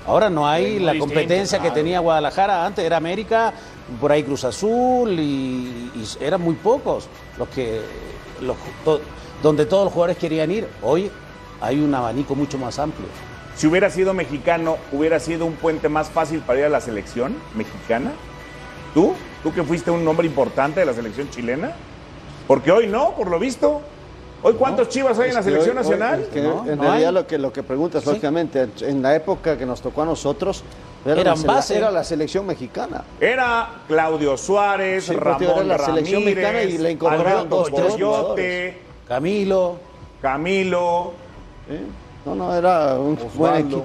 Ahora 0.05 0.29
no 0.29 0.45
hay 0.45 0.79
la 0.79 0.97
competencia 0.99 1.59
que 1.59 1.71
tenía 1.71 1.99
Guadalajara. 2.01 2.65
Antes 2.65 2.83
era 2.83 2.97
América, 2.97 3.53
por 4.01 4.11
ahí 4.11 4.23
Cruz 4.23 4.43
Azul, 4.43 5.17
y, 5.17 5.89
y 5.95 6.05
eran 6.19 6.41
muy 6.41 6.55
pocos 6.55 7.07
los 7.37 7.47
que. 7.47 7.79
Los, 8.41 8.57
to- 8.83 8.99
donde 9.43 9.65
todos 9.67 9.83
los 9.83 9.93
jugadores 9.93 10.17
querían 10.17 10.49
ir. 10.49 10.67
Hoy 10.81 11.11
hay 11.61 11.79
un 11.79 11.93
abanico 11.93 12.33
mucho 12.33 12.57
más 12.57 12.79
amplio. 12.79 13.07
Si 13.55 13.67
hubiera 13.67 13.91
sido 13.91 14.15
mexicano, 14.15 14.77
¿hubiera 14.91 15.19
sido 15.19 15.45
un 15.45 15.53
puente 15.53 15.87
más 15.89 16.09
fácil 16.09 16.39
para 16.39 16.59
ir 16.59 16.65
a 16.65 16.69
la 16.69 16.81
selección 16.81 17.35
mexicana? 17.53 18.11
¿Tú? 18.95 19.13
¿Tú 19.43 19.53
que 19.53 19.61
fuiste 19.63 19.91
un 19.91 20.03
nombre 20.03 20.25
importante 20.25 20.79
de 20.79 20.85
la 20.87 20.93
selección 20.93 21.29
chilena? 21.29 21.73
Porque 22.47 22.71
hoy 22.71 22.87
no, 22.87 23.11
por 23.11 23.29
lo 23.29 23.37
visto. 23.37 23.81
¿Hoy 24.41 24.53
cuántos 24.55 24.89
chivas 24.89 25.17
hay 25.19 25.29
en 25.29 25.35
la 25.35 25.43
selección 25.43 25.77
hoy- 25.77 25.83
hoy- 25.83 25.89
nacional? 25.89 26.21
es 26.21 26.27
que 26.29 26.41
No, 26.41 26.65
en 26.67 26.77
no 26.77 26.83
realidad 26.83 27.09
hay. 27.09 27.13
lo 27.13 27.27
que, 27.27 27.37
lo 27.37 27.53
que 27.53 27.63
preguntas, 27.63 28.03
Sí. 28.03 28.09
lógicamente, 28.09 28.67
en 28.81 29.01
la 29.01 29.15
época 29.15 29.57
que 29.57 29.65
nos 29.65 29.81
tocó 29.81 30.01
a 30.01 30.05
nosotros, 30.05 30.63
era, 31.05 31.21
Eran 31.21 31.41
la, 31.45 31.53
base. 31.53 31.77
era 31.77 31.91
la 31.91 32.03
selección 32.03 32.45
mexicana. 32.45 33.03
Era 33.21 33.69
Claudio 33.87 34.35
Suárez, 34.37 35.05
Sí, 35.05 35.13
porque 35.13 35.45
Ramón 35.47 35.65
era 35.65 35.77
la 35.77 35.85
selección 35.85 36.25
mexicana 36.25 36.63
y 36.63 36.77
le 36.77 36.91
incorporaron 36.91 37.31
Alberto 37.39 37.55
dos, 37.55 37.67
tres 37.73 37.81
Coyote, 37.93 38.03
jugadores. 38.03 38.75
Camilo, 39.07 39.77
Camilo, 40.21 41.13
¿eh? 41.69 41.81
No, 42.25 42.35
no, 42.35 42.53
era 42.53 42.97
un 42.97 43.17
buen 43.35 43.55
equipo. 43.55 43.83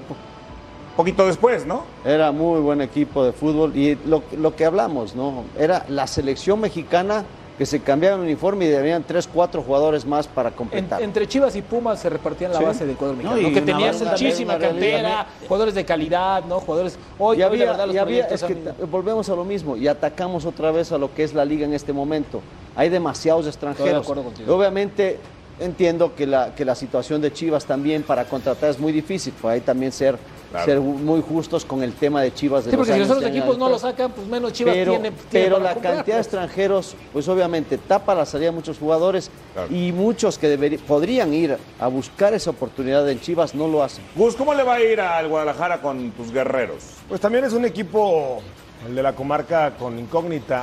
poquito 0.97 1.27
después, 1.27 1.67
¿no? 1.67 1.83
Era 2.05 2.31
muy 2.31 2.61
buen 2.61 2.81
equipo 2.81 3.25
de 3.25 3.33
fútbol 3.33 3.77
y 3.77 3.97
lo, 4.07 4.23
lo 4.37 4.55
que 4.55 4.65
hablamos, 4.65 5.17
¿no? 5.17 5.45
Era 5.59 5.85
la 5.89 6.07
selección 6.07 6.61
mexicana 6.61 7.25
que 7.59 7.67
se 7.67 7.81
cambiaba 7.81 8.15
el 8.17 8.23
uniforme 8.23 8.67
y 8.67 8.69
debían 8.69 9.03
tres, 9.03 9.29
cuatro 9.33 9.63
jugadores 9.63 10.07
más 10.07 10.29
para 10.29 10.51
En- 10.51 10.55
completar. 10.55 11.03
entre 11.03 11.27
Chivas 11.27 11.57
y 11.57 11.63
Pumas 11.63 11.99
se 12.01 12.09
repartían 12.09 12.53
la 12.53 12.59
Sí. 12.59 12.65
base 12.65 12.87
del 12.87 12.97
cuadro 12.97 13.17
No, 13.17 13.33
mexicano, 13.35 13.49
y 13.49 13.53
que 13.65 13.73
base 13.73 14.05
muchísima 14.05 14.59
cantera, 14.59 15.27
jugadores 15.49 15.75
de 15.75 15.85
calidad, 15.85 16.45
¿no? 16.45 16.61
Jugadores. 16.61 16.97
Hoy, 17.19 17.39
y 17.39 17.41
hoy, 17.41 17.43
había, 17.43 17.65
la 17.65 17.71
verdad, 17.73 17.87
los 17.87 17.95
y 17.97 17.99
había- 17.99 18.27
es 18.29 18.45
que 18.45 18.53
han- 18.53 18.91
volvemos 18.91 19.29
a 19.29 19.35
lo 19.35 19.45
mismo 19.45 19.77
y 19.77 19.89
atacamos 19.89 20.45
otra 20.47 20.71
vez 20.71 20.93
a 20.93 20.99
lo 20.99 21.13
que 21.13 21.25
es 21.25 21.35
la 21.35 21.45
liga 21.45 21.67
en 21.67 21.75
este 21.75 21.93
momento. 21.93 22.41
Hay 22.77 22.91
demasiados 22.91 23.47
extranjeros. 23.49 24.05
acuerdo 24.05 24.23
contigo. 24.23 24.55
Obviamente 24.55 25.19
entiendo 25.61 26.15
que 26.15 26.27
la, 26.27 26.55
que 26.55 26.65
la 26.65 26.75
situación 26.75 27.21
de 27.21 27.33
Chivas 27.33 27.65
también 27.65 28.03
para 28.03 28.25
contratar 28.25 28.71
es 28.71 28.79
muy 28.79 28.93
difícil, 28.93 29.33
pues 29.41 29.55
hay 29.55 29.61
también 29.61 29.93
ser, 29.93 30.19
Claro. 30.51 30.65
ser 30.65 30.81
muy 30.81 31.21
justos 31.21 31.63
con 31.67 31.83
el 31.83 31.93
tema 31.93 32.23
de 32.23 32.33
Chivas. 32.33 32.65
De 32.65 32.71
Sí, 32.71 32.77
porque 32.79 32.93
si 32.93 32.97
años 32.97 33.09
los 33.09 33.19
otros 33.19 33.31
equipos 33.31 33.59
no 33.59 33.69
lo 33.69 33.79
sacan, 33.79 34.11
pues 34.13 34.27
menos 34.29 34.53
Chivas 34.55 34.75
pero, 34.75 34.93
tiene, 34.93 35.11
tiene 35.11 35.23
pero 35.31 35.57
para 35.57 35.65
la 35.69 35.75
comprar, 35.75 35.95
cantidad 35.97 36.17
de 36.17 36.23
extranjeros, 36.23 36.97
pues 37.13 37.29
obviamente 37.29 37.77
tapa 37.77 38.15
la 38.15 38.25
salida 38.25 38.49
de 38.51 38.57
muchos 38.57 38.79
jugadores 38.79 39.31
Claro. 39.53 39.69
y 39.75 39.93
muchos 39.93 40.39
que 40.39 40.79
podrían 40.87 41.35
ir 41.35 41.59
a 41.79 41.87
buscar 41.89 42.33
esa 42.33 42.49
oportunidad 42.51 43.07
en 43.11 43.21
Chivas 43.21 43.55
no 43.55 43.69
lo 43.69 43.83
hacen. 43.83 44.03
Gus, 44.17 44.37
¿cómo 44.37 44.55
le 44.55 44.63
va 44.63 44.77
a 44.77 44.81
ir 44.83 45.01
al 45.03 45.29
Guadalajara 45.29 45.83
con 45.83 46.13
tus 46.13 46.33
guerreros? 46.33 46.79
Pues 47.11 47.21
también 47.21 47.45
es 47.45 47.53
un 47.53 47.67
equipo, 47.67 48.41
el 48.89 48.95
de 48.95 49.03
la 49.03 49.13
comarca, 49.15 49.75
con 49.79 49.99
incógnita. 49.99 50.63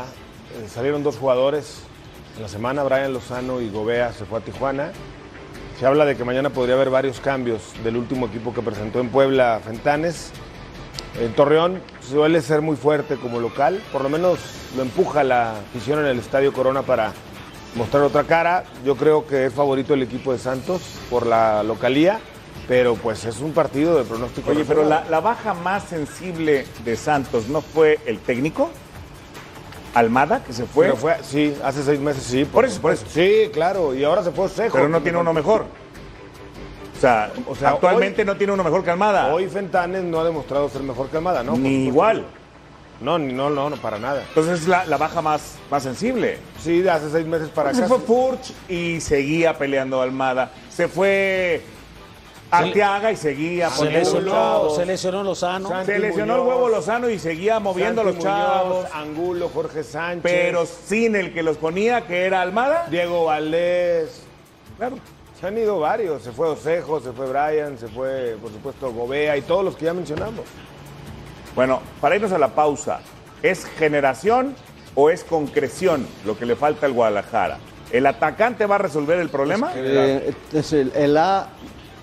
Eh, 0.64 0.68
salieron 0.68 1.04
dos 1.04 1.18
jugadores 1.18 1.82
en 2.36 2.42
la 2.42 2.50
semana, 2.50 2.84
Brian 2.84 3.14
Lozano 3.14 3.62
y 3.62 3.70
Gobea 3.70 4.12
se 4.12 4.26
fue 4.26 4.40
a 4.40 4.42
Tijuana. 4.42 4.92
Se 5.80 5.86
habla 5.86 6.06
de 6.06 6.16
que 6.16 6.24
mañana 6.24 6.50
podría 6.50 6.76
haber 6.76 6.90
varios 6.90 7.20
cambios 7.20 7.62
del 7.84 7.98
último 7.98 8.28
equipo 8.28 8.54
que 8.54 8.62
presentó 8.62 9.00
en 9.00 9.10
Puebla, 9.10 9.60
Fentanes. 9.64 10.32
En 11.20 11.34
Torreón 11.34 11.82
suele 12.02 12.42
ser 12.42 12.62
muy 12.62 12.76
fuerte 12.76 13.16
como 13.16 13.40
local, 13.40 13.82
por 13.92 14.02
lo 14.02 14.10
menos 14.10 14.40
lo 14.76 14.82
empuja 14.82 15.24
la 15.24 15.52
afición 15.52 16.00
en 16.00 16.08
el 16.08 16.20
Estadio 16.20 16.52
Corona 16.52 16.82
para 16.82 17.14
mostrar 17.76 18.04
otra 18.04 18.24
cara. 18.24 18.66
Yo 18.84 18.96
creo 18.96 19.26
que 19.26 19.46
es 19.46 19.54
favorito 19.54 19.94
el 19.94 20.04
equipo 20.04 20.34
de 20.34 20.40
Santos 20.40 20.82
por 21.10 21.26
la 21.26 21.64
localía, 21.64 22.20
pero 22.68 22.96
pues 22.96 23.24
es 23.24 23.40
un 23.40 23.54
partido 23.54 23.98
de 23.98 24.04
pronóstico. 24.04 24.52
Oye, 24.52 24.66
pero 24.66 24.84
la 24.84 25.20
baja 25.22 25.54
más 25.54 25.84
sensible 25.84 26.66
de 26.84 26.98
Santos 26.98 27.48
no 27.48 27.62
fue 27.62 28.00
el 28.06 28.20
técnico, 28.20 28.70
Almada, 29.96 30.44
que 30.44 30.54
se 30.54 30.66
fue, 30.66 30.86
Pero 30.88 30.98
fue, 30.98 31.16
sí, 31.24 31.56
hace 31.64 31.82
seis 31.82 32.00
meses 32.00 32.22
sí. 32.24 32.46
Por 32.46 32.66
eso, 32.66 32.80
por 32.82 32.92
eso. 32.92 33.06
Sí, 33.10 33.50
claro, 33.52 33.96
y 33.96 34.04
ahora 34.04 34.24
se 34.24 34.32
fue 34.32 34.48
Cejo. 34.50 34.74
pero 34.76 34.88
no 34.90 35.02
tiene 35.02 35.18
uno 35.18 35.34
mejor. 35.34 35.66
O 36.96 37.00
sea, 37.02 37.32
O 37.48 37.56
sea, 37.56 37.70
actualmente 37.72 38.22
hoy- 38.22 38.26
no 38.28 38.36
tiene 38.38 38.54
uno 38.54 38.64
mejor 38.64 38.84
que 38.84 38.92
Almada. 38.92 39.34
Hoy 39.34 39.48
Fentanes 39.48 40.04
no 40.04 40.20
ha 40.20 40.24
demostrado 40.24 40.70
ser 40.70 40.82
mejor 40.84 41.10
que 41.10 41.18
Almada, 41.18 41.44
¿no? 41.44 41.58
Ni 41.58 41.86
igual. 41.88 42.26
No, 43.02 43.20
no, 43.20 43.50
no, 43.50 43.70
no, 43.70 43.76
para 43.78 44.00
nada. 44.00 44.24
Entonces 44.30 44.62
es 44.62 44.68
la, 44.68 44.86
la 44.86 44.96
baja 44.98 45.22
más, 45.22 45.56
más 45.70 45.84
sensible. 45.84 46.38
Sí, 46.62 46.82
de 46.82 46.90
hace 46.90 47.10
seis 47.10 47.26
meses 47.26 47.50
para 47.50 47.74
se 47.74 47.80
acá. 47.80 47.88
fue 47.90 48.00
Furch 48.00 48.54
y 48.70 49.02
seguía 49.02 49.58
peleando 49.58 50.02
Almada. 50.02 50.52
Se 50.70 50.88
fue 50.88 51.62
Arteaga 52.60 53.12
y 53.12 53.16
seguía 53.16 53.70
Se 53.70 53.78
poniendo 53.78 54.00
lesionó, 54.14 54.32
chavos. 54.32 54.76
se 54.76 54.86
lesionó 54.86 55.24
Lozano. 55.24 55.70
Santi 55.70 55.92
Se 55.92 56.00
lesionó 56.00 56.36
el 56.36 56.42
huevo 56.42 56.70
Lozano 56.70 57.10
y 57.10 57.20
seguía 57.20 57.60
moviendo 57.60 58.02
a 58.02 58.04
los 58.04 58.16
Muñoz, 58.16 58.32
chavos. 58.34 58.86
Angulo, 58.94 59.50
Jorge 59.54 59.84
Sánchez. 59.84 60.24
Pero 60.24 60.66
sin 60.66 61.16
el 61.16 61.34
que 61.34 61.44
los 61.44 61.58
ponía, 61.58 62.06
que 62.08 62.26
era 62.26 62.42
Almada. 62.42 62.88
Diego 62.90 63.26
Valdés. 63.26 64.22
Claro. 64.78 64.98
Se 65.40 65.48
han 65.48 65.58
ido 65.58 65.80
varios. 65.80 66.24
Se 66.24 66.32
fue 66.32 66.48
Osejo, 66.50 67.00
se 67.02 67.12
fue 67.12 67.28
Brian, 67.28 67.78
se 67.78 67.88
fue, 67.88 68.38
por 68.42 68.52
supuesto, 68.52 68.92
Gobea 68.92 69.36
y 69.38 69.42
todos 69.42 69.66
los 69.66 69.76
que 69.76 69.86
ya 69.86 69.94
mencionamos. 69.94 70.46
Bueno, 71.56 71.82
para 72.02 72.16
irnos 72.16 72.32
a 72.32 72.38
la 72.38 72.50
pausa, 72.50 73.00
¿es 73.44 73.66
generación 73.66 74.56
o 74.94 75.10
es 75.10 75.24
concreción 75.24 76.08
lo 76.26 76.38
que 76.38 76.46
le 76.46 76.56
falta 76.56 76.86
al 76.86 76.94
Guadalajara? 76.94 77.58
¿El 77.92 78.08
atacante 78.08 78.66
va 78.66 78.76
a 78.76 78.80
resolver 78.80 79.20
el 79.20 79.30
problema? 79.30 79.72
Eh, 79.76 80.34
es 80.54 80.74
el, 80.74 80.92
el 80.96 81.16
A, 81.18 81.48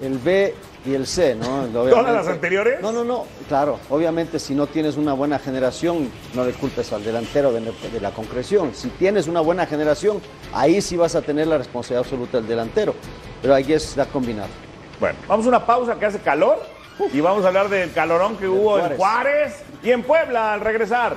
el 0.03 0.19
B 0.19 0.55
y 0.85 0.95
el 0.95 1.07
C, 1.07 1.35
¿no? 1.35 1.63
Obviamente. 1.83 2.13
las 2.13 2.29
anteriores? 2.29 2.81
No, 2.83 2.93
no, 2.93 3.05
no. 3.05 3.25
Claro, 3.49 3.79
obviamente 3.89 4.39
si 4.39 4.55
no 4.55 4.67
tienes 4.67 4.97
una 4.97 5.13
buena 5.15 5.39
generación, 5.39 6.11
no 6.35 6.45
le 6.45 6.53
culpes 6.53 6.93
al 6.93 7.05
delantero 7.05 7.53
de, 7.53 7.61
de 7.61 8.01
la 8.01 8.11
concreción. 8.11 8.75
Si 8.75 8.89
tienes 8.91 9.29
una 9.29 9.41
buena 9.41 9.67
generación, 9.67 10.21
ahí 10.53 10.83
sí 10.83 10.97
vas 10.97 11.15
a 11.15 11.23
tener 11.23 11.47
la 11.47 11.59
responsabilidad 11.59 12.05
absoluta 12.05 12.39
del 12.39 12.49
delantero. 12.49 12.95
Pero 13.41 13.55
ahí 13.55 13.73
está 13.73 14.05
combinado. 14.07 14.49
Bueno, 15.01 15.19
vamos 15.27 15.47
a 15.47 15.49
una 15.49 15.67
pausa 15.67 15.99
que 15.99 16.07
hace 16.07 16.19
calor 16.21 16.63
y 17.13 17.21
vamos 17.21 17.45
a 17.45 17.49
hablar 17.49 17.69
del 17.69 17.93
calorón 17.93 18.37
que 18.37 18.47
hubo 18.47 18.79
en. 18.79 18.97
Juárez 18.97 19.63
y 19.83 19.91
en 19.91 20.03
Puebla 20.03 20.55
al 20.55 20.61
regresar. 20.61 21.17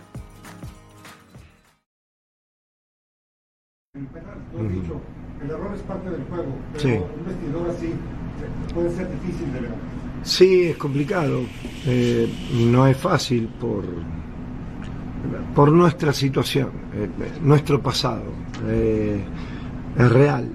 Dicho, 4.69 4.99
el 5.43 5.49
error 5.49 5.71
es 5.75 5.81
parte 5.81 6.09
del 6.09 6.23
juego, 6.25 6.45
pero 6.73 6.79
Sí. 6.83 6.89
un 6.89 7.25
vestidor 7.25 7.69
así 7.69 7.93
puede 8.73 8.91
ser 8.91 9.09
difícil 9.21 9.53
de 9.53 9.59
ver. 9.61 9.71
Sí, 10.23 10.63
es 10.65 10.77
complicado. 10.77 11.41
Eh, 11.85 12.31
no 12.69 12.85
es 12.87 12.95
fácil 12.97 13.47
por, 13.59 13.83
por 15.55 15.71
nuestra 15.71 16.13
situación, 16.13 16.69
eh, 16.93 17.09
nuestro 17.41 17.81
pasado. 17.81 18.23
Eh, 18.67 19.19
es 19.97 20.11
real. 20.11 20.43
Eh, 20.45 20.47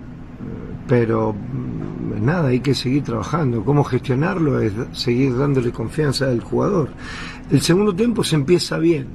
Pero 0.89 1.33
mm, 1.35 2.25
nada, 2.25 2.49
hay 2.49 2.61
que 2.61 2.75
seguir 2.75 3.03
trabajando. 3.03 3.65
¿Cómo 3.65 3.83
gestionarlo? 3.83 4.61
Es 4.61 4.73
seguir 4.93 5.37
dándole 5.37 5.73
confianza 5.73 6.27
al 6.27 6.41
jugador. 6.41 6.91
El 7.51 7.61
segundo 7.61 7.93
tiempo 7.95 8.23
se 8.23 8.37
empieza 8.37 8.79
bien. 8.79 9.09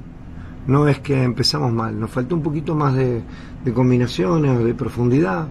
No 0.66 0.86
es 0.86 1.00
que 1.00 1.22
empezamos 1.22 1.72
mal. 1.72 1.98
Nos 1.98 2.10
faltó 2.10 2.34
un 2.36 2.42
poquito 2.42 2.74
más 2.76 2.94
de, 2.94 3.22
de 3.64 3.72
combinaciones, 3.72 4.64
de 4.64 4.74
profundidad. 4.74 5.48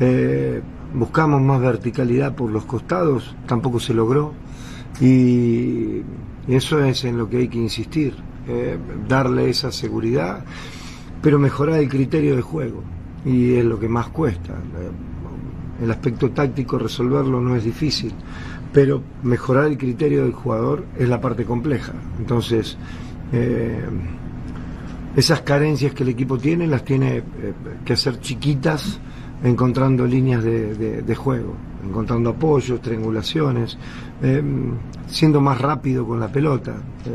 Eh, 0.00 0.60
buscamos 0.94 1.40
más 1.40 1.60
verticalidad 1.60 2.34
por 2.34 2.50
los 2.50 2.64
costados. 2.64 3.34
Tampoco 3.46 3.80
se 3.80 3.94
logró. 3.94 4.32
Y 5.00 6.02
eso 6.48 6.82
es 6.84 7.04
en 7.04 7.18
lo 7.18 7.28
que 7.28 7.38
hay 7.38 7.48
que 7.48 7.58
insistir. 7.58 8.14
eh, 8.48 8.76
darle 9.08 9.48
esa 9.50 9.70
seguridad, 9.70 10.44
pero 11.20 11.38
mejorar 11.38 11.78
el 11.78 11.88
criterio 11.88 12.36
de 12.36 12.42
juego. 12.42 12.82
Y 13.24 13.54
es 13.54 13.64
lo 13.64 13.78
que 13.78 13.88
más 13.88 14.08
cuesta. 14.08 14.54
El 15.80 15.90
aspecto 15.90 16.30
táctico 16.30 16.78
resolverlo 16.78 17.40
no 17.40 17.54
es 17.54 17.64
difícil, 17.64 18.12
pero 18.72 19.02
mejorar 19.22 19.66
el 19.66 19.78
criterio 19.78 20.24
del 20.24 20.32
jugador 20.32 20.84
es 20.98 21.08
la 21.08 21.20
parte 21.20 21.44
compleja. 21.44 21.92
Entonces, 22.18 22.76
eh, 23.32 23.84
esas 25.16 25.42
carencias 25.42 25.92
que 25.94 26.02
el 26.02 26.08
equipo 26.10 26.38
tiene 26.38 26.66
las 26.66 26.84
tiene 26.84 27.18
eh, 27.18 27.22
que 27.84 27.92
hacer 27.92 28.20
chiquitas 28.20 28.98
encontrando 29.44 30.06
líneas 30.06 30.42
de, 30.44 31.02
de- 31.02 31.14
juego, 31.16 31.54
encontrando 31.84 32.30
apoyos, 32.30 32.80
triangulaciones, 32.80 33.76
eh, 34.22 34.40
siendo 35.08 35.40
más 35.40 35.60
rápido 35.60 36.06
con 36.06 36.20
la 36.20 36.28
pelota. 36.28 36.72
Eh, 37.04 37.10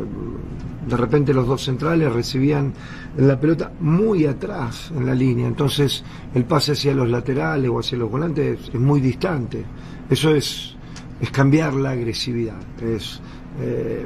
de 0.90 0.98
repente 0.98 1.34
los 1.34 1.48
dos 1.48 1.64
centrales 1.64 2.12
recibían 2.14 2.74
la 3.18 3.40
pelota 3.40 3.72
muy 3.80 4.26
atrás 4.26 4.92
en 4.96 5.06
la 5.06 5.14
línea, 5.16 5.48
entonces 5.48 6.04
el 6.36 6.44
pase 6.46 6.74
hacia 6.74 6.94
los 6.94 7.10
laterales 7.10 7.70
o 7.70 7.80
hacia 7.80 7.98
los 7.98 8.12
volantes 8.12 8.60
es, 8.60 8.70
es 8.74 8.80
muy 8.80 9.00
distante. 9.02 9.64
Eso 10.10 10.34
es, 10.36 10.76
es 11.22 11.32
cambiar 11.32 11.74
la 11.74 11.92
agresividad, 11.92 12.60
es, 12.82 13.22
eh, 13.62 14.06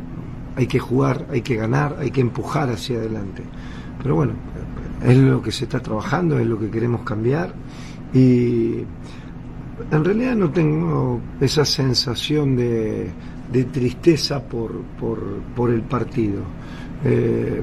hay 0.56 0.67
que 0.67 0.80
jugar, 0.80 1.27
hay 1.32 1.41
que 1.41 1.56
ganar, 1.56 1.97
hay 1.99 2.12
que 2.12 2.21
empujar 2.21 2.69
hacia 2.69 2.97
adelante. 2.97 3.43
Pero 4.01 4.15
bueno, 4.15 4.33
es 5.05 5.17
lo 5.17 5.41
que 5.41 5.51
se 5.51 5.65
está 5.65 5.79
trabajando, 5.79 6.39
es 6.39 6.47
lo 6.47 6.59
que 6.59 6.69
queremos 6.69 7.01
cambiar 7.01 7.53
y 8.13 8.83
en 9.89 10.05
realidad 10.05 10.35
no 10.35 10.49
tengo 10.51 11.19
esa 11.39 11.65
sensación 11.65 12.55
de, 12.55 13.09
de 13.51 13.63
tristeza 13.65 14.41
por, 14.41 14.71
por, 14.99 15.19
por 15.55 15.71
el 15.71 15.81
partido. 15.81 16.41
Eh, 17.03 17.61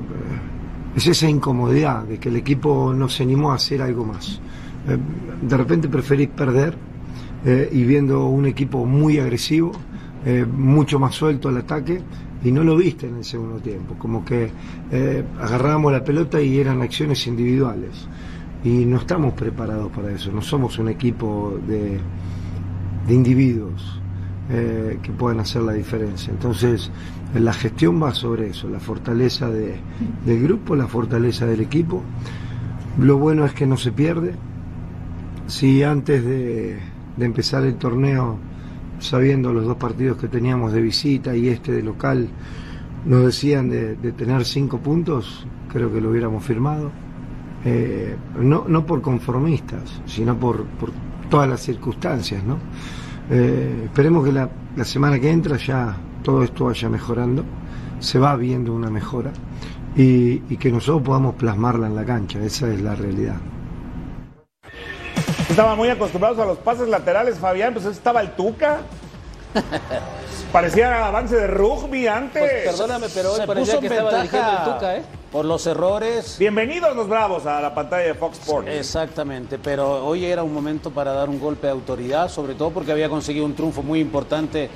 es 0.96 1.06
esa 1.06 1.28
incomodidad 1.28 2.04
de 2.04 2.18
que 2.18 2.28
el 2.28 2.36
equipo 2.36 2.92
no 2.94 3.08
se 3.08 3.22
animó 3.22 3.52
a 3.52 3.54
hacer 3.54 3.82
algo 3.82 4.04
más. 4.04 4.40
Eh, 4.88 4.98
de 5.42 5.56
repente 5.56 5.88
preferís 5.88 6.28
perder 6.28 6.76
eh, 7.44 7.68
y 7.72 7.84
viendo 7.84 8.26
un 8.26 8.46
equipo 8.46 8.84
muy 8.84 9.18
agresivo, 9.18 9.72
mucho 10.52 10.98
más 10.98 11.14
suelto 11.14 11.48
al 11.48 11.56
ataque, 11.56 12.02
y 12.44 12.52
no 12.52 12.62
lo 12.64 12.76
viste 12.76 13.08
en 13.08 13.16
el 13.16 13.24
segundo 13.24 13.56
tiempo. 13.58 13.94
Como 13.98 14.24
que 14.24 14.50
eh, 14.92 15.24
agarrábamos 15.40 15.92
la 15.92 16.04
pelota 16.04 16.40
y 16.40 16.58
eran 16.58 16.82
acciones 16.82 17.26
individuales. 17.26 18.06
Y 18.64 18.84
no 18.86 18.96
estamos 18.98 19.34
preparados 19.34 19.90
para 19.92 20.10
eso, 20.10 20.32
no 20.32 20.42
somos 20.42 20.78
un 20.80 20.88
equipo 20.88 21.58
de, 21.68 21.98
de 23.06 23.14
individuos 23.14 24.00
eh, 24.50 24.98
que 25.02 25.12
puedan 25.12 25.38
hacer 25.40 25.62
la 25.62 25.72
diferencia. 25.72 26.32
Entonces, 26.32 26.90
la 27.34 27.52
gestión 27.52 28.02
va 28.02 28.12
sobre 28.14 28.48
eso, 28.48 28.68
la 28.68 28.80
fortaleza 28.80 29.48
de- 29.48 29.76
del 30.26 30.42
grupo, 30.42 30.74
la 30.74 30.88
fortaleza 30.88 31.46
del 31.46 31.60
equipo. 31.60 32.02
Lo 32.98 33.16
bueno 33.18 33.44
es 33.44 33.52
que 33.52 33.64
no 33.66 33.76
se 33.76 33.92
pierde. 33.92 34.34
Si 35.46 35.82
antes 35.84 36.24
de, 36.24 36.78
de 37.16 37.24
empezar 37.26 37.64
el 37.64 37.76
torneo, 37.76 38.38
sabiendo 38.98 39.52
los 39.52 39.64
dos 39.64 39.76
partidos 39.76 40.18
que 40.18 40.28
teníamos 40.28 40.72
de 40.72 40.80
visita 40.80 41.34
y 41.34 41.48
este 41.48 41.72
de 41.72 41.82
local, 41.82 42.28
nos 43.04 43.24
decían 43.24 43.68
de, 43.68 43.94
tener 44.12 44.44
cinco 44.44 44.78
puntos, 44.78 45.46
creo 45.72 45.92
que 45.92 46.00
lo 46.00 46.10
hubiéramos 46.10 46.44
firmado. 46.44 46.90
Eh, 47.64 48.16
no, 48.40 48.66
no 48.68 48.86
por 48.86 49.02
conformistas, 49.02 50.00
sino 50.06 50.38
por, 50.38 50.64
por 50.64 50.90
todas 51.28 51.48
las 51.48 51.60
circunstancias, 51.60 52.42
¿no? 52.44 52.58
Eh, 53.30 53.82
esperemos 53.84 54.24
que 54.24 54.32
la, 54.32 54.48
la 54.76 54.84
semana 54.84 55.18
que 55.18 55.30
entra 55.30 55.56
ya 55.56 55.96
todo 56.22 56.42
esto 56.42 56.66
vaya 56.66 56.88
mejorando, 56.88 57.44
se 57.98 58.18
va 58.18 58.36
viendo 58.36 58.72
una 58.72 58.90
mejora 58.90 59.32
y, 59.96 60.42
y 60.48 60.56
que 60.56 60.70
nosotros 60.70 61.02
podamos 61.02 61.34
plasmarla 61.34 61.88
en 61.88 61.96
la 61.96 62.04
cancha, 62.04 62.42
esa 62.42 62.72
es 62.72 62.80
la 62.80 62.94
realidad. 62.94 63.36
Estaban 65.48 65.78
muy 65.78 65.88
acostumbrados 65.88 66.38
a 66.38 66.44
los 66.44 66.58
pases 66.58 66.88
laterales, 66.88 67.38
Fabián, 67.38 67.72
pues 67.72 67.86
estaba 67.86 68.20
el 68.20 68.32
Tuca. 68.32 68.80
Parecía 70.52 71.06
avance 71.06 71.36
de 71.36 71.46
rugby 71.46 72.06
antes. 72.06 72.42
Pues, 72.42 72.64
perdóname, 72.66 73.06
pero 73.14 73.32
hoy 73.32 73.40
Se 73.40 73.46
parecía 73.46 73.74
puso 73.74 73.80
que 73.80 73.86
en 73.86 73.92
estaba 73.92 74.10
ventaja 74.10 74.36
dirigiendo 74.36 74.70
el 74.70 74.74
Tuca, 74.74 74.96
¿eh? 74.96 75.02
Por 75.32 75.44
los 75.46 75.66
errores. 75.66 76.36
Bienvenidos 76.38 76.94
los 76.94 77.08
Bravos 77.08 77.46
a 77.46 77.60
la 77.60 77.74
pantalla 77.74 78.06
de 78.06 78.14
Fox 78.14 78.38
Sports. 78.38 78.68
Exactamente, 78.70 79.58
pero 79.58 80.06
hoy 80.06 80.26
era 80.26 80.42
un 80.42 80.52
momento 80.52 80.90
para 80.90 81.12
dar 81.12 81.28
un 81.30 81.40
golpe 81.40 81.66
de 81.66 81.72
autoridad, 81.72 82.28
sobre 82.28 82.54
todo 82.54 82.70
porque 82.70 82.92
había 82.92 83.08
conseguido 83.08 83.46
un 83.46 83.54
triunfo 83.54 83.82
muy 83.82 84.00
importante 84.00 84.68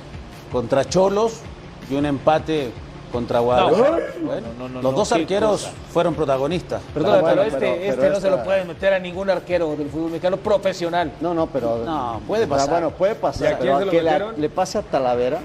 contra 0.51 0.85
Cholos 0.85 1.41
y 1.89 1.95
un 1.95 2.05
empate 2.05 2.71
contra 3.13 3.39
Guadalajara. 3.39 3.97
No, 4.19 4.25
Bueno, 4.27 4.47
no, 4.59 4.67
no, 4.67 4.73
los 4.81 4.83
no, 4.83 4.97
dos 4.97 5.11
arqueros 5.13 5.61
cosa. 5.61 5.71
fueron 5.93 6.15
protagonistas. 6.15 6.81
Perdón, 6.93 7.21
bueno, 7.21 7.27
pero 7.29 7.41
este, 7.43 7.59
pero- 7.59 7.73
este 7.75 8.01
pero 8.01 8.13
no 8.15 8.19
se 8.19 8.29
lo 8.29 8.43
puede 8.43 8.65
meter 8.65 8.93
a 8.93 8.99
ningún 8.99 9.29
arquero 9.29 9.75
del 9.77 9.87
fútbol 9.89 10.09
mexicano 10.09 10.37
profesional. 10.37 11.11
No, 11.21 11.33
no, 11.33 11.47
pero. 11.47 11.77
No, 11.85 12.19
puede 12.27 12.41
pero 12.47 12.55
pasar. 12.55 12.69
Bueno, 12.71 12.89
puede 12.91 13.11
¿Y 13.13 13.15
pasar. 13.15 13.45
a 13.53 13.57
quién 13.57 13.59
Pero 13.59 13.79
se 13.79 13.85
lo 13.85 13.91
que 14.35 14.41
le, 14.41 14.49
pase 14.49 14.79
a 14.79 14.81
Talavera. 14.81 15.39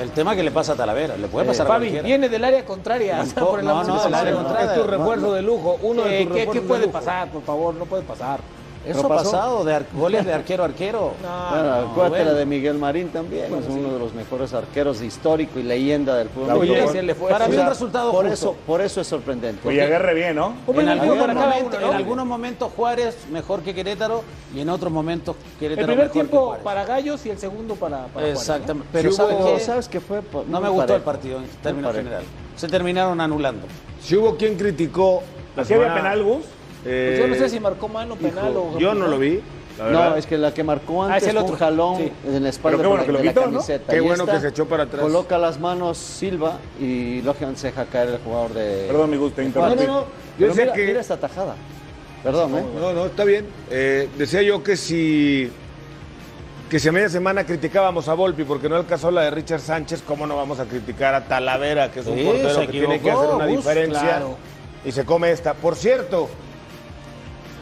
El 0.00 0.10
tema 0.10 0.34
que 0.36 0.42
le 0.42 0.50
pasa 0.50 0.72
a 0.72 0.76
Talavera, 0.76 1.16
le 1.16 1.28
puede 1.28 1.46
pasar 1.46 1.64
a 1.64 1.68
Fabi, 1.68 1.86
cualquiera. 1.86 2.06
viene 2.06 2.28
del 2.28 2.44
área 2.44 2.64
contraria. 2.64 3.20
o 3.22 3.24
sea, 3.24 3.42
por 3.44 3.60
el 3.60 3.64
no, 3.64 3.82
no, 3.84 3.84
Dios. 3.84 4.12
área 4.12 4.34
contraria. 4.34 4.74
Es 4.74 4.80
tu 4.82 4.86
refuerzo 4.86 5.32
de 5.32 5.42
lujo. 5.42 5.78
Uno 5.82 6.02
de 6.02 6.10
¿Qué, 6.10 6.24
tus 6.26 6.34
qué- 6.34 6.38
refuerzos 6.40 6.52
qué 6.54 6.60
de 6.60 6.66
puede 6.66 6.80
lujo. 6.86 6.92
pasar? 6.92 7.28
Por 7.30 7.42
favor, 7.42 7.74
no 7.74 7.84
puede 7.86 8.02
pasar. 8.02 8.40
Eso 8.86 9.04
ha 9.04 9.08
pasado 9.08 9.62
de 9.64 9.74
ar- 9.74 9.86
goles 9.92 10.24
de 10.24 10.32
arquero 10.32 10.62
a 10.62 10.66
arquero. 10.66 11.12
No, 11.22 11.50
Bueno, 11.50 11.64
no, 11.68 11.74
acuérdate 11.90 12.08
bueno. 12.24 12.32
la 12.32 12.38
de 12.38 12.46
Miguel 12.46 12.78
Marín 12.78 13.08
también, 13.08 13.44
es 13.54 13.66
uno 13.68 13.92
de 13.92 13.98
los 13.98 14.14
mejores 14.14 14.54
arqueros 14.54 15.02
histórico 15.02 15.58
y 15.58 15.62
leyenda 15.62 16.16
del 16.16 16.28
fútbol. 16.30 16.50
Oye, 16.58 17.14
fue. 17.14 17.28
para 17.30 17.46
mí 17.48 17.56
un 17.56 17.66
resultado 17.66 18.10
por 18.10 18.28
justo. 18.28 18.50
eso, 18.50 18.56
por 18.66 18.80
eso 18.80 19.00
es 19.02 19.06
sorprendente. 19.06 19.68
Oye, 19.68 19.82
agarre 19.82 20.14
bien, 20.14 20.36
¿no? 20.36 20.54
¿Cómo 20.64 20.80
En, 20.80 20.88
algún 20.88 21.18
momento- 21.18 21.76
uno, 21.76 21.80
no? 21.86 21.92
algunos 21.92 22.26
momentos 22.26 22.72
Juárez 22.74 23.16
mejor 23.30 23.60
que 23.62 23.74
Querétaro 23.74 24.22
y 24.54 24.60
en 24.60 24.68
otros 24.70 24.90
momentos 24.92 25.36
Querétaro 25.58 25.80
El 25.82 25.86
primer 25.86 26.04
mejor 26.06 26.12
tiempo 26.12 26.56
para 26.64 26.84
Gallos 26.84 27.24
y 27.26 27.30
el 27.30 27.38
segundo 27.38 27.74
para, 27.74 27.98
para 28.06 28.12
Juárez, 28.12 28.34
¿no? 28.34 28.40
Exactamente. 28.40 28.88
Pero 28.92 29.10
Sí 29.10 29.16
¿sabe 29.16 29.34
hubo- 29.34 29.54
qué? 29.54 29.60
¿sabes 29.60 29.88
qué 29.88 30.00
fue? 30.00 30.20
No 30.48 30.60
me 30.60 30.68
gustó 30.70 30.96
el 30.96 31.02
partido 31.02 31.38
en 31.38 31.44
términos 31.62 31.94
generales. 31.94 32.26
Se 32.56 32.66
terminaron 32.68 33.20
anulando. 33.20 33.66
Si 34.02 34.16
hubo 34.16 34.36
quien 34.36 34.56
criticó. 34.56 35.22
la 35.56 35.62
¿Así 35.62 35.74
había 35.74 35.86
semana- 35.88 36.02
penal, 36.02 36.22
Gus? 36.24 36.44
Eh, 36.84 37.16
Pues 37.18 37.20
yo 37.20 37.28
no 37.28 37.34
sé 37.34 37.48
si 37.50 37.60
marcó 37.60 37.88
mano, 37.88 38.16
penal 38.16 38.50
hijo, 38.52 38.72
o. 38.74 38.78
Yo 38.78 38.94
no 38.94 39.06
lo 39.06 39.18
vi. 39.18 39.40
la 39.78 39.84
verdad. 39.84 40.10
No, 40.10 40.16
es 40.16 40.26
que 40.26 40.36
la 40.38 40.52
que 40.54 40.62
marcó 40.64 41.02
Ah, 41.02 41.06
antes 41.14 41.22
es 41.24 41.28
el 41.28 41.34
fue 41.36 41.42
otro. 41.42 41.52
un 41.54 41.58
jalón 41.58 41.96
Sí. 41.98 42.12
en 42.26 42.42
la 42.42 42.48
espalda 42.48 42.78
Pero 42.78 42.82
qué 42.82 42.88
bueno 42.88 43.02
de, 43.02 43.06
que 43.06 43.12
lo 43.12 43.18
de 43.18 43.24
la 43.24 43.30
quitó, 43.32 43.40
¿no? 43.46 43.52
camiseta. 43.52 43.92
Qué 43.92 43.96
Y 43.96 44.00
bueno 44.00 44.22
esta 44.24 44.34
que 44.36 44.40
se 44.42 44.48
echó 44.48 44.66
para 44.66 44.82
atrás. 44.84 45.02
Coloca 45.02 45.38
las 45.38 45.58
manos 45.60 45.98
Silva 45.98 46.58
y 46.80 47.22
lógicamente 47.22 47.60
se 47.60 47.66
deja 47.68 47.84
caer 47.86 48.08
el 48.10 48.18
jugador 48.18 48.52
de. 48.54 48.84
Perdón, 48.88 49.10
mi 49.10 49.16
gusto, 49.16 49.36
te 49.36 49.42
No, 49.42 49.48
interrumpí. 49.48 49.84
no, 49.86 49.92
no. 50.00 50.04
Yo 50.38 50.46
decía 50.48 50.64
mira, 50.64 50.74
que- 50.74 50.86
mira 50.86 51.00
esta 51.00 51.16
tajada. 51.18 51.54
Perdón, 52.22 52.58
¿eh? 52.58 52.62
No, 52.78 52.92
no, 52.92 53.06
está 53.06 53.24
bien. 53.24 53.46
Eh, 53.70 54.08
decía 54.18 54.42
yo 54.42 54.62
que 54.62 54.76
si 54.76 55.50
que 56.68 56.78
si 56.78 56.88
a 56.88 56.92
media 56.92 57.08
semana 57.08 57.44
criticábamos 57.44 58.06
a 58.08 58.14
Volpi 58.14 58.44
porque 58.44 58.68
no 58.68 58.76
alcanzó 58.76 59.10
la 59.10 59.22
de 59.22 59.30
Richard 59.32 59.60
Sánchez, 59.60 60.02
¿cómo 60.06 60.24
no 60.26 60.36
vamos 60.36 60.60
a 60.60 60.66
criticar 60.66 61.14
a 61.14 61.24
Talavera, 61.26 61.90
que 61.90 61.98
es 62.00 62.06
un 62.06 62.16
Sí, 62.16 62.22
portero 62.24 62.60
que 62.60 62.66
tiene 62.68 63.00
que 63.00 63.10
hacer 63.10 63.28
una 63.30 63.46
diferencia 63.46 64.00
claro. 64.02 64.36
y 64.84 64.92
se 64.92 65.04
come 65.04 65.32
esta? 65.32 65.54
Por 65.54 65.74
cierto, 65.74 66.28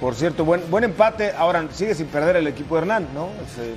por 0.00 0.14
cierto, 0.14 0.44
buen, 0.44 0.62
buen 0.70 0.84
empate. 0.84 1.32
Ahora 1.36 1.66
sigue 1.72 1.94
sin 1.94 2.06
perder 2.06 2.36
el 2.36 2.46
equipo 2.46 2.76
de 2.76 2.82
Hernán, 2.82 3.08
¿no? 3.14 3.28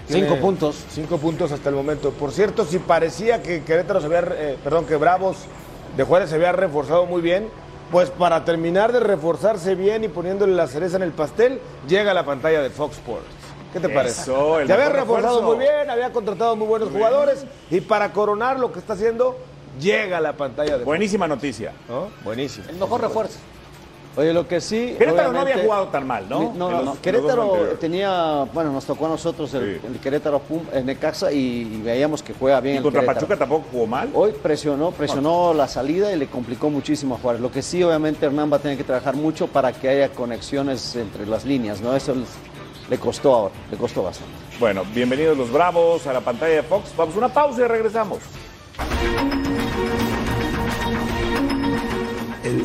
Cinco 0.07 0.35
puntos. 0.37 0.83
Cinco 0.91 1.17
puntos 1.17 1.51
hasta 1.51 1.69
el 1.69 1.75
momento. 1.75 2.11
Por 2.11 2.31
cierto, 2.31 2.65
si 2.65 2.79
parecía 2.79 3.41
que 3.41 3.63
Querétaro 3.63 3.99
se 3.99 4.05
había, 4.05 4.23
eh, 4.33 4.57
perdón, 4.63 4.85
que 4.85 4.95
Bravos 4.95 5.37
de 5.97 6.03
Juárez 6.03 6.29
se 6.29 6.35
había 6.35 6.51
reforzado 6.51 7.05
muy 7.05 7.21
bien, 7.21 7.49
pues 7.91 8.09
para 8.09 8.45
terminar 8.45 8.93
de 8.93 8.99
reforzarse 8.99 9.75
bien 9.75 10.03
y 10.03 10.07
poniéndole 10.07 10.53
la 10.53 10.67
cereza 10.67 10.97
en 10.97 11.03
el 11.03 11.11
pastel, 11.11 11.59
llega 11.87 12.11
a 12.11 12.13
la 12.13 12.25
pantalla 12.25 12.61
de 12.61 12.69
Fox 12.69 12.97
Sports. 12.97 13.25
¿Qué 13.73 13.79
te 13.79 13.89
parece? 13.89 14.21
Eso, 14.21 14.59
el 14.59 14.67
se 14.67 14.73
había 14.73 14.89
reforzado 14.89 15.39
refuerzo. 15.39 15.57
muy 15.57 15.65
bien, 15.65 15.89
había 15.89 16.11
contratado 16.11 16.55
muy 16.55 16.67
buenos 16.67 16.89
jugadores 16.89 17.45
y 17.69 17.81
para 17.81 18.11
coronar 18.11 18.59
lo 18.59 18.71
que 18.71 18.79
está 18.79 18.93
haciendo, 18.93 19.37
llega 19.79 20.17
a 20.17 20.21
la 20.21 20.33
pantalla 20.33 20.73
de 20.73 20.79
Fox. 20.79 20.85
Buenísima 20.85 21.27
noticia. 21.27 21.73
¿no? 21.87 22.09
Buenísimo. 22.23 22.65
El 22.69 22.75
mejor 22.75 23.01
refuerzo. 23.01 23.39
Oye, 24.17 24.33
lo 24.33 24.45
que 24.45 24.59
sí. 24.59 24.95
Querétaro 24.97 25.31
no 25.31 25.39
había 25.39 25.59
jugado 25.59 25.87
tan 25.87 26.05
mal, 26.05 26.27
¿no? 26.27 26.51
No, 26.53 26.69
no, 26.69 26.77
no. 26.77 26.81
los 26.83 26.97
Querétaro 26.99 27.53
tenía, 27.79 28.43
bueno, 28.53 28.71
nos 28.73 28.83
tocó 28.85 29.05
a 29.05 29.09
nosotros 29.09 29.53
el, 29.53 29.79
Sí. 29.79 29.87
el 29.87 29.99
Querétaro 29.99 30.39
Pum, 30.39 30.63
en 30.73 30.85
Necaxa 30.85 31.31
y, 31.31 31.37
y 31.73 31.81
veíamos 31.81 32.21
que 32.21 32.33
juega 32.33 32.59
bien 32.59 32.75
Y 32.75 32.77
el 32.79 32.83
contra 32.83 33.01
Querétaro. 33.01 33.19
Pachuca 33.27 33.37
tampoco 33.39 33.65
jugó 33.71 33.87
mal. 33.87 34.09
Hoy 34.13 34.33
presionó, 34.33 34.91
presionó 34.91 35.53
la 35.53 35.67
salida 35.69 36.11
y 36.11 36.17
le 36.17 36.27
complicó 36.27 36.69
muchísimo 36.69 37.15
a 37.15 37.19
Juárez. 37.19 37.41
Lo 37.41 37.51
que 37.51 37.61
sí, 37.61 37.81
obviamente, 37.83 38.25
Hernán 38.25 38.51
va 38.51 38.57
a 38.57 38.59
tener 38.59 38.77
que 38.77 38.83
trabajar 38.83 39.15
mucho 39.15 39.47
para 39.47 39.71
que 39.71 39.87
haya 39.87 40.09
conexiones 40.09 40.93
entre 40.97 41.25
las 41.25 41.45
líneas, 41.45 41.79
¿no? 41.79 41.95
Eso 41.95 42.13
les- 42.13 42.27
le 42.89 42.97
costó 42.97 43.33
ahora, 43.33 43.53
le 43.71 43.77
costó 43.77 44.03
bastante. 44.03 44.33
Bueno, 44.59 44.83
bienvenidos 44.93 45.37
los 45.37 45.49
Bravos 45.53 46.05
a 46.07 46.11
la 46.11 46.19
pantalla 46.19 46.55
de 46.55 46.63
Fox. 46.63 46.91
Vamos 46.97 47.15
a 47.15 47.17
una 47.17 47.29
pausa 47.29 47.61
y 47.61 47.67
regresamos. 47.67 48.19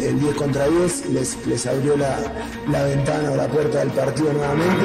El 0.09 0.21
10 0.21 0.35
contra 0.37 0.69
10 0.69 1.11
les, 1.11 1.47
les 1.47 1.67
abrió 1.67 1.97
la, 1.97 2.19
la 2.71 2.85
ventana 2.85 3.33
o 3.33 3.37
la 3.37 3.49
puerta 3.49 3.79
del 3.81 3.91
partido 3.91 4.33
nuevamente. 4.33 4.85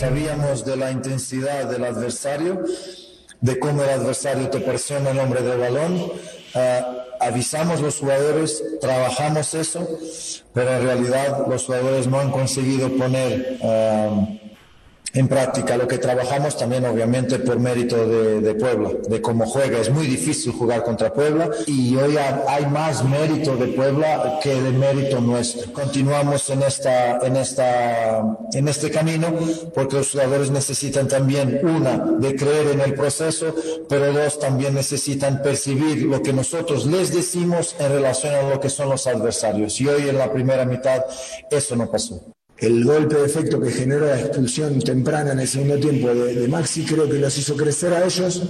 Sabíamos 0.00 0.64
de 0.64 0.76
la 0.76 0.90
intensidad 0.90 1.68
del 1.68 1.84
adversario, 1.84 2.64
de 3.40 3.58
cómo 3.58 3.82
el 3.82 3.90
adversario 3.90 4.48
te 4.48 4.60
presiona 4.60 5.10
el 5.10 5.18
hombre 5.18 5.42
de 5.42 5.56
balón. 5.56 6.12
Ah, 6.54 7.04
avisamos 7.20 7.80
los 7.80 7.98
jugadores, 7.98 8.62
trabajamos 8.80 9.54
eso, 9.54 9.86
pero 10.52 10.72
en 10.72 10.82
realidad 10.82 11.46
los 11.48 11.64
jugadores 11.64 12.06
no 12.06 12.20
han 12.20 12.30
conseguido 12.30 12.90
poner 12.96 13.58
ah, 13.62 14.26
en 15.14 15.28
práctica 15.28 15.76
lo 15.76 15.86
que 15.86 15.98
trabajamos 15.98 16.56
también 16.56 16.84
obviamente 16.86 17.38
por 17.38 17.58
mérito 17.60 17.96
de, 18.06 18.40
de 18.40 18.54
Puebla, 18.56 18.90
de 19.08 19.20
cómo 19.20 19.46
juega. 19.46 19.78
Es 19.78 19.90
muy 19.90 20.06
difícil 20.06 20.52
jugar 20.52 20.82
contra 20.82 21.12
Puebla 21.12 21.50
y 21.66 21.94
hoy 21.96 22.16
ha- 22.16 22.42
hay 22.48 22.66
más 22.66 23.04
mérito 23.04 23.56
de 23.56 23.68
Puebla 23.68 24.40
que 24.42 24.52
de 24.54 24.70
mérito 24.72 25.20
nuestro. 25.20 25.72
Continuamos 25.72 26.50
en 26.50 26.62
esta, 26.62 27.18
en 27.18 27.36
esta, 27.36 28.36
en 28.52 28.68
este 28.68 28.90
camino 28.90 29.32
porque 29.72 29.96
los 29.96 30.10
jugadores 30.10 30.50
necesitan 30.50 31.06
también 31.06 31.60
una 31.62 31.96
de 32.18 32.34
creer 32.34 32.68
en 32.72 32.80
el 32.80 32.94
proceso, 32.94 33.54
pero 33.88 34.12
dos 34.12 34.40
también 34.40 34.74
necesitan 34.74 35.42
percibir 35.42 36.02
lo 36.06 36.22
que 36.22 36.32
nosotros 36.32 36.86
les 36.86 37.14
decimos 37.14 37.76
en 37.78 37.92
relación 37.92 38.34
a 38.34 38.42
lo 38.42 38.58
que 38.58 38.68
son 38.68 38.88
los 38.88 39.06
adversarios. 39.06 39.80
Y 39.80 39.86
hoy 39.86 40.08
en 40.08 40.18
la 40.18 40.32
primera 40.32 40.64
mitad 40.64 41.04
eso 41.50 41.76
no 41.76 41.88
pasó. 41.90 42.20
El 42.58 42.84
golpe 42.84 43.16
de 43.16 43.26
efecto 43.26 43.60
que 43.60 43.70
generó 43.70 44.06
la 44.06 44.20
expulsión 44.20 44.78
temprana 44.80 45.32
en 45.32 45.40
el 45.40 45.48
segundo 45.48 45.78
tiempo 45.78 46.08
de, 46.08 46.46
Maxi 46.48 46.84
creo 46.84 47.08
que 47.08 47.18
los 47.18 47.36
hizo 47.36 47.56
crecer 47.56 47.92
a 47.92 48.04
ellos, 48.04 48.42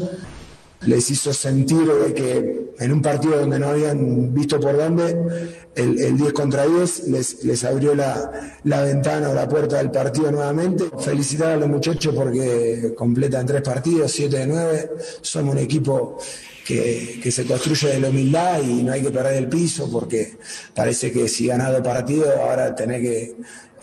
les 0.83 1.11
hizo 1.11 1.33
sentir 1.33 1.89
que 2.15 2.75
en 2.79 2.93
un 2.93 3.01
partido 3.01 3.39
donde 3.39 3.59
no 3.59 3.69
habían 3.69 4.35
visto 4.35 4.61
por 4.61 4.77
dónde, 4.77 5.17
el, 5.75 5.99
el 5.99 6.19
10 6.19 6.33
contra 6.35 6.67
10 6.67 7.09
les, 7.09 7.45
les 7.45 7.65
abrió 7.65 7.95
la, 7.95 8.59
la 8.65 8.83
ventana 8.83 9.31
o 9.31 9.35
la 9.35 9.49
puerta 9.49 9.79
del 9.79 9.91
partido 9.91 10.31
nuevamente. 10.31 10.85
Felicitar 10.99 11.53
a 11.53 11.57
los 11.57 11.69
muchachos 11.69 12.15
porque 12.15 12.93
completan 12.95 13.47
tres 13.47 13.63
partidos, 13.63 14.13
7 14.13 14.37
de 14.37 14.47
9, 14.47 14.91
somos 15.23 15.55
un 15.55 15.61
equipo 15.61 16.19
que, 16.65 17.21
que 17.23 17.31
se 17.31 17.45
construye 17.45 17.89
de 17.89 18.01
la 18.01 18.09
humildad 18.09 18.61
y 18.63 18.83
no 18.83 18.93
hay 18.93 19.03
que 19.03 19.11
perder 19.11 19.35
el 19.35 19.49
piso 19.49 19.91
porque 19.91 20.39
parece 20.75 21.13
que 21.13 21.29
si 21.29 21.47
ganado 21.47 21.83
partido 21.83 22.27
ahora 22.43 22.75
tenés 22.75 23.01
que 23.03 23.37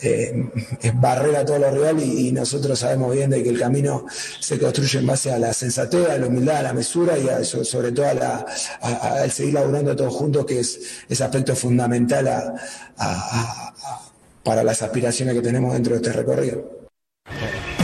eh, 0.04 0.50
es 0.82 1.00
barrer 1.00 1.36
a 1.36 1.46
todos 1.46 1.60
los 1.60 1.72
rivales 1.74 2.04
y, 2.04 2.30
y 2.30 2.32
nosotros 2.32 2.80
sabemos 2.80 3.14
bien 3.14 3.30
de 3.30 3.44
que 3.44 3.50
el 3.50 3.60
camino 3.60 4.06
se 4.40 4.58
construye 4.58 4.98
en 4.98 5.06
base 5.06 5.32
a 5.32 5.38
la 5.38 5.54
sensatez, 5.54 6.10
a 6.10 6.18
la 6.18 6.26
humildad, 6.26 6.58
a 6.58 6.64
la 6.64 6.74
mesura 6.74 7.20
y 7.20 7.30
a- 7.30 7.44
sobre 7.44 7.92
todo 7.92 8.08
a 8.08 8.16
la- 8.16 8.46
a- 8.82 8.90
a- 8.90 9.22
al 9.22 9.32
seguir 9.32 9.54
laburando 9.54 9.96
todos 9.96 10.12
juntos, 10.16 10.44
que 10.48 10.60
es 10.60 10.80
ese 11.08 11.24
aspecto 11.24 11.56
fundamental 11.56 12.28
a- 12.30 12.56
a- 12.98 13.14
a- 13.14 13.74
a- 13.84 14.02
para 14.44 14.64
las 14.64 14.82
aspiraciones 14.82 15.36
que 15.36 15.42
tenemos 15.42 15.72
dentro 15.74 15.94
de 15.94 15.98
este 16.02 16.14
recorrido. 16.14 16.82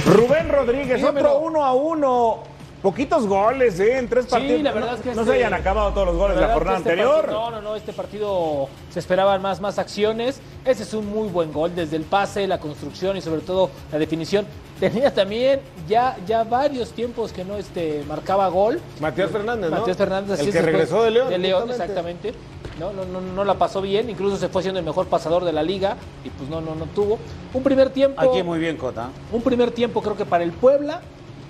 Rubén 0.07 0.49
Rodríguez, 0.49 1.03
otro 1.03 1.39
uno 1.41 1.63
a 1.63 1.75
uno 1.75 2.43
Poquitos 2.81 3.25
goles, 3.25 3.79
¿eh? 3.79 3.97
En 3.97 4.07
tres 4.07 4.25
Sí, 4.25 4.31
partidos. 4.31 4.61
la 4.61 4.71
verdad 4.71 4.89
no, 4.91 4.95
es 4.97 5.01
que 5.01 5.15
no 5.15 5.21
este- 5.21 5.31
se 5.33 5.37
hayan 5.37 5.53
acabado 5.55 5.91
todos 5.93 6.07
los 6.07 6.15
goles 6.15 6.35
la, 6.35 6.41
verdad 6.41 6.53
jornada 6.55 6.77
este 6.77 6.89
anterior. 6.91 7.15
partido- 7.21 7.39
no, 7.41 7.51
no, 7.51 7.61
no, 7.61 7.75
este 7.75 7.91
partido 7.93 8.69
se 8.91 8.99
esperaban 8.99 9.41
más, 9.41 9.59
más 9.59 9.79
acciones. 9.79 10.39
Ese 10.63 10.83
es 10.83 10.93
un 10.93 11.07
muy 11.09 11.27
buen 11.27 11.51
gol, 11.51 11.73
desde 11.75 11.95
el 11.97 12.03
pase, 12.03 12.45
la 12.47 12.59
construcción 12.59 13.17
y 13.17 13.21
sobre 13.21 13.41
todo 13.41 13.71
la 13.91 13.97
definición. 13.97 14.45
Tenía 14.79 15.11
también 15.11 15.59
ya, 15.89 16.17
ya 16.27 16.43
varios 16.43 16.91
tiempos 16.91 17.33
que 17.33 17.43
no 17.43 17.55
este, 17.57 18.03
marcaba 18.07 18.47
gol. 18.49 18.79
Matías 18.99 19.31
Fernández, 19.31 19.71
¿no? 19.71 19.79
Matías 19.79 19.97
Fernández, 19.97 20.39
así 20.39 20.45
El 20.49 20.53
que 20.53 20.61
regresó 20.61 21.01
de 21.03 21.11
León, 21.11 21.29
De 21.29 21.37
León, 21.39 21.69
exactamente. 21.71 22.33
No, 22.79 22.93
no, 22.93 23.05
no, 23.05 23.19
no 23.21 23.43
la 23.43 23.55
pasó 23.55 23.81
bien, 23.81 24.07
incluso 24.07 24.37
se 24.37 24.49
fue 24.49 24.61
siendo 24.61 24.79
el 24.79 24.85
mejor 24.85 25.07
pasador 25.07 25.43
de 25.43 25.51
la 25.51 25.63
liga 25.63 25.97
y 26.23 26.29
pues 26.29 26.47
no, 26.47 26.61
no, 26.61 26.75
no 26.75 26.85
tuvo. 26.85 27.17
Un 27.55 27.63
primer 27.63 27.89
tiempo. 27.89 28.21
Aquí 28.21 28.43
muy 28.43 28.59
bien, 28.59 28.77
Cota. 28.77 29.09
Un 29.31 29.41
primer 29.41 29.71
tiempo 29.71 30.03
creo 30.03 30.15
que 30.15 30.25
para 30.25 30.43
el 30.43 30.51
Puebla, 30.51 31.01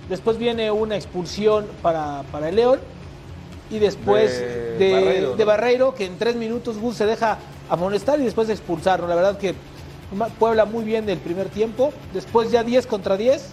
después 0.10 0.38
viene 0.38 0.72
una 0.72 0.95
expulsión 0.95 1.66
para, 1.82 2.24
para 2.32 2.49
el 2.49 2.55
León 2.55 2.80
y 3.70 3.80
después 3.80 4.39
De 4.39 4.78
de, 4.78 4.91
Barreiro, 4.93 5.36
de 5.36 5.43
¿no? 5.43 5.45
Barreiro, 5.45 5.95
que 5.95 6.05
en 6.05 6.18
tres 6.18 6.36
minutos 6.36 6.78
Gus 6.78 6.95
se 6.95 7.05
deja 7.05 7.38
amonestar 7.70 8.20
y 8.20 8.24
después 8.24 8.47
de 8.47 8.53
expulsarlo. 8.53 9.08
La 9.08 9.16
verdad 9.16 9.38
que 9.38 9.55
Puebla 10.39 10.66
muy 10.66 10.86
bien 10.86 11.05
del 11.05 11.20
primer 11.20 11.49
tiempo, 11.49 11.91
después 12.14 12.49
ya 12.51 12.64
10 12.64 12.88
contra 12.88 13.18
10, 13.18 13.49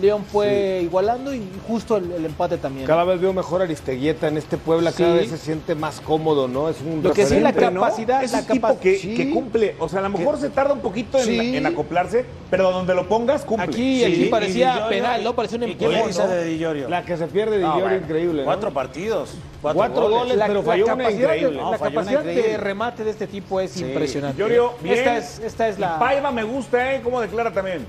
León 0.00 0.24
fue 0.30 0.80
igualando 0.82 1.34
y 1.34 1.42
justo 1.66 1.96
el, 1.96 2.10
el 2.12 2.24
empate 2.24 2.56
también. 2.58 2.86
Cada 2.86 3.04
vez 3.04 3.20
veo 3.20 3.32
mejor 3.32 3.60
a 3.60 3.64
Aristeguieta 3.64 4.28
en 4.28 4.36
este 4.36 4.56
Puebla, 4.56 4.92
cada 4.92 5.12
Sí. 5.14 5.18
vez 5.18 5.30
se 5.30 5.38
siente 5.38 5.74
más 5.74 6.00
cómodo, 6.00 6.46
¿no? 6.48 6.68
Es 6.68 6.76
un 6.80 7.02
Lo 7.02 7.12
que 7.12 7.26
sí, 7.26 7.40
la 7.40 7.52
capacidad, 7.52 8.22
Es 8.22 8.32
la 8.32 8.38
un 8.40 8.46
tipo 8.46 8.68
capa- 8.68 8.80
que, 8.80 8.96
Sí. 8.98 9.14
que 9.14 9.30
cumple. 9.30 9.74
O 9.78 9.88
sea, 9.88 10.00
a 10.00 10.02
lo 10.02 10.10
mejor 10.10 10.38
se 10.38 10.50
tarda 10.50 10.72
un 10.72 10.80
poquito 10.80 11.18
en, 11.18 11.24
Sí. 11.24 11.56
en 11.56 11.66
acoplarse, 11.66 12.24
pero 12.50 12.70
donde 12.70 12.94
lo 12.94 13.08
pongas, 13.08 13.44
cumple. 13.44 13.64
Aquí, 13.66 13.98
Sí, 13.98 14.04
aquí 14.04 14.24
parecía 14.26 14.88
penal, 14.88 15.24
¿no? 15.24 15.34
Parecía 15.34 15.58
un 15.58 15.64
¿Y 15.64 15.74
qué 15.74 15.84
empujón, 15.86 16.00
me 16.00 16.06
dice 16.08 16.22
¿no? 16.22 16.28
de 16.28 16.44
Di 16.44 16.58
Giorgio? 16.58 16.88
La 16.88 17.04
que 17.04 17.16
se 17.16 17.26
pierde 17.26 17.56
de 17.58 17.62
No, 17.64 17.80
bueno, 17.80 17.96
increíble, 17.96 18.42
¿no? 18.42 18.46
Cuatro 18.46 18.72
partidos. 18.72 19.34
Cuatro, 19.60 19.78
Cuatro 19.78 20.08
goles, 20.10 20.36
La, 20.36 20.46
pero 20.46 20.60
la 20.60 20.66
falló 20.66 20.84
una 20.84 20.96
capacidad, 20.96 21.30
de, 21.30 21.36
increíble. 21.38 21.62
La 21.70 21.78
capacidad 21.78 22.22
de 22.22 22.56
remate 22.58 23.02
de 23.04 23.10
este 23.10 23.26
tipo 23.26 23.60
es 23.60 23.76
impresionante. 23.80 24.38
Llorio, 24.40 24.74
bien. 24.80 24.98
Esta 24.98 25.16
es, 25.16 25.38
esta 25.40 25.68
es 25.68 25.78
la... 25.80 25.98
Paiva 25.98 26.30
me 26.30 26.44
gusta, 26.44 26.94
¿eh? 26.94 27.00
¿Cómo 27.02 27.20
declara 27.20 27.52
también? 27.52 27.84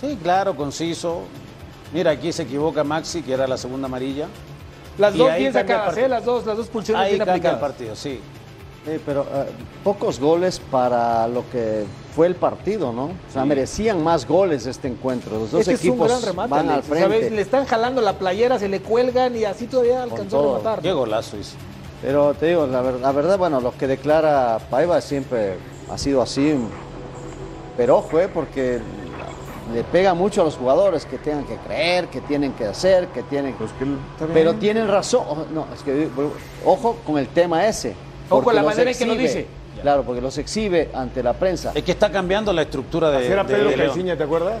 Sí, 0.00 0.18
claro, 0.20 0.56
conciso. 0.56 1.22
Mira, 1.94 2.10
aquí 2.10 2.32
se 2.32 2.42
equivoca 2.42 2.84
Maxi, 2.84 3.22
que 3.22 3.32
era 3.32 3.46
la 3.46 3.56
segunda 3.56 3.86
amarilla. 3.86 4.26
Las 4.98 5.14
Y 5.14 5.18
dos 5.18 5.34
bien 5.36 5.52
sacadas. 5.52 5.96
¿eh? 5.96 6.08
Las 6.08 6.24
dos, 6.24 6.44
las 6.44 6.56
dos 6.56 6.66
pulsiones 6.68 7.02
Ahí 7.02 7.12
bien 7.12 7.22
el 7.22 7.28
aplicadas. 7.28 7.60
partido, 7.60 7.96
sí. 7.96 8.20
Pero 9.06 9.22
eh, 9.22 9.46
pocos 9.82 10.20
goles 10.20 10.60
para 10.70 11.26
lo 11.26 11.48
que 11.50 11.84
fue 12.14 12.26
el 12.26 12.34
partido, 12.34 12.92
¿no? 12.92 13.04
O 13.06 13.32
sea, 13.32 13.44
merecían 13.46 14.02
más 14.04 14.28
goles 14.28 14.66
este 14.66 14.88
encuentro. 14.88 15.38
Los 15.38 15.52
dos 15.52 15.60
Este 15.62 15.72
es 15.72 15.80
un 15.84 15.88
equipos 15.92 16.08
gran 16.08 16.22
remate, 16.22 16.50
van 16.50 16.68
al 16.68 16.82
frente. 16.82 17.00
¿sabes? 17.02 17.32
Le 17.32 17.40
están 17.40 17.64
jalando 17.64 18.02
la 18.02 18.18
playera, 18.18 18.58
se 18.58 18.68
le 18.68 18.80
cuelgan 18.82 19.34
y 19.36 19.44
así 19.44 19.66
todavía 19.66 20.02
alcanzó 20.02 20.24
todo. 20.36 20.54
a 20.56 20.58
rematar. 20.58 20.82
Qué 20.82 20.92
golazo 20.92 21.38
hizo. 21.38 21.56
Pero 22.02 22.34
te 22.34 22.46
digo, 22.48 22.66
la, 22.66 22.82
ver- 22.82 23.00
la 23.00 23.12
verdad, 23.12 23.38
bueno, 23.38 23.60
lo 23.62 23.72
que 23.72 23.86
declara 23.86 24.58
Paiva 24.68 25.00
siempre 25.00 25.54
ha 25.90 25.96
sido 25.96 26.20
así. 26.20 26.54
Pero 27.78 27.96
ojo, 27.98 28.20
eh, 28.20 28.28
porque 28.32 28.80
le 29.72 29.84
pega 29.84 30.14
mucho 30.14 30.42
a 30.42 30.44
los 30.44 30.56
jugadores 30.56 31.06
que 31.06 31.18
tengan 31.18 31.44
que 31.44 31.56
creer, 31.56 32.08
que 32.08 32.20
tienen 32.20 32.52
que 32.52 32.66
hacer, 32.66 33.08
que 33.08 33.22
tienen 33.22 33.54
Pues 33.54 33.70
Pero 34.32 34.54
tienen 34.54 34.88
razón. 34.88 35.24
Ojo, 35.28 35.46
No, 35.52 35.66
es 35.74 35.82
que 35.82 36.08
ojo 36.64 36.98
con 37.06 37.18
el 37.18 37.28
tema 37.28 37.66
ese. 37.66 37.94
Ojo 38.28 38.42
con 38.42 38.54
la 38.54 38.62
manera 38.62 38.90
en 38.90 38.96
que 38.96 39.06
lo 39.06 39.14
dice. 39.14 39.46
Claro, 39.80 40.02
porque 40.02 40.20
los 40.20 40.38
exhibe 40.38 40.90
ante 40.94 41.22
la 41.22 41.34
prensa. 41.34 41.72
Es 41.74 41.82
que 41.82 41.92
está 41.92 42.10
cambiando 42.10 42.52
la 42.52 42.62
estructura 42.62 43.10
de, 43.10 43.18
Así 43.18 43.26
era 43.26 43.46
Pedro 43.46 43.68
de 43.68 44.16
¿te 44.16 44.22
acuerdas? 44.22 44.60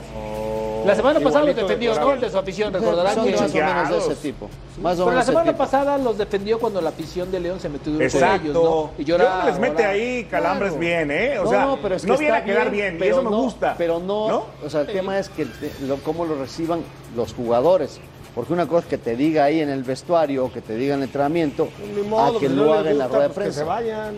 La 0.84 0.94
semana 0.94 1.20
pasada 1.20 1.44
los 1.44 1.56
defendió, 1.56 1.94
¿no? 1.98 2.12
El 2.12 2.20
de 2.20 2.30
su 2.30 2.38
afición, 2.38 2.72
recordarán 2.72 3.14
Son 3.14 3.24
que... 3.24 3.32
más 3.32 3.40
o 3.50 3.54
menos 3.54 3.90
de 3.90 3.98
ese 3.98 4.14
tipo. 4.16 4.48
Más 4.82 4.94
o 4.94 4.96
Pero 4.96 5.06
la 5.06 5.10
menos 5.12 5.26
semana 5.26 5.52
tipo. 5.52 5.58
pasada 5.58 5.98
los 5.98 6.18
defendió 6.18 6.58
cuando 6.58 6.80
la 6.80 6.90
afición 6.90 7.30
de 7.30 7.40
León 7.40 7.60
se 7.60 7.68
metió 7.68 7.92
duro 7.92 7.98
con 7.98 8.06
Exacto. 8.06 8.42
ellos, 8.50 8.54
¿no? 8.64 8.90
Y 8.98 9.04
Yo 9.04 9.16
que 9.16 9.22
les 9.46 9.58
mete 9.58 9.74
lloraba. 9.76 9.88
ahí 9.94 10.24
calambres 10.30 10.70
Claro. 10.72 10.80
bien, 10.80 11.10
¿eh? 11.10 11.38
O 11.38 11.44
no, 11.44 11.50
sea, 11.50 11.64
no, 11.66 11.76
pero 11.80 11.94
es 11.96 12.02
que 12.02 12.08
no 12.08 12.18
viene 12.18 12.36
a 12.36 12.44
quedar 12.44 12.70
bien, 12.70 12.96
y 12.96 12.98
pero 12.98 13.14
eso 13.16 13.22
me 13.24 13.30
no- 13.30 13.36
gusta. 13.42 13.74
Pero 13.78 13.98
no, 14.00 14.28
¿no? 14.28 14.46
o 14.64 14.70
sea, 14.70 14.82
el 14.82 14.86
tema 14.88 15.18
es 15.18 15.28
que 15.28 15.46
lo, 15.86 15.96
cómo 15.98 16.24
lo 16.24 16.36
reciban 16.36 16.80
los 17.16 17.32
jugadores. 17.34 18.00
Porque 18.34 18.52
una 18.52 18.66
cosa 18.66 18.80
es 18.80 18.86
que 18.86 18.98
te 18.98 19.14
diga 19.14 19.44
ahí 19.44 19.60
en 19.60 19.68
el 19.68 19.84
vestuario 19.84 20.46
o 20.46 20.52
que 20.52 20.60
te 20.60 20.74
diga 20.74 20.94
en 20.94 21.00
el 21.02 21.04
entrenamiento, 21.06 21.68
Ni 21.94 22.02
modo, 22.02 22.36
a 22.36 22.40
que 22.40 22.46
pues, 22.46 22.50
lo 22.50 22.64
no 22.66 22.74
haga 22.74 22.90
en 22.90 22.98
la 22.98 23.06
rueda 23.06 23.28
de 23.28 23.28
pues, 23.34 23.46
que 23.46 23.52
se 23.52 23.60
prensa. 23.60 23.64
vayan. 23.74 24.14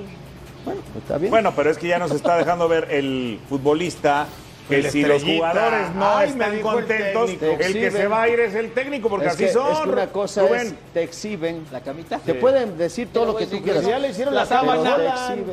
Bueno, 0.64 0.80
está 0.98 1.18
bien. 1.18 1.30
Bueno, 1.30 1.52
pero 1.54 1.70
es 1.70 1.76
que 1.78 1.86
ya 1.86 1.98
nos 1.98 2.10
está 2.12 2.36
dejando 2.38 2.66
ver 2.66 2.88
el 2.90 3.38
futbolista 3.48 4.26
que 4.68 4.90
si 4.90 5.02
los 5.02 5.22
jugadores 5.22 5.94
no 5.94 6.16
Ay, 6.16 6.28
están 6.30 6.54
el 6.54 6.60
contentos, 6.60 7.30
el, 7.30 7.38
que 7.38 7.90
se 7.90 8.06
va 8.08 8.22
a 8.22 8.28
ir 8.28 8.40
es 8.40 8.54
el 8.54 8.72
técnico, 8.72 9.08
porque 9.08 9.26
es 9.26 9.34
así 9.34 9.44
que, 9.44 9.52
son. 9.52 9.72
es 9.72 9.78
que 9.80 9.88
una 9.90 10.06
cosa 10.08 10.42
Rubén. 10.42 10.66
es, 10.68 10.74
te 10.92 11.02
exhiben, 11.02 11.64
¿La 11.72 11.80
camita? 11.80 12.18
te 12.18 12.34
pueden 12.34 12.76
decir 12.76 13.08
todo 13.12 13.24
Pero, 13.24 13.32
lo 13.32 13.38
que 13.38 13.46
tú 13.46 13.62
quieras. 13.62 13.84
Ya 13.86 13.98
le 13.98 14.08
hicieron 14.08 14.34
La 14.34 14.40
la, 14.40 14.46
sábana, 14.46 14.96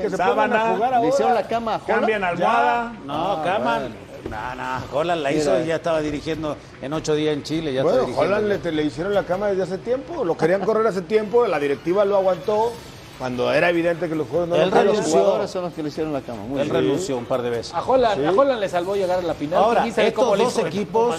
que 0.01 0.09
se 0.09 0.18
Sábana, 0.18 0.53
pongan 0.53 0.53
a 0.72 0.74
jugar 0.76 0.89
Le 0.91 0.95
ahora. 0.97 1.09
hicieron 1.09 1.34
la 1.36 1.47
cama 1.47 1.74
a 1.74 1.78
Holland. 1.78 1.99
Cambian 1.99 2.24
almohada. 2.24 2.93
No, 3.05 3.14
Ah, 3.34 3.41
Kaman. 3.43 3.82
bueno. 3.82 4.14
No, 4.30 4.55
no, 4.55 4.84
Holland 4.99 5.22
la 5.22 5.32
hizo 5.34 5.59
y 5.61 5.66
ya 5.66 5.76
estaba 5.76 5.99
dirigiendo 5.99 6.55
en 6.82 6.93
ocho 6.93 7.14
días 7.14 7.34
en 7.36 7.43
Chile. 7.43 7.74
Ya 7.74 7.84
Bueno. 7.84 8.07
Holland 8.16 8.47
le, 8.64 8.72
le 8.72 8.84
hicieron 8.84 9.14
la 9.14 9.24
cama 9.24 9.47
desde 9.47 9.64
hace 9.64 9.78
tiempo, 9.78 10.24
lo 10.24 10.38
querían 10.38 10.61
correr 10.61 10.88
hace 10.88 11.01
tiempo, 11.01 11.45
la 11.45 11.59
directiva 11.59 12.05
lo 12.05 12.16
aguantó 12.16 12.72
cuando 13.20 13.51
era 13.53 13.70
evidente 13.70 14.09
que 14.09 14.16
los 14.16 14.28
jugadores 14.28 14.72
no 14.72 14.78
eran 14.80 14.88
los 14.88 15.05
jugadores 15.05 15.51
son 15.51 15.64
los 15.64 15.74
que 15.74 15.84
le 15.84 15.89
hicieron 15.89 16.14
la 16.14 16.22
cama. 16.22 16.43
Muy 16.43 16.61
Él 16.61 16.70
bien. 16.70 16.84
renunció 16.84 17.18
un 17.18 17.26
par 17.26 17.41
de 17.41 17.49
veces. 17.49 17.74
A 17.74 17.82
Holland, 17.84 18.26
a 18.26 18.32
Holland 18.32 18.59
le 18.59 18.70
salvó 18.70 18.95
llegar 18.95 19.20
a 19.20 19.22
la 19.22 19.34
final. 19.34 19.64
Ahora, 19.64 19.86
estos 19.88 20.38
dos 20.38 20.57
equipos, 20.59 21.18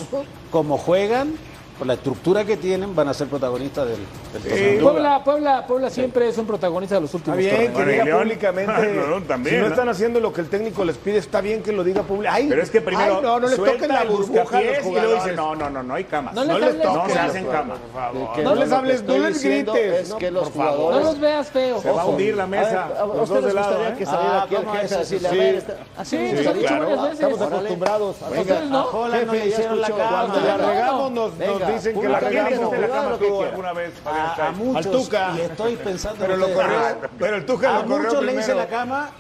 como 0.51 0.77
juegan, 0.79 1.35
por 1.79 1.87
la 1.89 1.95
estructura 1.95 2.45
que 2.45 2.57
tienen, 2.57 2.95
van 2.95 3.09
a 3.09 3.15
ser 3.15 3.27
protagonistas 3.29 3.87
del, 3.89 3.99
del 4.33 4.43
torneo. 4.43 4.83
Puebla, 4.83 5.25
Puebla, 5.25 5.67
Puebla 5.67 5.91
siempre 5.91 6.29
es 6.29 6.39
un 6.39 6.47
protagonista 6.47 6.95
de 6.95 7.01
los 7.03 7.15
últimos 7.15 7.39
Está 7.39 7.59
bien 7.59 7.73
torneos. 7.73 7.99
que 7.99 8.05
diga 8.05 8.19
públicamente. 8.19 8.73
No, 8.95 9.07
no, 9.19 9.23
también, 9.27 9.55
si 9.57 9.61
no, 9.61 9.67
¿no? 9.67 9.71
están 9.75 9.89
haciendo 9.89 10.21
lo 10.21 10.33
que 10.33 10.41
el 10.43 10.49
técnico 10.49 10.85
les 10.85 10.97
pide, 10.97 11.19
está 11.19 11.41
bien 11.41 11.63
que 11.63 11.73
lo 11.73 11.83
diga 11.83 12.03
públicamente. 12.03 12.49
Pero 12.51 12.63
es 12.63 12.71
que 12.71 12.81
primero 12.81 13.17
Ay, 13.17 13.23
no, 13.23 13.41
no 13.41 13.47
les 13.49 13.57
suelta 13.57 13.75
toquen 13.75 13.89
la 13.97 14.05
burbuja 14.05 14.59
a 14.59 14.63
los 14.63 14.79
jugadores. 14.79 15.25
dice, 15.25 15.37
no, 15.37 15.55
no, 15.57 15.71
no, 15.71 15.83
no 15.83 15.95
hay 15.95 16.05
camas. 16.05 16.35
No 16.35 16.45
No 16.45 16.59
les 16.59 16.61
les 16.61 16.69
hables, 16.75 16.85
no 16.87 16.93
toquen, 17.01 17.13
se 17.15 17.19
hacen 17.19 17.47
cama. 17.47 17.75
por 17.75 17.93
favor. 18.03 18.39
No 18.45 18.55
les 18.55 18.73
hables, 18.73 19.03
no 19.03 19.19
les 19.19 19.43
grites. 19.43 20.01
Es 20.03 20.09
no, 20.11 20.19
que 20.19 20.31
los 20.31 20.51
por 20.51 20.65
favor. 20.65 20.95
No 20.95 21.01
los 21.01 21.19
veas 21.21 21.49
feo. 21.49 21.81
Se 21.83 21.91
va 21.91 22.03
a 22.03 22.07
hundir 22.07 22.37
la 22.37 22.45
A 22.45 22.47
mesa. 22.47 22.85
¿a 22.85 23.03
¿A 23.03 23.07
de 23.41 23.43
les 23.43 23.55
lado, 23.55 23.69
gustaría 23.69 23.89
¿eh? 23.89 23.95
que 23.99 24.07
saliera 24.07 24.35
Ah, 24.35 24.43
aquí 24.45 24.55
el 24.55 24.61
¿cómo 24.65 24.75
jefe 24.77 24.95
a 24.95 24.99
decirle, 24.99 25.29
a 25.29 25.31
Sí. 25.31 25.37
ver, 25.39 25.65
así 25.97 26.17
Sí, 26.17 26.17
lo 26.17 26.23
he 26.23 26.35
gustaría? 26.35 26.63
dicho 26.63 26.79
varias 26.79 27.03
veces. 27.03 27.13
estamos 27.21 27.43
acostumbrados. 27.43 28.17
Venga, 28.21 28.41
Ustedes 28.41 28.71
no. 28.71 28.79
A 29.05 29.09
no 29.25 29.33
le 29.33 29.47
hicieron 29.47 29.81
la 29.81 29.89
cama. 29.89 30.09
Cuando 30.29 30.41
la 30.41 30.57
regamos 30.57 31.13
nos, 31.13 31.39
nos 31.67 31.85
dicen 31.85 32.01
que 32.01 32.09
la 32.09 32.17
¿A 32.17 32.21
quién 32.21 32.33
le 32.33 32.43
regamos, 32.45 32.61
hiciste 32.69 32.79
la 32.79 32.89
cama 32.95 33.19
quiera. 33.19 33.49
alguna 33.51 33.73
vez? 33.73 33.93
A, 34.07 34.47
a 34.47 34.51
muchos. 34.53 34.93
Tuca. 34.93 35.33
Y 35.37 35.41
estoy 35.41 35.77
pensando 35.77 36.17
Pero 36.21 36.37
lo 36.37 36.53
corrió, 36.55 36.79
pero 37.19 37.37
el 37.37 37.47
Tuca 37.47 37.77
A 37.77 37.83
lo 37.83 37.87
corrió 37.89 38.09
muchos 38.09 38.25
le 38.25 38.35
hice 38.35 38.55
la 38.55 38.67
cama, 38.67 39.11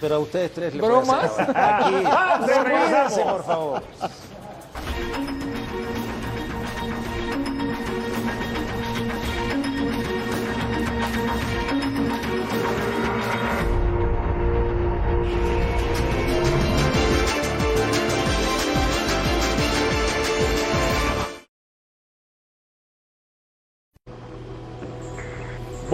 pero 0.00 0.14
a 0.16 0.18
ustedes 0.18 0.52
tres 0.52 0.74
le 0.74 0.82
¿Bromas? 0.82 1.30
Aquí. 1.38 1.54
Ah, 2.06 3.08
por 3.24 3.44
favor. 3.44 3.82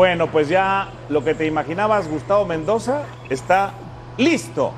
Bueno, 0.01 0.29
pues 0.29 0.49
ya 0.49 0.89
lo 1.11 1.23
que 1.23 1.35
te 1.35 1.45
imaginabas, 1.45 2.09
Gustavo 2.09 2.47
Mendoza, 2.47 3.03
está 3.29 3.75
listo. 4.17 4.73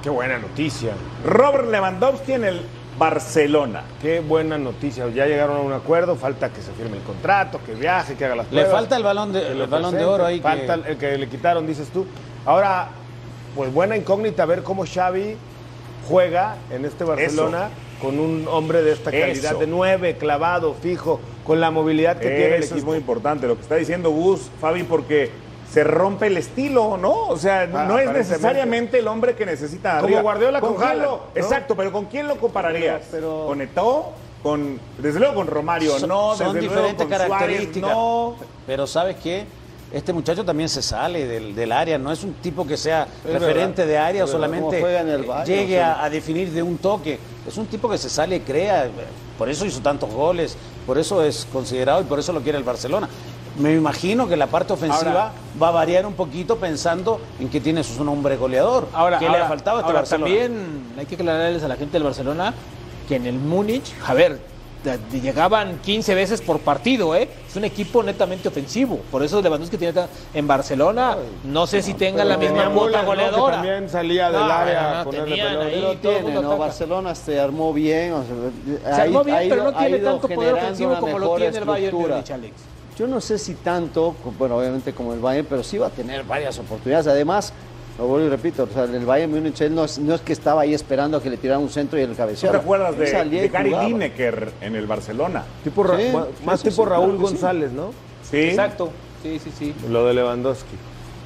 Qué 0.00 0.10
buena 0.10 0.38
noticia. 0.38 0.92
Robert 1.26 1.68
Lewandowski 1.68 2.34
en 2.34 2.44
el 2.44 2.60
Barcelona. 2.96 3.82
Qué 4.00 4.20
buena 4.20 4.56
noticia. 4.56 5.08
Ya 5.08 5.26
llegaron 5.26 5.56
a 5.56 5.60
un 5.60 5.72
acuerdo. 5.72 6.14
Falta 6.14 6.50
que 6.50 6.62
se 6.62 6.70
firme 6.70 6.98
el 6.98 7.02
contrato, 7.02 7.58
que 7.66 7.74
viaje, 7.74 8.14
que 8.14 8.26
haga 8.26 8.36
las 8.36 8.46
Le 8.46 8.60
pruebas. 8.60 8.72
falta 8.72 8.96
el 8.96 9.02
balón 9.02 9.32
de, 9.32 9.40
que 9.40 9.48
el 9.48 9.66
balón 9.66 9.92
de 9.92 10.04
oro 10.04 10.24
ahí. 10.24 10.36
que- 10.36 10.42
Falta 10.44 10.74
el 10.74 10.98
que 10.98 11.18
le 11.18 11.28
quitaron, 11.28 11.66
dices 11.66 11.88
tú. 11.88 12.06
Ahora, 12.46 12.90
pues 13.56 13.74
buena 13.74 13.96
incógnita 13.96 14.44
ver 14.46 14.62
cómo 14.62 14.84
Xavi 14.86 15.36
juega 16.08 16.54
en 16.70 16.84
este 16.84 17.02
Barcelona 17.02 17.70
con 18.00 18.20
un 18.20 18.46
hombre 18.48 18.82
de 18.82 18.92
esta 18.92 19.10
calidad, 19.10 19.50
Eso. 19.50 19.58
de 19.58 19.66
nueve, 19.66 20.16
clavado, 20.16 20.74
fijo, 20.74 21.18
con 21.44 21.60
la 21.60 21.70
movilidad 21.70 22.16
que 22.18 22.28
tiene 22.28 22.56
el 22.56 22.62
Eso 22.62 22.76
es 22.76 22.84
muy 22.84 22.96
importante 22.96 23.46
lo 23.46 23.56
que 23.56 23.62
está 23.62 23.76
diciendo 23.76 24.10
Gus, 24.10 24.50
Fabi, 24.60 24.82
porque 24.84 25.30
se 25.70 25.84
rompe 25.84 26.28
el 26.28 26.36
estilo, 26.36 26.96
¿no? 26.96 27.12
O 27.26 27.36
sea, 27.36 27.62
Ah, 27.74 27.84
no 27.86 27.98
es 27.98 28.10
necesariamente 28.10 28.98
el 28.98 29.08
hombre 29.08 29.34
que 29.34 29.44
necesita 29.44 29.94
Como 29.96 30.04
arriba. 30.06 30.20
Guardiola 30.22 30.60
con 30.60 30.80
Haaland, 30.82 31.02
¿no? 31.02 31.20
Exacto, 31.34 31.74
pero 31.76 31.90
¿con 31.92 32.06
quién 32.06 32.28
lo 32.28 32.36
compararías? 32.36 33.02
Pero- 33.10 33.28
pero- 33.28 33.46
¿Con 33.46 33.60
Eto'o? 33.60 34.12
Con, 34.42 34.78
desde 34.98 35.18
luego 35.18 35.34
con 35.36 35.46
Romario, 35.46 35.98
son, 35.98 36.08
no. 36.10 36.34
son 36.36 36.54
desde 36.54 36.66
luego 36.68 36.88
diferentes 36.88 37.06
con 37.06 37.08
Suárez, 37.16 37.28
características. 37.28 37.90
no. 37.90 38.36
Pero 38.66 38.86
¿sabes 38.86 39.16
qué? 39.22 39.44
este 39.92 40.12
muchacho 40.12 40.44
también 40.44 40.68
se 40.68 40.82
sale 40.82 41.24
del, 41.24 41.54
del 41.54 41.70
área, 41.70 41.98
no 41.98 42.10
es 42.10 42.24
un 42.24 42.32
tipo 42.34 42.66
que 42.66 42.76
sea 42.76 43.06
Es 43.24 43.32
referente 43.32 43.82
verdad, 43.82 43.86
de 43.86 43.98
área 43.98 44.24
o 44.24 44.26
solamente 44.26 44.82
llegue 45.46 45.76
o 45.76 45.80
sea. 45.80 45.92
a, 45.94 46.04
a 46.06 46.10
definir 46.10 46.50
de 46.50 46.62
un 46.64 46.78
toque. 46.78 47.16
Es 47.46 47.56
un 47.56 47.66
tipo 47.66 47.88
que 47.88 47.96
se 47.96 48.10
sale 48.10 48.36
y 48.36 48.40
crea, 48.40 48.88
por 49.38 49.48
eso 49.48 49.64
hizo 49.64 49.80
tantos 49.80 50.10
goles, 50.10 50.56
por 50.86 50.98
eso 50.98 51.22
es 51.22 51.46
considerado 51.52 52.00
y 52.00 52.04
por 52.04 52.18
eso 52.18 52.32
lo 52.32 52.40
quiere 52.40 52.58
el 52.58 52.64
Barcelona. 52.64 53.08
Me 53.58 53.72
imagino 53.74 54.26
que 54.26 54.36
la 54.36 54.48
parte 54.48 54.72
ofensiva 54.72 55.10
Ahora- 55.10 55.32
va 55.62 55.68
a 55.68 55.70
variar 55.70 56.06
un 56.06 56.14
poquito 56.14 56.56
pensando 56.56 57.20
en 57.38 57.48
que 57.48 57.60
tiene 57.60 57.84
su 57.84 58.02
nombre 58.04 58.36
goleador. 58.36 58.88
Ahora, 58.92 59.18
¿Qué 59.18 59.28
le 59.28 59.36
ha 59.38 59.46
faltado 59.46 59.78
a 59.78 59.80
este 59.82 59.92
Barcelona? 59.92 60.26
También 60.26 60.94
hay 60.98 61.06
que 61.06 61.14
aclararles 61.14 61.62
a 61.62 61.68
la 61.68 61.76
gente 61.76 61.92
del 61.92 62.02
Barcelona 62.02 62.52
que 63.08 63.16
en 63.16 63.26
el 63.26 63.34
Múnich, 63.38 63.92
a 64.06 64.14
ver, 64.14 64.40
llegaban 65.12 65.78
15 65.80 66.14
veces 66.14 66.40
por 66.40 66.60
partido, 66.60 67.14
¿eh? 67.14 67.28
Es 67.48 67.56
un 67.56 67.64
equipo 67.64 68.02
netamente 68.02 68.48
ofensivo. 68.48 68.98
Por 69.10 69.22
eso 69.22 69.40
Lewandowski 69.40 69.76
tiene 69.76 70.00
en 70.32 70.46
Barcelona, 70.46 71.16
no 71.44 71.66
sé 71.66 71.82
si 71.82 71.94
tengan 71.94 72.28
la 72.28 72.36
misma 72.36 72.68
cuota 72.70 72.70
Müller, 72.70 72.92
¿no? 72.94 73.00
Que 73.00 73.06
goleadora. 73.06 73.56
también 73.56 73.88
salía 73.88 74.30
del 74.30 74.40
No, 74.40 74.52
área 74.52 75.04
ponerle 75.04 75.42
ahí, 75.42 75.98
tiene, 76.00 76.32
¿no? 76.34 76.58
Barcelona 76.58 77.14
se 77.14 77.40
armó 77.40 77.72
bien. 77.72 78.12
o 78.12 78.24
sea, 78.82 78.94
Se 78.96 79.02
armó 79.02 79.24
bien, 79.24 79.46
pero 79.48 79.64
no 79.64 79.72
tiene 79.74 79.98
tanto 79.98 80.28
poder 80.28 80.54
ofensivo 80.54 80.96
como 81.00 81.18
lo 81.18 81.36
tiene 81.36 81.58
el 81.58 81.64
Bayern. 81.64 81.96
Múnich, 81.96 82.30
Alex. 82.30 82.54
Yo 82.96 83.08
no 83.08 83.20
sé 83.20 83.38
si 83.38 83.54
tanto, 83.54 84.14
bueno, 84.38 84.56
obviamente 84.56 84.92
como 84.92 85.12
el 85.14 85.18
Bayern, 85.18 85.46
pero 85.50 85.64
sí 85.64 85.78
va 85.78 85.88
a 85.88 85.90
tener 85.90 86.22
varias 86.22 86.56
oportunidades. 86.60 87.08
Además, 87.08 87.52
lo 87.98 88.06
vuelvo 88.06 88.26
y 88.26 88.30
repito, 88.30 88.64
o 88.64 88.68
sea, 88.74 88.84
el 88.84 89.04
Bayern 89.06 89.30
Múnich 89.32 89.60
él 89.60 89.74
no, 89.74 89.84
es- 89.84 89.98
no 89.98 90.14
es 90.14 90.20
que 90.20 90.32
estaba 90.32 90.62
ahí 90.62 90.74
esperando 90.74 91.16
a 91.18 91.22
que 91.22 91.30
le 91.30 91.36
tiraran 91.36 91.62
un 91.62 91.70
centro 91.70 91.98
y 91.98 92.02
el 92.02 92.10
¿No 92.10 92.16
cabeceara. 92.16 92.58
te 92.58 92.62
acuerdas 92.64 92.96
de, 92.98 93.04
de 93.24 93.48
Gary 93.48 93.70
jugaba. 93.70 93.88
Lineker 93.88 94.52
en 94.60 94.74
el 94.76 94.86
Barcelona? 94.86 95.44
Tipo 95.62 95.82
Ra- 95.84 95.96
Sí, 95.98 96.08
más- 96.12 96.26
sí, 96.38 96.44
más 96.44 96.60
sí, 96.60 96.68
tipo 96.70 96.82
sí, 96.84 96.88
Raúl 96.90 97.04
claro 97.10 97.18
que 97.20 97.26
sí. 97.26 97.32
González, 97.34 97.72
¿no? 97.72 97.90
Sí. 98.28 98.36
Exacto. 98.38 98.90
Sí, 99.22 99.38
sí, 99.38 99.52
sí. 99.56 99.74
Lo 99.88 100.06
de 100.06 100.14
Lewandowski. 100.14 100.76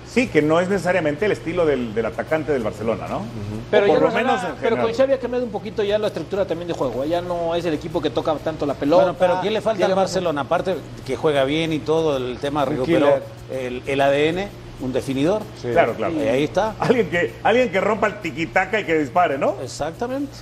Sí, 0.07 0.27
que 0.29 0.41
no 0.41 0.59
es 0.59 0.69
necesariamente 0.71 1.27
el 1.27 1.33
estilo 1.33 1.67
del, 1.67 1.95
del 1.95 2.07
atacante 2.07 2.51
del 2.51 2.63
Barcelona, 2.63 3.07
¿no? 3.09 3.23
Pero, 3.71 3.85
O 3.85 3.89
por 3.89 3.97
ya 3.99 4.03
lo 4.05 4.09
no 4.11 4.15
menos 4.17 4.43
en 4.43 4.51
pero 4.61 4.79
con 4.81 4.93
Xavi 4.93 5.13
ha 5.13 5.19
cambiado 5.19 5.45
un 5.45 5.51
poquito 5.51 5.83
ya 5.83 5.99
la 5.99 6.07
estructura 6.07 6.47
también 6.47 6.67
de 6.69 6.73
juego. 6.75 7.05
Ya 7.05 7.21
no 7.21 7.55
es 7.55 7.65
el 7.67 7.75
equipo 7.75 8.01
que 8.01 8.09
toca 8.09 8.35
tanto 8.37 8.65
la 8.65 8.73
pelota. 8.75 9.03
Bueno, 9.05 9.19
pero 9.19 9.41
¿qué 9.43 9.51
le 9.51 9.61
falta 9.61 9.85
al 9.85 9.95
Barcelona? 9.95 10.43
Aparte 10.43 10.77
que 11.07 11.15
juega 11.17 11.45
bien 11.45 11.73
y 11.75 11.79
todo, 11.81 12.17
el 12.17 12.39
tema 12.39 12.65
recuperó 12.65 13.19
el, 13.53 13.83
el 13.87 14.01
ADN, 14.01 14.49
un 14.81 14.93
definidor. 14.93 15.43
Claro, 15.63 15.95
claro. 15.95 16.15
Y 16.15 16.29
ahí 16.29 16.45
está. 16.45 16.75
Alguien 16.79 17.09
que, 17.11 17.35
alguien 17.43 17.71
que 17.71 17.81
rompa 17.81 18.07
el 18.09 18.21
tiquitaca 18.21 18.81
y 18.81 18.85
que 18.85 18.99
dispare, 18.99 19.39
¿no? 19.39 19.57
Exactamente. 19.63 20.33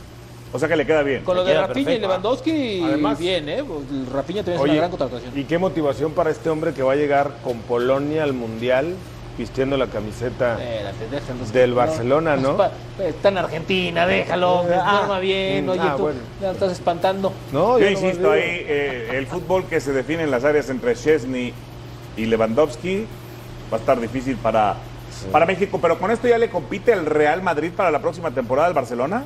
O 0.52 0.58
sea 0.58 0.68
que 0.68 0.76
le 0.76 0.86
queda 0.86 1.02
bien. 1.02 1.22
Con 1.24 1.36
lo 1.36 1.44
Le 1.44 1.50
de 1.52 1.66
Rafinha 1.66 1.92
y. 1.94 1.98
Lewandowski, 1.98 2.82
Además- 2.84 3.18
bien, 3.18 3.48
¿eh? 3.48 3.58
El 3.58 4.06
Rafinha 4.06 4.42
también 4.42 4.56
es 4.58 4.64
una 4.64 4.74
gran 4.74 4.90
contratación. 4.90 5.32
y 5.38 5.44
qué 5.44 5.58
motivación 5.58 6.12
para 6.12 6.30
este 6.30 6.48
hombre 6.50 6.72
que 6.72 6.82
va 6.82 6.92
a 6.92 6.96
llegar 6.96 7.32
con 7.42 7.58
Polonia 7.60 8.22
al 8.22 8.32
Mundial 8.32 8.94
vistiendo 9.36 9.76
la 9.76 9.88
camiseta 9.88 10.54
Espérate, 10.62 11.08
déjalos. 11.10 11.52
del 11.52 11.70
No, 11.70 11.76
Barcelona, 11.76 12.36
¿no? 12.36 12.56
pa- 12.56 12.70
Está 13.04 13.28
en 13.28 13.36
Argentina, 13.38 14.06
déjalo, 14.06 14.64
Ah, 14.72 14.98
duerma 14.98 15.18
bien. 15.18 15.66
mm, 15.66 15.68
Oye, 15.68 15.80
ah, 15.82 15.94
tú 15.96 16.02
bueno. 16.04 16.20
ya 16.40 16.52
estás 16.52 16.72
espantando. 16.72 17.32
No, 17.52 17.78
Yo 17.78 17.84
yo 17.84 17.90
nomás 17.90 18.02
insisto, 18.04 18.30
ahí 18.30 18.40
eh, 18.42 19.10
el 19.14 19.26
fútbol 19.26 19.64
que 19.66 19.78
se 19.80 19.92
define 19.92 20.22
en 20.22 20.30
las 20.30 20.44
áreas 20.44 20.70
entre 20.70 20.94
Chesney 20.94 21.52
y 22.16 22.24
Lewandowski 22.24 23.04
va 23.72 23.76
a 23.76 23.80
estar 23.80 24.00
difícil 24.00 24.36
para, 24.36 24.74
para 25.32 25.46
México. 25.46 25.78
Pero 25.80 25.98
con 25.98 26.10
esto 26.10 26.28
ya 26.28 26.38
le 26.38 26.48
compite 26.50 26.92
el 26.92 27.06
Real 27.06 27.42
Madrid 27.42 27.72
para 27.76 27.90
la 27.90 28.00
próxima 28.00 28.30
temporada 28.30 28.68
al 28.68 28.74
Barcelona. 28.74 29.24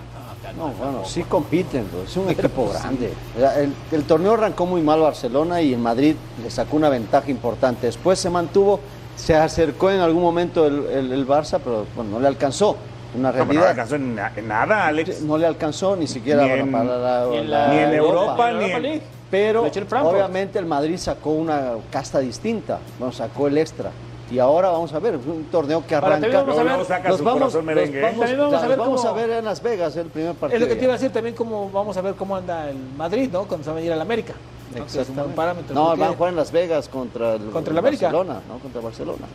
No, 0.56 0.68
bueno, 0.68 1.04
sí 1.04 1.22
compiten, 1.24 1.86
es 2.04 2.16
un 2.16 2.28
equipo 2.28 2.70
grande. 2.70 3.12
El, 3.58 3.72
el 3.92 4.04
torneo 4.04 4.32
arrancó 4.34 4.66
muy 4.66 4.80
mal 4.82 5.00
Barcelona 5.00 5.60
y 5.62 5.74
en 5.74 5.80
Madrid 5.80 6.16
le 6.42 6.50
sacó 6.50 6.76
una 6.76 6.88
ventaja 6.88 7.30
importante. 7.30 7.86
Después 7.86 8.18
se 8.18 8.30
mantuvo, 8.30 8.80
se 9.16 9.36
acercó 9.36 9.90
en 9.92 10.00
algún 10.00 10.22
momento 10.22 10.66
el, 10.66 10.86
el- 10.86 11.12
el 11.12 11.26
Barça, 11.28 11.60
pero 11.62 11.86
bueno, 11.94 12.12
no 12.12 12.20
le 12.20 12.26
alcanzó. 12.26 12.76
Una 13.14 13.28
No, 13.28 13.32
pero 13.32 13.44
no 13.44 13.50
realidad. 13.52 13.70
alcanzó 13.70 13.94
en, 13.96 14.14
na- 14.16 14.32
en 14.34 14.48
nada, 14.48 14.86
Alex. 14.86 15.20
No 15.22 15.38
le 15.38 15.46
alcanzó 15.46 15.94
ni 15.94 16.06
siquiera 16.08 16.42
Ni 16.42 16.48
para, 16.48 16.60
en- 16.62 16.72
para 16.72 16.84
la, 16.98 17.26
ni 17.30 17.36
en 17.36 17.50
la 17.50 17.58
la- 17.68 17.72
Ni 17.74 17.78
en 17.78 17.94
Europa. 17.94 18.20
Europa, 18.22 18.52
ni 18.52 18.70
en... 18.72 18.82
League. 18.82 19.02
Pero 19.30 19.62
obviamente 20.02 20.58
el 20.58 20.66
Madrid 20.66 20.96
sacó 20.96 21.30
una 21.30 21.74
casta 21.92 22.18
distinta, 22.18 22.80
bueno, 22.98 23.12
sacó 23.12 23.46
el 23.46 23.56
extra. 23.58 23.92
Y 24.30 24.38
ahora 24.38 24.70
vamos 24.70 24.92
a 24.92 24.98
ver, 25.00 25.14
es 25.16 25.26
un 25.26 25.44
torneo 25.50 25.84
que 25.86 25.94
arranca. 25.96 26.28
vamos 26.28 26.56
a 26.58 26.62
ver- 26.62 26.84
saca 26.86 27.16
su 27.16 27.24
vamos, 27.24 27.52
vamos- 27.52 27.54
vamos 27.54 27.66
a 27.66 28.66
ver 28.66 28.78
vamos 28.78 29.00
cómo- 29.00 29.08
a 29.08 29.12
ver 29.12 29.30
en 29.30 29.44
Las 29.44 29.60
Vegas 29.62 29.96
el 29.96 30.06
primer 30.06 30.34
partido. 30.34 30.56
Es 30.56 30.60
lo 30.62 30.68
que 30.68 30.76
te 30.76 30.84
iba 30.84 30.92
a 30.94 30.96
decir 30.96 31.10
también, 31.12 31.34
cómo 31.34 31.68
vamos 31.70 31.96
a 31.96 32.00
ver 32.00 32.14
cómo 32.14 32.36
anda 32.36 32.70
el 32.70 32.76
Madrid, 32.96 33.28
¿no? 33.32 33.44
Cuando 33.44 33.64
se 33.64 33.72
va 33.72 33.78
a 33.78 33.80
ir 33.80 33.92
al 33.92 34.00
América. 34.00 34.34
¿no? 34.76 34.84
Es 34.84 35.08
un 35.08 35.16
buen 35.16 35.30
parámetro. 35.32 35.74
No, 35.74 35.96
van 35.96 36.02
a 36.12 36.14
jugar 36.14 36.30
en 36.30 36.36
Las 36.36 36.52
Vegas 36.52 36.88
contra 36.88 37.34
el, 37.34 37.50
Contra 37.50 37.72
el 37.72 37.78
América. 37.78 38.06
Barcelona, 38.06 38.40
no 38.48 38.58
contra 38.60 38.80
Barcelona. 38.80 39.26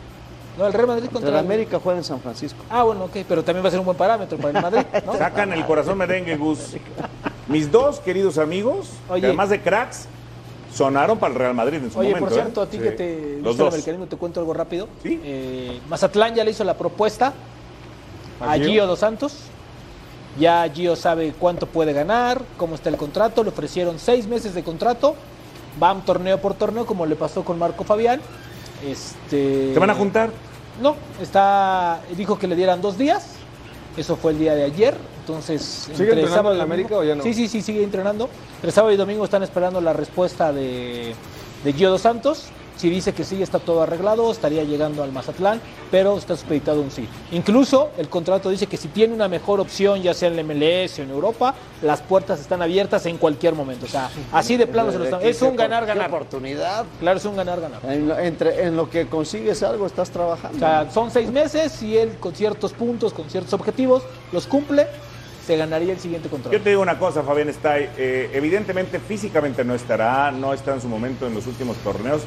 No, 0.56 0.66
el 0.66 0.72
Real 0.72 0.86
Madrid 0.86 1.02
Contra 1.04 1.20
contra 1.20 1.38
el 1.40 1.44
América 1.44 1.78
juega 1.82 1.98
en 1.98 2.04
San 2.04 2.18
Francisco. 2.20 2.58
Ah, 2.70 2.84
bueno, 2.84 3.04
ok, 3.04 3.16
pero 3.28 3.44
también 3.44 3.62
va 3.62 3.68
a 3.68 3.70
ser 3.70 3.80
un 3.80 3.84
buen 3.84 3.98
parámetro 3.98 4.38
para 4.38 4.56
el 4.58 4.62
Madrid, 4.62 4.86
¿no? 5.04 5.12
Sacan 5.18 5.52
el 5.52 5.66
corazón 5.66 5.98
merengue, 5.98 6.34
Gus. 6.38 6.74
Mis 7.48 7.70
dos 7.70 8.00
queridos 8.00 8.38
amigos, 8.38 8.88
Oye. 9.10 9.26
además 9.26 9.50
de 9.50 9.60
cracks, 9.60 10.08
sonaron 10.76 11.18
para 11.18 11.32
el 11.32 11.38
Real 11.38 11.54
Madrid 11.54 11.78
en 11.78 11.90
su 11.90 11.98
Oye, 11.98 12.10
momento. 12.10 12.26
por 12.28 12.34
cierto, 12.34 12.60
¿eh? 12.60 12.64
a 12.64 12.68
ti 12.68 12.76
Sí. 12.76 12.82
que 12.82 12.90
te 12.90 13.36
Los 13.38 13.44
gusta 13.52 13.62
el 13.62 13.68
americanismo, 13.68 14.06
te 14.06 14.16
cuento 14.16 14.40
algo 14.40 14.52
rápido. 14.54 14.88
Sí. 15.02 15.20
Eh, 15.24 15.80
Mazatlán 15.88 16.34
ya 16.34 16.44
le 16.44 16.50
hizo 16.50 16.64
la 16.64 16.74
propuesta 16.76 17.32
a 18.40 18.52
¿A 18.52 18.56
Gio? 18.56 18.66
Gio 18.66 18.86
Dos 18.86 18.98
Santos. 18.98 19.34
Ya 20.38 20.68
Gio 20.72 20.96
sabe 20.96 21.32
cuánto 21.38 21.66
puede 21.66 21.92
ganar, 21.94 22.42
cómo 22.58 22.74
está 22.74 22.90
el 22.90 22.96
contrato. 22.96 23.42
Le 23.42 23.48
ofrecieron 23.50 23.98
seis 23.98 24.26
meses 24.26 24.54
de 24.54 24.62
contrato. 24.62 25.14
Van 25.78 26.04
torneo 26.04 26.38
por 26.40 26.54
torneo, 26.54 26.84
como 26.86 27.06
le 27.06 27.16
pasó 27.16 27.44
con 27.44 27.58
Marco 27.58 27.84
Fabián. 27.84 28.20
Este, 28.86 29.72
¿Se 29.72 29.78
van 29.78 29.90
a 29.90 29.94
juntar? 29.94 30.30
No, 30.82 30.94
está, 31.22 32.00
dijo 32.16 32.38
que 32.38 32.46
le 32.46 32.54
dieran 32.56 32.82
dos 32.82 32.98
días. 32.98 33.36
Eso 33.96 34.16
fue 34.16 34.32
el 34.32 34.38
día 34.38 34.54
de 34.54 34.64
ayer. 34.64 34.94
Entonces, 35.20 35.62
¿Sigue 35.62 36.04
entrenando 36.04 36.34
sábado 36.34 36.54
y 36.54 36.58
en 36.60 36.60
domingo- 36.68 36.74
América 36.74 36.96
o 36.98 37.04
ya 37.04 37.14
no? 37.14 37.22
Sí, 37.22 37.34
sí, 37.34 37.48
sí, 37.48 37.62
sigue 37.62 37.82
entrenando. 37.82 38.28
Pero 38.60 38.72
sábado 38.72 38.92
y 38.92 38.96
domingo 38.96 39.24
están 39.24 39.42
esperando 39.42 39.80
la 39.80 39.92
respuesta 39.92 40.52
de, 40.52 41.14
de 41.64 41.72
Gio 41.72 41.90
Dos 41.90 42.02
Santos. 42.02 42.46
Si 42.76 42.90
dice 42.90 43.14
que 43.14 43.24
sí, 43.24 43.42
está 43.42 43.58
todo 43.58 43.82
arreglado, 43.82 44.30
estaría 44.30 44.62
llegando 44.62 45.02
al 45.02 45.10
Mazatlán, 45.10 45.60
pero 45.90 46.18
está 46.18 46.36
supeditado 46.36 46.82
un 46.82 46.90
sí. 46.90 47.08
Incluso 47.32 47.90
el 47.96 48.08
contrato 48.08 48.50
dice 48.50 48.66
que 48.66 48.76
si 48.76 48.88
tiene 48.88 49.14
una 49.14 49.28
mejor 49.28 49.60
opción, 49.60 50.02
ya 50.02 50.12
sea 50.12 50.28
en 50.28 50.38
el 50.38 50.44
MLS 50.44 50.98
o 50.98 51.02
en 51.02 51.10
Europa, 51.10 51.54
las 51.82 52.02
puertas 52.02 52.40
están 52.40 52.60
abiertas 52.60 53.06
en 53.06 53.16
cualquier 53.16 53.54
momento. 53.54 53.86
O 53.86 53.88
sea, 53.88 54.10
así 54.32 54.56
de 54.56 54.66
plano 54.66 54.92
se 54.92 54.98
lo 54.98 55.04
están. 55.04 55.22
Es 55.22 55.40
un 55.40 55.56
ganar-ganar. 55.56 56.08
oportunidad. 56.08 56.84
Claro, 57.00 57.18
es 57.18 57.24
un 57.24 57.36
ganar-ganar. 57.36 57.80
En 57.84 58.08
lo, 58.08 58.18
entre, 58.18 58.64
en 58.64 58.76
lo 58.76 58.90
que 58.90 59.06
consigues 59.06 59.62
algo 59.62 59.86
estás 59.86 60.10
trabajando. 60.10 60.56
O 60.56 60.60
sea, 60.60 60.90
son 60.90 61.10
seis 61.10 61.30
meses 61.30 61.82
y 61.82 61.96
él 61.96 62.16
con 62.20 62.34
ciertos 62.34 62.72
puntos, 62.74 63.12
con 63.14 63.30
ciertos 63.30 63.54
objetivos, 63.54 64.02
los 64.32 64.46
cumple, 64.46 64.86
se 65.46 65.56
ganaría 65.56 65.92
el 65.92 66.00
siguiente 66.00 66.28
contrato. 66.28 66.56
Yo 66.56 66.62
te 66.62 66.70
digo 66.70 66.82
una 66.82 66.98
cosa, 66.98 67.22
Fabián 67.22 67.48
Stay. 67.50 67.88
eh, 67.96 68.30
evidentemente 68.34 68.98
físicamente 68.98 69.64
no 69.64 69.74
estará, 69.74 70.30
no 70.32 70.52
está 70.52 70.74
en 70.74 70.80
su 70.80 70.88
momento 70.88 71.26
en 71.26 71.34
los 71.34 71.46
últimos 71.46 71.76
torneos, 71.78 72.22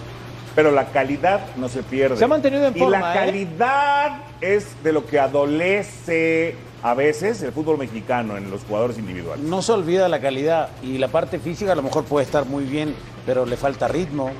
pero 0.60 0.72
la 0.72 0.88
calidad 0.88 1.40
no 1.56 1.70
se 1.70 1.84
pierde. 1.84 2.18
Se 2.18 2.26
ha 2.26 2.28
mantenido 2.28 2.68
en 2.68 2.76
y 2.76 2.80
forma, 2.82 3.00
la 3.00 3.14
¿eh? 3.14 3.18
calidad 3.18 4.18
es 4.42 4.84
de 4.84 4.92
lo 4.92 5.06
que 5.06 5.18
adolece 5.18 6.54
a 6.84 6.94
veces 6.94 7.42
el 7.44 7.54
fútbol 7.54 7.78
mexicano 7.78 8.36
en 8.36 8.52
los 8.52 8.66
jugadores 8.66 8.98
individuales. 8.98 9.46
No 9.46 9.62
se 9.62 9.72
olvida 9.72 10.10
la 10.10 10.20
calidad 10.20 10.68
y 10.84 10.98
la 10.98 11.08
parte 11.08 11.40
física 11.40 11.72
a 11.72 11.76
lo 11.76 11.82
mejor 11.82 12.04
puede 12.04 12.26
estar 12.26 12.44
muy 12.46 12.66
bien, 12.66 12.94
pero 13.26 13.46
le 13.46 13.56
falta 13.56 13.88
ritmo, 13.88 14.32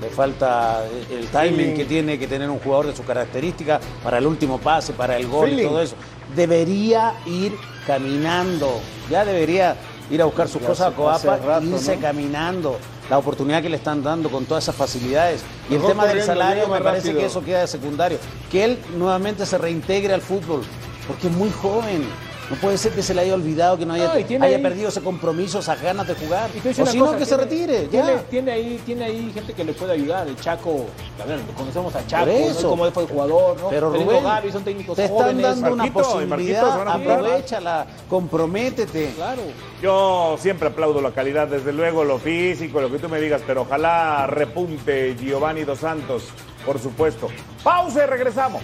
le 0.00 0.10
falta 0.10 0.84
el 1.10 1.26
timing 1.26 1.74
que 1.74 1.86
tiene 1.86 2.20
que 2.20 2.28
tener 2.28 2.48
un 2.50 2.60
jugador 2.60 2.86
de 2.86 2.94
su 2.94 3.04
característica 3.04 3.80
para 4.04 4.18
el 4.18 4.28
último 4.28 4.58
pase, 4.58 4.92
para 4.92 5.16
el 5.16 5.26
gol 5.26 5.58
y 5.58 5.64
todo 5.64 5.82
eso. 5.82 5.96
Debería 6.36 7.14
ir 7.26 7.52
caminando, 7.84 8.78
ya 9.10 9.24
debería 9.24 9.74
ir 10.08 10.22
a 10.22 10.26
buscar 10.26 10.46
sus 10.46 10.62
Ya 10.62 10.68
cosas 10.68 10.92
a 10.92 10.94
Coapa 10.94 11.36
rato, 11.38 11.66
irse 11.66 11.96
¿no? 11.96 12.02
caminando. 12.02 12.78
La 13.10 13.18
oportunidad 13.18 13.62
que 13.62 13.68
le 13.68 13.76
están 13.76 14.02
dando 14.02 14.30
con 14.30 14.46
todas 14.46 14.64
esas 14.64 14.74
facilidades. 14.76 15.42
Y 15.68 15.74
el 15.74 15.82
tema 15.82 16.06
del 16.06 16.22
salario 16.22 16.68
me 16.68 16.80
parece 16.80 17.08
rápido. 17.08 17.20
que 17.20 17.26
eso 17.26 17.44
queda 17.44 17.60
de 17.60 17.66
secundario. 17.66 18.18
Que 18.50 18.64
él 18.64 18.78
nuevamente 18.96 19.44
se 19.44 19.58
reintegre 19.58 20.14
al 20.14 20.22
fútbol, 20.22 20.62
porque 21.06 21.28
es 21.28 21.32
muy 21.32 21.50
joven. 21.50 22.06
No 22.50 22.56
puede 22.56 22.76
ser 22.76 22.92
que 22.92 23.02
se 23.02 23.14
le 23.14 23.22
haya 23.22 23.34
olvidado, 23.34 23.78
que 23.78 23.86
no 23.86 23.94
haya, 23.94 24.08
No, 24.12 24.18
y 24.18 24.24
tiene 24.24 24.44
haya 24.46 24.56
ahí- 24.58 24.62
perdido 24.62 24.90
ese 24.90 25.00
compromiso, 25.00 25.60
esas 25.60 25.80
ganas 25.80 26.06
de 26.06 26.14
jugar. 26.14 26.50
Y 26.54 26.68
O 26.80 26.86
si 26.86 26.98
no, 26.98 27.16
que 27.16 27.24
se 27.24 27.36
retire. 27.38 27.84
Tiene, 27.86 28.12
ya. 28.12 28.22
tiene 28.24 28.52
ahí, 28.52 28.82
tiene 28.84 29.04
ahí 29.06 29.30
gente 29.32 29.54
que 29.54 29.64
le 29.64 29.72
puede 29.72 29.92
ayudar. 29.94 30.28
El 30.28 30.36
Chaco, 30.36 30.84
a 31.22 31.26
ver, 31.26 31.40
conocemos 31.56 31.94
a 31.96 32.06
Chaco, 32.06 32.26
Por 32.26 32.34
¿no? 32.34 32.46
eso. 32.46 32.68
cómo 32.68 32.90
fue 32.90 33.02
el 33.04 33.08
jugador, 33.08 33.60
¿no? 33.60 33.68
Pero 33.70 33.90
Rubén, 33.90 34.22
Gavi, 34.22 34.52
son 34.52 34.62
técnicos 34.62 34.94
te 34.96 35.04
están 35.04 35.16
jóvenes. 35.18 35.42
dando 35.42 35.72
una 35.72 35.84
Marquito, 35.84 36.02
posibilidad, 36.02 36.86
aprovechala, 36.88 37.86
comprométete. 38.10 39.12
Claro. 39.16 39.42
Yo 39.82 40.36
siempre 40.38 40.68
aplaudo 40.68 41.00
la 41.00 41.12
calidad, 41.12 41.48
desde 41.48 41.72
luego 41.72 42.04
lo 42.04 42.18
físico, 42.18 42.80
lo 42.80 42.90
que 42.90 42.98
tú 42.98 43.08
me 43.08 43.20
digas, 43.20 43.40
pero 43.46 43.62
ojalá 43.62 44.26
repunte 44.26 45.16
Giovanni 45.16 45.64
Dos 45.64 45.78
Santos, 45.78 46.24
por 46.66 46.78
supuesto. 46.78 47.28
Pausa 47.62 48.04
y 48.04 48.06
regresamos. 48.06 48.60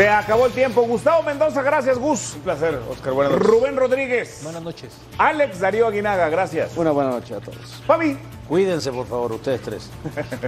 Se 0.00 0.08
acabó 0.08 0.46
el 0.46 0.52
tiempo. 0.52 0.80
Gustavo 0.80 1.22
Mendoza, 1.22 1.60
gracias, 1.60 1.98
Gus. 1.98 2.36
Un 2.36 2.40
placer, 2.40 2.80
Oscar. 2.88 3.12
Buenas 3.12 3.34
noches. 3.34 3.46
Rubén 3.46 3.76
Rodríguez. 3.76 4.40
Buenas 4.42 4.62
noches. 4.62 4.94
Alex 5.18 5.60
Darío 5.60 5.86
Aguinaga, 5.86 6.30
gracias. 6.30 6.74
Una 6.78 6.90
buena 6.90 7.10
noche 7.10 7.34
a 7.34 7.40
todos. 7.40 7.82
Fabi. 7.86 8.16
Cuídense, 8.48 8.90
por 8.92 9.06
favor, 9.06 9.32
ustedes 9.32 9.60
tres. 9.60 9.90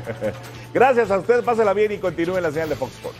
gracias 0.73 1.11
a 1.11 1.19
ustedes. 1.19 1.45
Pásela 1.45 1.75
bien 1.75 1.93
y 1.93 1.99
continúen 1.99 2.43
la 2.43 2.51
señal 2.51 2.71
de 2.71 2.77
Fox 2.77 2.95
Sports. 2.95 3.19